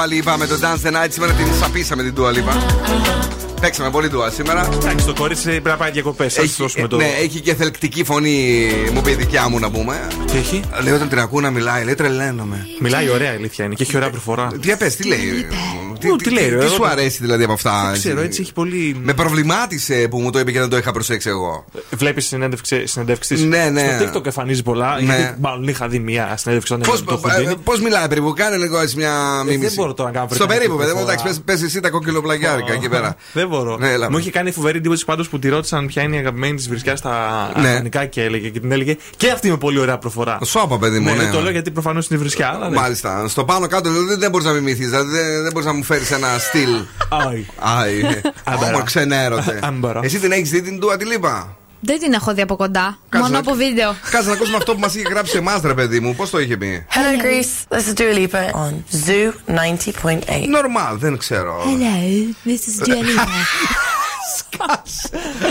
Dua 0.01 0.09
Lipa 0.09 0.35
με 0.37 0.47
το 0.47 0.59
Dance 0.61 0.87
the 0.87 0.91
Night. 0.91 1.07
Σήμερα 1.09 1.33
την 1.33 1.45
σαπίσαμε 1.59 2.03
την 2.03 2.13
Dua 2.17 2.29
Lipa. 2.29 2.55
Παίξαμε 3.61 3.89
πολύ 3.89 4.09
Dua 4.13 4.33
σήμερα. 4.33 4.69
Εντάξει, 4.73 5.05
το 5.05 5.13
κορίτσι 5.13 5.43
πρέπει 5.43 5.67
να 5.67 5.77
πάει 5.77 5.91
διακοπές. 5.91 6.33
Το... 6.57 6.69
Ε, 6.75 6.95
ναι, 6.95 7.05
έχει 7.21 7.39
και 7.39 7.55
θελκτική 7.55 8.03
φωνή, 8.03 8.69
μου 8.93 9.01
πει 9.01 9.11
η 9.11 9.15
δικιά 9.15 9.49
μου 9.49 9.59
να 9.59 9.71
πούμε. 9.71 10.07
Τι 10.31 10.37
έχει; 10.37 10.61
Λέει 10.83 10.93
όταν 10.93 11.09
την 11.09 11.19
ακούω 11.19 11.39
να 11.41 11.49
μιλάει, 11.49 11.83
λέει 11.83 11.93
τρελαίνομαι. 11.93 12.67
Μιλάει 12.79 13.09
ωραία, 13.09 13.31
αλήθεια 13.31 13.65
είναι 13.65 13.73
και 13.73 13.83
έχει 13.83 13.95
ωραία 13.95 14.09
προφορά. 14.09 14.49
Ε, 14.53 14.57
τι 14.57 14.71
απέ, 14.71 14.87
τι 14.87 15.07
λέει. 15.07 15.19
Ε, 15.19 15.97
τι, 15.99 16.15
τι, 16.15 16.29
λέει, 16.29 16.55
τι, 16.57 16.67
σου 16.67 16.85
αρέσει 16.85 17.17
δηλαδή 17.21 17.43
από 17.43 17.53
αυτά. 17.53 17.89
Δεν 17.91 17.99
ξέρω, 17.99 18.21
έτσι 18.21 18.41
έχει 18.41 18.53
πολύ. 18.53 18.99
Με 19.03 19.13
προβλημάτισε 19.13 20.07
που 20.09 20.19
μου 20.19 20.31
το 20.31 20.39
είπε 20.39 20.51
και 20.51 20.59
δεν 20.59 20.69
το 20.69 20.77
είχα 20.77 20.91
προσέξει 20.91 21.29
εγώ. 21.29 21.65
Βλέπεις 22.01 22.25
συνέντευξη, 22.27 22.85
συνέντευξη 22.87 23.33
της. 23.33 23.43
Ναι, 23.43 23.69
ναι. 23.71 23.97
Στο 23.99 24.19
TikTok 24.19 24.25
εμφανίζει 24.25 24.63
πολλά. 24.63 24.95
Ναι. 25.01 25.15
Γιατί 25.15 25.35
μάλλον 25.41 25.67
είχα 25.67 25.87
δει 25.87 25.99
μία 25.99 26.33
συνέντευξη 26.37 26.73
όταν 26.73 26.85
ήταν 26.93 27.05
το 27.05 27.17
Χουντίνι. 27.29 27.55
Πώς 27.63 27.79
μιλάει 27.81 28.07
περίπου, 28.07 28.33
κάνε 28.33 28.57
λίγο 28.57 28.79
έτσι 28.79 28.95
μια 28.97 29.13
μίμηση. 29.45 29.59
Ε, 29.65 29.67
δεν 29.67 29.73
μπορώ 29.75 29.93
τώρα 29.93 30.09
να 30.09 30.15
κάνω 30.15 30.27
Στο 30.27 30.35
βρετανική 30.35 30.57
περίπου, 30.59 30.77
παιδί 30.77 30.91
μου, 30.99 31.05
προφορά. 31.05 31.21
εντάξει, 31.21 31.41
πες- 31.43 31.59
πες 31.59 31.67
εσύ 31.67 31.79
τα 31.79 31.89
κοκκινοπλαγιάρικα 31.89 32.73
εκεί 32.73 32.89
πέρα. 32.89 33.15
Δεν 33.33 33.47
μπορώ. 33.47 33.77
Ναι, 33.77 33.91
έλα. 33.91 34.11
Μου 34.11 34.17
είχε 34.17 34.31
κάνει 34.31 34.51
φοβερή 34.51 34.77
εντύπωση 34.77 35.05
πάντως 35.05 35.29
που 35.29 35.39
τη 35.39 35.49
ρώτησαν 35.49 35.85
ποια 35.87 36.01
είναι 36.03 36.15
η 36.15 36.19
αγαπημένη 36.19 36.55
της 36.55 36.67
βρισιά 36.69 36.95
στα 36.95 37.11
Ναι. 37.61 37.67
αγγλικά 37.67 38.05
και 38.05 38.23
έλεγε 38.23 38.49
και 38.49 38.59
την 38.59 38.71
έλεγε 38.71 38.97
και 39.17 39.29
αυτή 39.31 39.49
με 39.49 39.57
πολύ 39.57 39.79
ωραία 39.79 39.97
προφορά. 39.97 40.39
Σώπα, 40.45 40.77
παιδί 40.77 40.99
μου, 40.99 41.05
Ναι, 41.05 41.11
ναι. 41.11 41.23
δεν 41.23 41.31
το 41.31 41.41
λέω 41.41 41.51
γιατί 41.51 41.71
προφανώς 41.71 42.07
είναι 42.07 42.19
η 42.19 42.21
βρισιά. 42.21 42.49
αλλά 42.49 42.69
ναι. 42.69 42.75
Μάλιστα. 42.75 43.27
Στο 43.27 43.43
πάνω 43.45 43.67
κάτω 43.67 43.89
δηλαδή 43.91 44.15
δεν 44.15 44.29
μπορείς 44.31 44.45
να 44.47 44.53
μιμηθείς. 44.53 44.89
Δηλαδή 44.89 45.09
δεν, 45.09 45.41
δεν 45.41 45.51
μπορείς 45.51 45.67
να 45.67 45.73
μου 45.73 45.83
φέρεις 45.83 46.11
ένα 46.11 46.27
στυλ. 46.39 46.69
Άι. 47.09 47.45
Άι. 47.59 48.01
Άμπαρα. 48.43 48.75
Όμω 48.75 48.83
ξενέρωτε. 48.83 49.59
Άμπαρα. 49.63 49.99
Εσύ 50.03 50.19
την 50.19 50.31
έχεις 50.31 50.49
δει 50.49 50.61
την 50.61 50.79
του 50.79 50.91
Αντιλήπα. 50.91 51.55
Δεν 51.83 51.99
την 51.99 52.13
έχω 52.13 52.33
δει 52.33 52.41
από 52.41 52.55
κοντά. 52.55 52.97
Κάτσε 53.09 53.29
μόνο 53.29 53.33
να- 53.33 53.39
από 53.39 53.53
βίντεο. 53.53 53.95
Κάτσε 54.11 54.27
να 54.27 54.33
ακούσουμε 54.35 54.57
αυτό 54.57 54.73
που 54.73 54.79
μας 54.79 54.95
είχε 54.95 55.07
γράψει 55.09 55.37
εμάς, 55.37 55.61
ρε 55.61 55.73
παιδί 55.73 55.99
μου. 55.99 56.15
Πώς 56.15 56.29
το 56.29 56.39
είχε 56.39 56.57
πει; 56.57 56.85
Hello, 56.89 57.23
Greece. 57.25 57.77
This 57.77 57.81
is 57.95 57.99
Dua 58.01 58.17
Lipa 58.17 58.51
on 58.55 58.73
Zoo 59.07 59.31
90.8. 59.45 60.47
Νορμάλ, 60.47 60.97
δεν 60.97 61.17
ξέρω. 61.17 61.63
Hello, 61.65 62.49
this 62.49 62.51
is 62.51 62.87
Dua 62.87 63.01
Lipa. 63.03 63.27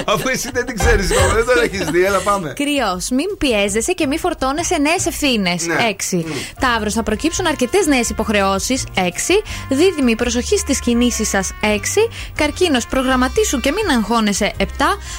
Αφού 0.06 0.28
εσύ 0.28 0.50
δεν 0.52 0.66
την 0.66 0.78
ξέρεις, 0.78 1.08
δεν 1.08 1.44
το 1.44 1.60
έχεις 1.64 1.90
δει, 1.90 2.04
έλα 2.04 2.18
πάμε. 2.18 2.52
Κρυός, 2.56 3.08
μην 3.10 3.26
πιέζεσαι 3.38 3.92
και 3.92 4.06
μην 4.06 4.18
φορτώνεσαι 4.18 4.76
νέες 4.76 5.06
ευθύνες. 5.06 5.66
Ναι. 5.66 5.74
6. 5.74 6.24
Ταύρος, 6.60 6.94
θα 6.94 7.02
προκύψουν 7.02 7.46
αρκετές 7.46 7.86
νέες 7.86 8.08
υποχρεώσεις. 8.08 8.84
6. 8.94 9.42
Δίδυμη, 9.68 10.16
προσοχή 10.16 10.58
στις 10.58 10.80
κινήσεις 10.80 11.28
σας. 11.28 11.52
6. 11.60 12.08
Καρκίνος, 12.34 12.86
προγραμματίσου 12.86 13.60
και 13.60 13.72
μην 13.72 13.90
αγχώνεσαι. 13.96 14.52
7. 14.56 14.64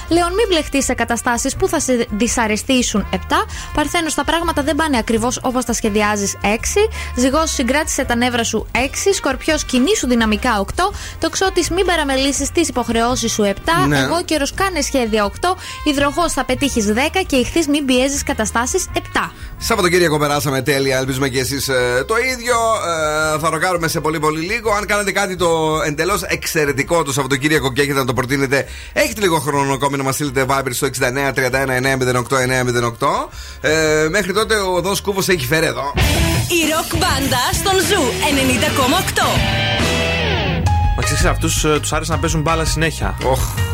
Λέων, 0.10 0.34
μην 0.34 0.46
μπλεχτείς 0.48 0.86
σε 0.86 0.94
καταστάσεις 0.94 1.56
που 1.56 1.68
θα 1.68 1.80
σε 1.80 2.08
δυσαρεστήσουν. 2.12 3.08
7. 3.12 3.18
Παρθένος, 3.74 4.14
τα 4.14 4.24
πράγματα 4.24 4.64
δεν 4.64 4.76
πάνε 4.76 4.98
ακριβώς 4.98 5.40
όπως 5.42 5.66
τα 5.66 5.74
σχεδιάζεις. 5.74 6.38
6. 6.42 6.90
Ζυγός, 7.16 7.52
συγκράτησε 7.52 8.04
τα 8.04 8.16
νεύρα 8.16 8.44
σου. 8.44 8.68
6. 8.72 9.14
Σκορπιός, 9.14 9.64
κινήσου 9.64 10.08
δυναμικά. 10.08 10.60
8. 10.60 10.92
Τοξότης, 11.20 11.70
μην 11.70 11.86
παραμελήσεις 11.86 12.52
τις 12.52 12.68
υποχρεώσεις 12.68 13.32
σου. 13.32 13.44
7. 13.52 13.88
Ναι. 13.88 14.00
Εγώ 14.00 14.24
καιρο, 14.26 14.46
κάνε 14.56 14.82
σχέδια. 14.82 15.24
8. 15.26 15.30
Υδροχός, 15.84 16.34
θα 16.34 16.46
πετύχεις 16.46 16.86
10. 16.86 17.22
Και 17.28 17.36
ηχθεί, 17.36 17.70
μην 17.70 17.86
πιέζεις 17.86 18.24
καταστάσεις. 18.24 18.86
7. 18.94 19.32
Σαββατοκύριακο 19.58 20.20
περάσαμε 20.20 20.62
τέλεια, 20.62 20.98
ελπίζουμε 20.98 21.30
και 21.30 21.40
εσείς 21.40 21.66
το 22.06 22.16
ίδιο. 22.34 22.56
Ε, 23.36 23.40
θα 23.40 23.50
ροκάρουμε 23.50 23.88
σε 23.88 24.00
πολύ 24.00 24.20
πολύ 24.20 24.42
λίγο. 24.42 24.72
Αν 24.72 24.86
κάνετε 24.86 25.12
κάτι 25.12 25.36
το 25.36 25.82
εντελώς 25.86 26.22
εξαιρετικό 26.24 27.04
το 27.04 27.14
Σαββατοκύριακο 27.14 27.74
και 27.74 27.82
έχετε 27.82 28.00
να 28.00 28.06
το 28.06 28.14
προτείνετε, 28.14 28.68
έχετε 28.94 29.22
λίγο 29.22 29.40
χρόνο 29.40 29.74
ακόμη 29.74 29.98
να 29.98 30.04
μας 30.04 30.16
στείλετε 30.16 30.46
Viber 30.50 30.70
στο 30.72 30.88
69 30.88 31.34
31 31.34 31.82
908 32.28 32.38
908. 33.00 33.30
Ε, 33.62 34.08
μέχρι 34.10 34.34
τότε 34.34 34.56
ο 34.56 34.74
Οδό 34.76 34.96
Κούβος 35.04 35.28
έχει 35.28 35.46
φέρει 35.46 35.66
εδώ. 35.66 35.94
Η 36.48 36.60
ροκ 36.74 37.00
μπάντα 37.00 37.44
στον 37.54 37.80
Zoo 37.80 38.04
90,8. 40.18 40.21
Μα 41.02 41.08
ξέρεις, 41.08 41.26
αυτούς 41.26 41.66
τους 41.82 41.94
άρεσε 41.94 42.12
να 42.12 42.18
παίζουν 42.18 42.42
μπάλα 42.42 42.66
συνέχεια. 42.66 43.18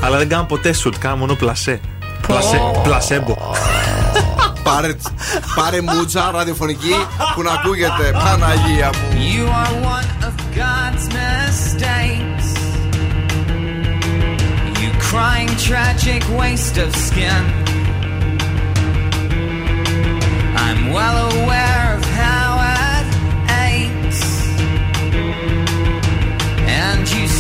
Αλλά 0.01 0.17
δεν 0.17 0.29
κάνουν 0.29 0.45
ποτέ 0.45 0.73
σουτ, 0.73 0.95
κάνουν 0.99 1.19
μόνο 1.19 1.35
πλασέ. 1.35 1.79
Πλασέ, 2.27 2.59
πλασέμπο. 2.83 3.37
πάρε, 4.63 4.95
πάρε 5.55 5.81
μούντζα 5.81 6.31
ραδιοφωνική 6.31 6.93
που 7.35 7.41
να 7.41 7.51
ακούγεται. 7.51 8.11
Παναγία 8.11 8.89
μου. 8.93 9.19
You 9.35 9.45
are 9.61 9.75
one 9.95 10.09
of 10.27 10.35
God's 10.61 11.05
mistakes. 11.19 12.47
You 14.81 14.89
crying 15.09 15.51
tragic 15.69 16.23
waste 16.39 16.77
of 16.85 16.89
skin. 17.07 17.43
I'm 20.65 20.81
well 20.97 21.17
aware 21.31 21.86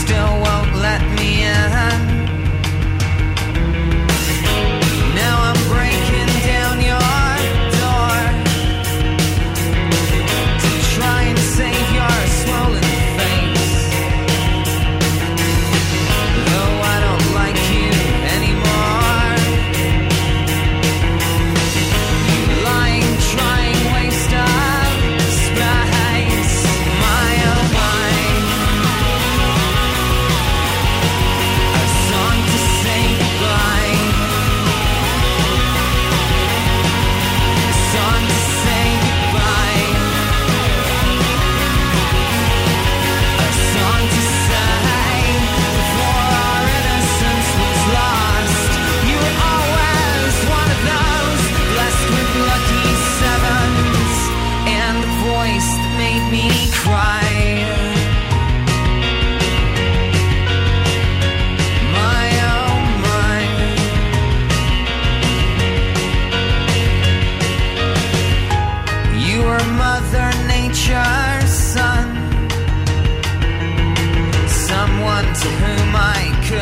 still 0.07 0.39
won't 0.39 0.73
let 0.75 1.01
me 1.17 1.43
in. 1.43 2.16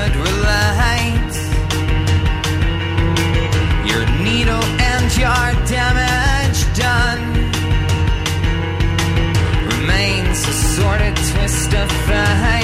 would 0.05 0.15
relate. 0.17 1.35
Your 3.89 4.05
needle 4.23 4.63
and 4.91 5.17
your 5.17 5.47
damage 5.65 6.59
done 6.77 7.23
remains 9.71 10.47
a 10.47 10.53
sort 10.75 11.01
of 11.01 11.15
twist 11.31 11.73
of 11.73 11.91
fate. 12.07 12.54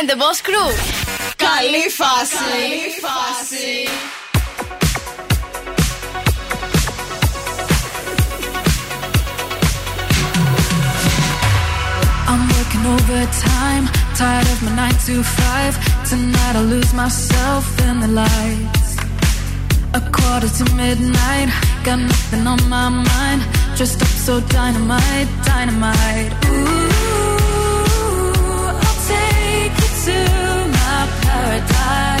and 0.00 0.08
the 0.08 0.16
Boss 0.16 0.40
Crew. 0.40 0.70
Καλή 1.36 1.86
φάση. 1.98 2.36
Καλή 2.50 2.86
φάση. 3.04 3.72
I'm 12.30 12.42
working 12.56 12.84
overtime, 12.96 13.84
tired 14.20 14.48
of 14.54 14.58
my 14.66 14.72
nine 14.80 14.98
to 15.06 15.14
five. 15.38 15.74
Tonight 16.10 16.54
I 16.60 16.62
lose 16.74 16.92
myself 17.02 17.64
in 17.86 17.94
the 18.04 18.10
lights. 18.22 18.88
A 20.00 20.02
quarter 20.16 20.50
to 20.58 20.64
midnight, 20.80 21.48
got 21.86 21.98
nothing 22.10 22.44
on 22.52 22.60
my 22.74 22.88
mind. 23.12 23.40
Dressed 23.76 24.00
up 24.06 24.12
so 24.26 24.34
dynamite, 24.56 25.30
dynamite. 25.48 26.32
Ooh, 26.50 26.79
To 30.03 30.11
my 30.11 31.07
paradise. 31.21 32.20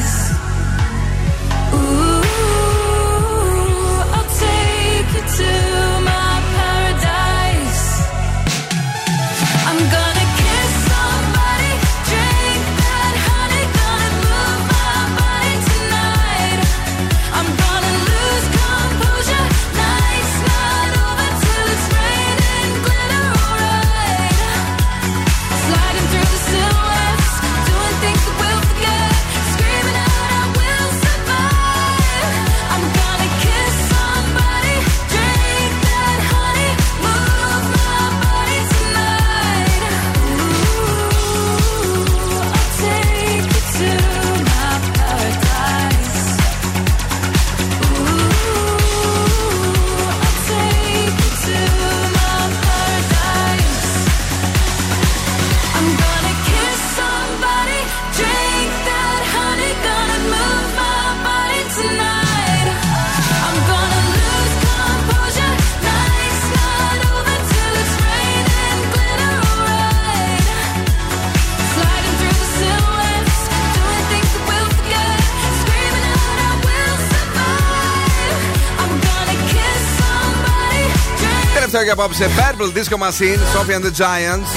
Drink 81.81 81.83
Τελευταίο 81.83 81.83
για 81.83 81.93
απόψε 81.93 82.29
Purple 82.37 82.77
Disco 82.77 82.97
Machine, 82.97 83.39
Sophie 83.55 83.75
and 83.75 83.85
the 83.85 84.01
Giants. 84.01 84.47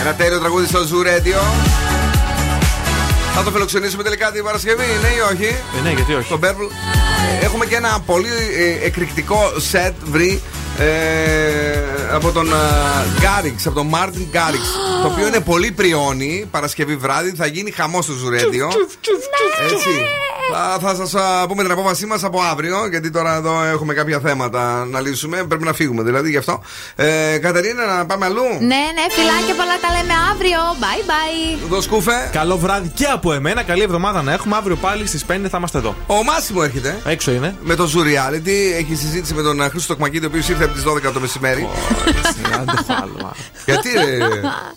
Ένα 0.00 0.14
τέλειο 0.14 0.38
τραγούδι 0.38 0.66
στο 0.66 0.78
Zoo 0.80 1.06
Radio. 1.06 1.40
Θα 3.34 3.42
το 3.42 3.50
φιλοξενήσουμε 3.50 4.02
τελικά 4.02 4.30
την 4.32 4.44
Παρασκευή, 4.44 4.84
ναι 5.02 5.08
ή 5.08 5.20
όχι; 5.32 5.54
Ε, 5.78 5.80
ναι, 5.82 5.90
γιατί 5.90 6.14
όχι. 6.14 6.28
Το 6.28 6.38
Purple. 6.42 6.70
Ε, 7.40 7.44
Έχουμε 7.44 7.66
και 7.66 7.76
ένα 7.76 8.00
πολύ 8.06 8.28
ε, 8.58 8.86
εκρηκτικό 8.86 9.52
set 9.72 9.92
βρει 10.04 10.42
ε, 10.78 10.84
από 12.12 12.30
τον 12.30 12.48
Γκάριξ, 13.20 13.66
από 13.66 13.74
τον 13.74 13.90
Martin 13.94 14.26
Γκάριξ. 14.30 14.64
το 15.02 15.08
οποίο 15.08 15.26
είναι 15.26 15.40
πολύ 15.40 15.70
πριόνι. 15.70 16.48
Παρασκευή 16.50 16.96
βράδυ 16.96 17.32
θα 17.36 17.46
γίνει 17.46 17.70
χαμό 17.70 18.02
στο 18.02 18.12
Zoo 18.12 18.32
Radio. 18.34 18.68
Έτσι. 19.72 19.88
Θα, 20.52 20.78
θα 20.80 20.94
σας 20.94 21.14
πούμε 21.48 21.62
την 21.62 21.72
απόφασή 21.72 22.06
μας 22.06 22.24
από 22.24 22.40
αύριο, 22.40 22.86
γιατί 22.90 23.10
τώρα 23.10 23.34
εδώ 23.34 23.62
έχουμε 23.62 23.94
κάποια 23.94 24.20
θέματα 24.20 24.84
να 24.84 25.00
λύσουμε. 25.00 25.44
Πρέπει 25.44 25.64
να 25.64 25.72
φύγουμε 25.72 26.02
δηλαδή 26.02 26.30
γι' 26.30 26.36
αυτό. 26.36 26.62
Ε, 26.96 27.38
Κατερίνα, 27.38 27.96
να 27.96 28.06
πάμε 28.06 28.24
αλλού; 28.24 28.42
Ναι, 28.42 28.82
ναι, 28.96 29.04
φιλάκια 29.10 29.54
πολλά 29.54 29.76
τα 29.80 29.88
λέμε 29.96 30.14
αύριο. 30.32 30.58
Bye 30.80 31.10
bye. 31.10 31.64
Εδώ 31.64 31.80
σκούφε. 31.80 32.30
Καλό 32.32 32.58
βράδυ 32.58 32.88
και 32.94 33.04
από 33.04 33.32
εμένα. 33.32 33.62
Καλή 33.62 33.82
εβδομάδα 33.82 34.22
να 34.22 34.32
έχουμε. 34.32 34.56
Αύριο 34.56 34.76
πάλι 34.76 35.06
στις 35.06 35.24
5 35.24 35.46
θα 35.50 35.56
είμαστε 35.58 35.78
εδώ. 35.78 35.94
Ο 36.06 36.24
Μάσιμο 36.24 36.60
έρχεται. 36.64 36.98
Έξω 37.04 37.32
είναι. 37.32 37.54
Με 37.62 37.74
το 37.74 37.90
Zoo 37.94 38.00
Reality. 38.00 38.76
Έχει 38.78 38.94
συζήτηση 38.94 39.34
με 39.34 39.42
τον 39.42 39.60
Χρήστο 39.70 39.92
Τοκμακίδη, 39.92 40.24
ο 40.24 40.28
οποίος 40.28 40.48
ήρθε 40.48 40.64
από 40.64 40.72
τις 40.74 40.82
12 40.82 41.12
το 41.12 41.20
μεσημέρι. 41.20 41.68
Γιατί 43.64 43.88
ρε; 43.92 44.18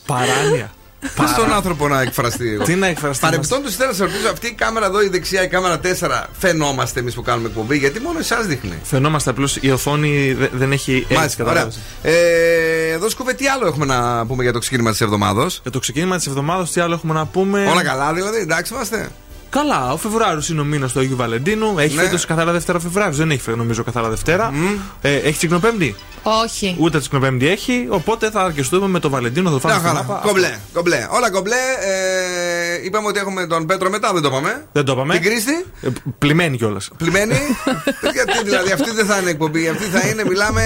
Παράνοια. 0.05 0.71
Πε 1.15 1.23
τον 1.37 1.53
άνθρωπο 1.53 1.87
να 1.87 2.01
εκφραστεί. 2.01 2.49
εγώ; 2.53 2.63
Τι 2.63 2.75
να 2.75 2.87
εκφραστεί. 2.87 3.21
Παρεμπιπτόντως, 3.25 3.75
θέλω 3.75 3.89
να 3.89 3.95
σε 3.95 4.03
ρωτήσω, 4.03 4.29
αυτή 4.29 4.47
η 4.47 4.51
κάμερα 4.53 4.85
εδώ, 4.85 5.01
η 5.01 5.07
δεξιά, 5.07 5.43
η 5.43 5.47
κάμερα 5.47 5.79
4, 5.79 6.29
φαινόμαστε 6.39 6.99
εμείς 6.99 7.13
που 7.15 7.21
κάνουμε 7.21 7.47
εκπομπή, 7.47 7.77
γιατί 7.77 7.99
μόνο 7.99 8.19
εσάς 8.19 8.45
δείχνει. 8.45 8.79
Φαινόμαστε 8.83 9.29
απλώς 9.29 9.57
η 9.61 9.71
οθόνη 9.71 10.33
δε- 10.33 10.47
δεν 10.53 10.71
έχει 10.71 10.95
έτσι 11.01 11.13
Μάλιστα, 11.13 11.43
ωραία. 11.43 11.53
κατάλαβες. 11.53 11.79
Ε, 12.03 12.91
εδώ 12.93 13.09
σκούβε 13.09 13.33
τι 13.33 13.47
άλλο 13.47 13.67
έχουμε 13.67 13.85
να 13.85 14.25
πούμε 14.25 14.43
για 14.43 14.53
το 14.53 14.59
ξεκίνημα 14.59 14.91
της 14.91 15.01
εβδομάδα. 15.01 15.47
Για 15.61 15.71
το 15.71 15.79
ξεκίνημα 15.79 16.17
της 16.17 16.27
εβδομάδα, 16.27 16.67
τι 16.73 16.81
άλλο 16.81 16.93
έχουμε 16.93 17.13
να 17.13 17.25
πούμε; 17.25 17.67
Όλα 17.71 17.83
καλά, 17.83 18.13
δηλαδή, 18.13 18.37
εντάξει 18.37 18.73
είμαστε. 18.73 19.09
Καλά, 19.53 19.91
ο 19.91 19.97
Φεβρουάριος 19.97 20.49
είναι 20.49 20.61
ο 20.61 20.63
μήνας 20.63 20.91
του 20.91 20.99
Αγίου 20.99 21.15
Βαλεντίνου. 21.15 21.79
Έχει 21.79 21.95
Ναι. 21.95 22.01
φέτος 22.01 22.25
καθαρά 22.25 22.51
Δευτέρα 22.51 22.79
Φεβρουάριο. 22.79 23.13
Δεν 23.17 23.31
έχει 23.31 23.41
φε- 23.41 23.55
νομίζω 23.55 23.83
καθαρά 23.83 24.09
Δευτέρα. 24.09 24.53
Ε, 25.01 25.15
έχει 25.15 25.37
τσικνοπέμπτη. 25.37 25.95
Όχι. 26.43 26.75
Ούτε 26.79 26.99
τσικνοπέμπτη 26.99 27.47
έχει. 27.47 27.85
Οπότε 27.89 28.29
θα 28.31 28.41
αρκεστούμε 28.43 28.87
με 28.87 28.99
το 28.99 29.09
Βαλεντίνο. 29.09 29.49
Θα 29.49 29.59
το 29.59 29.67
Μια 29.67 29.77
φάμε 29.77 29.87
στην 29.89 30.05
χαρά. 30.07 30.19
άπα. 30.19 30.27
Κομπλέ, 30.27 30.57
κομπλέ. 30.73 31.07
Όλα 31.11 31.31
κομπλέ. 31.31 31.55
Ε, 31.81 32.85
είπαμε 32.85 33.07
ότι 33.07 33.19
έχουμε 33.19 33.47
τον 33.47 33.65
Πέτρο 33.65 33.89
μετά, 33.89 34.13
δεν 34.13 34.21
το 34.21 34.27
είπαμε. 34.27 34.65
Δεν 34.71 34.85
το 34.85 34.91
είπαμε. 34.91 35.13
Την 35.13 35.23
Κρίστη. 35.23 35.65
Ε, 35.81 35.87
πλημμένη 36.17 36.57
κιόλας. 36.57 36.89
Πλημμένη. 36.97 37.35
Γιατί 38.13 38.43
δηλαδή 38.43 38.71
αυτή 38.71 38.91
δεν 38.91 39.05
θα 39.05 39.17
είναι 39.19 39.29
εκπομπή. 39.29 39.67
Αυτή 39.67 39.83
θα 39.83 40.07
είναι, 40.07 40.23
μιλάμε, 40.27 40.63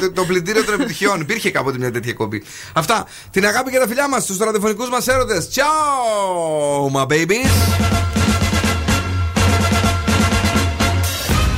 το, 0.00 0.12
το 0.12 0.24
πλυντήριο 0.24 0.64
των 0.64 0.74
επιτυχιών. 0.74 1.20
Υπήρχε 1.20 1.50
κάποτε 1.50 1.78
μια 1.78 1.90
τέτοια 1.92 2.10
εκπομπή. 2.10 2.42
Αυτά. 2.72 3.06
Την 3.30 3.46
αγάπη 3.46 3.70
και 3.70 3.78
τα 3.78 3.86
φιλιά 3.86 4.08
μας 4.08 4.22
στους 4.22 4.38
ραδιοφωνικούς 4.38 4.88
μας 4.88 5.06
έρωτες. 5.08 5.48
Ciao, 5.54 6.96
my 7.00 7.06
babies. 7.06 8.05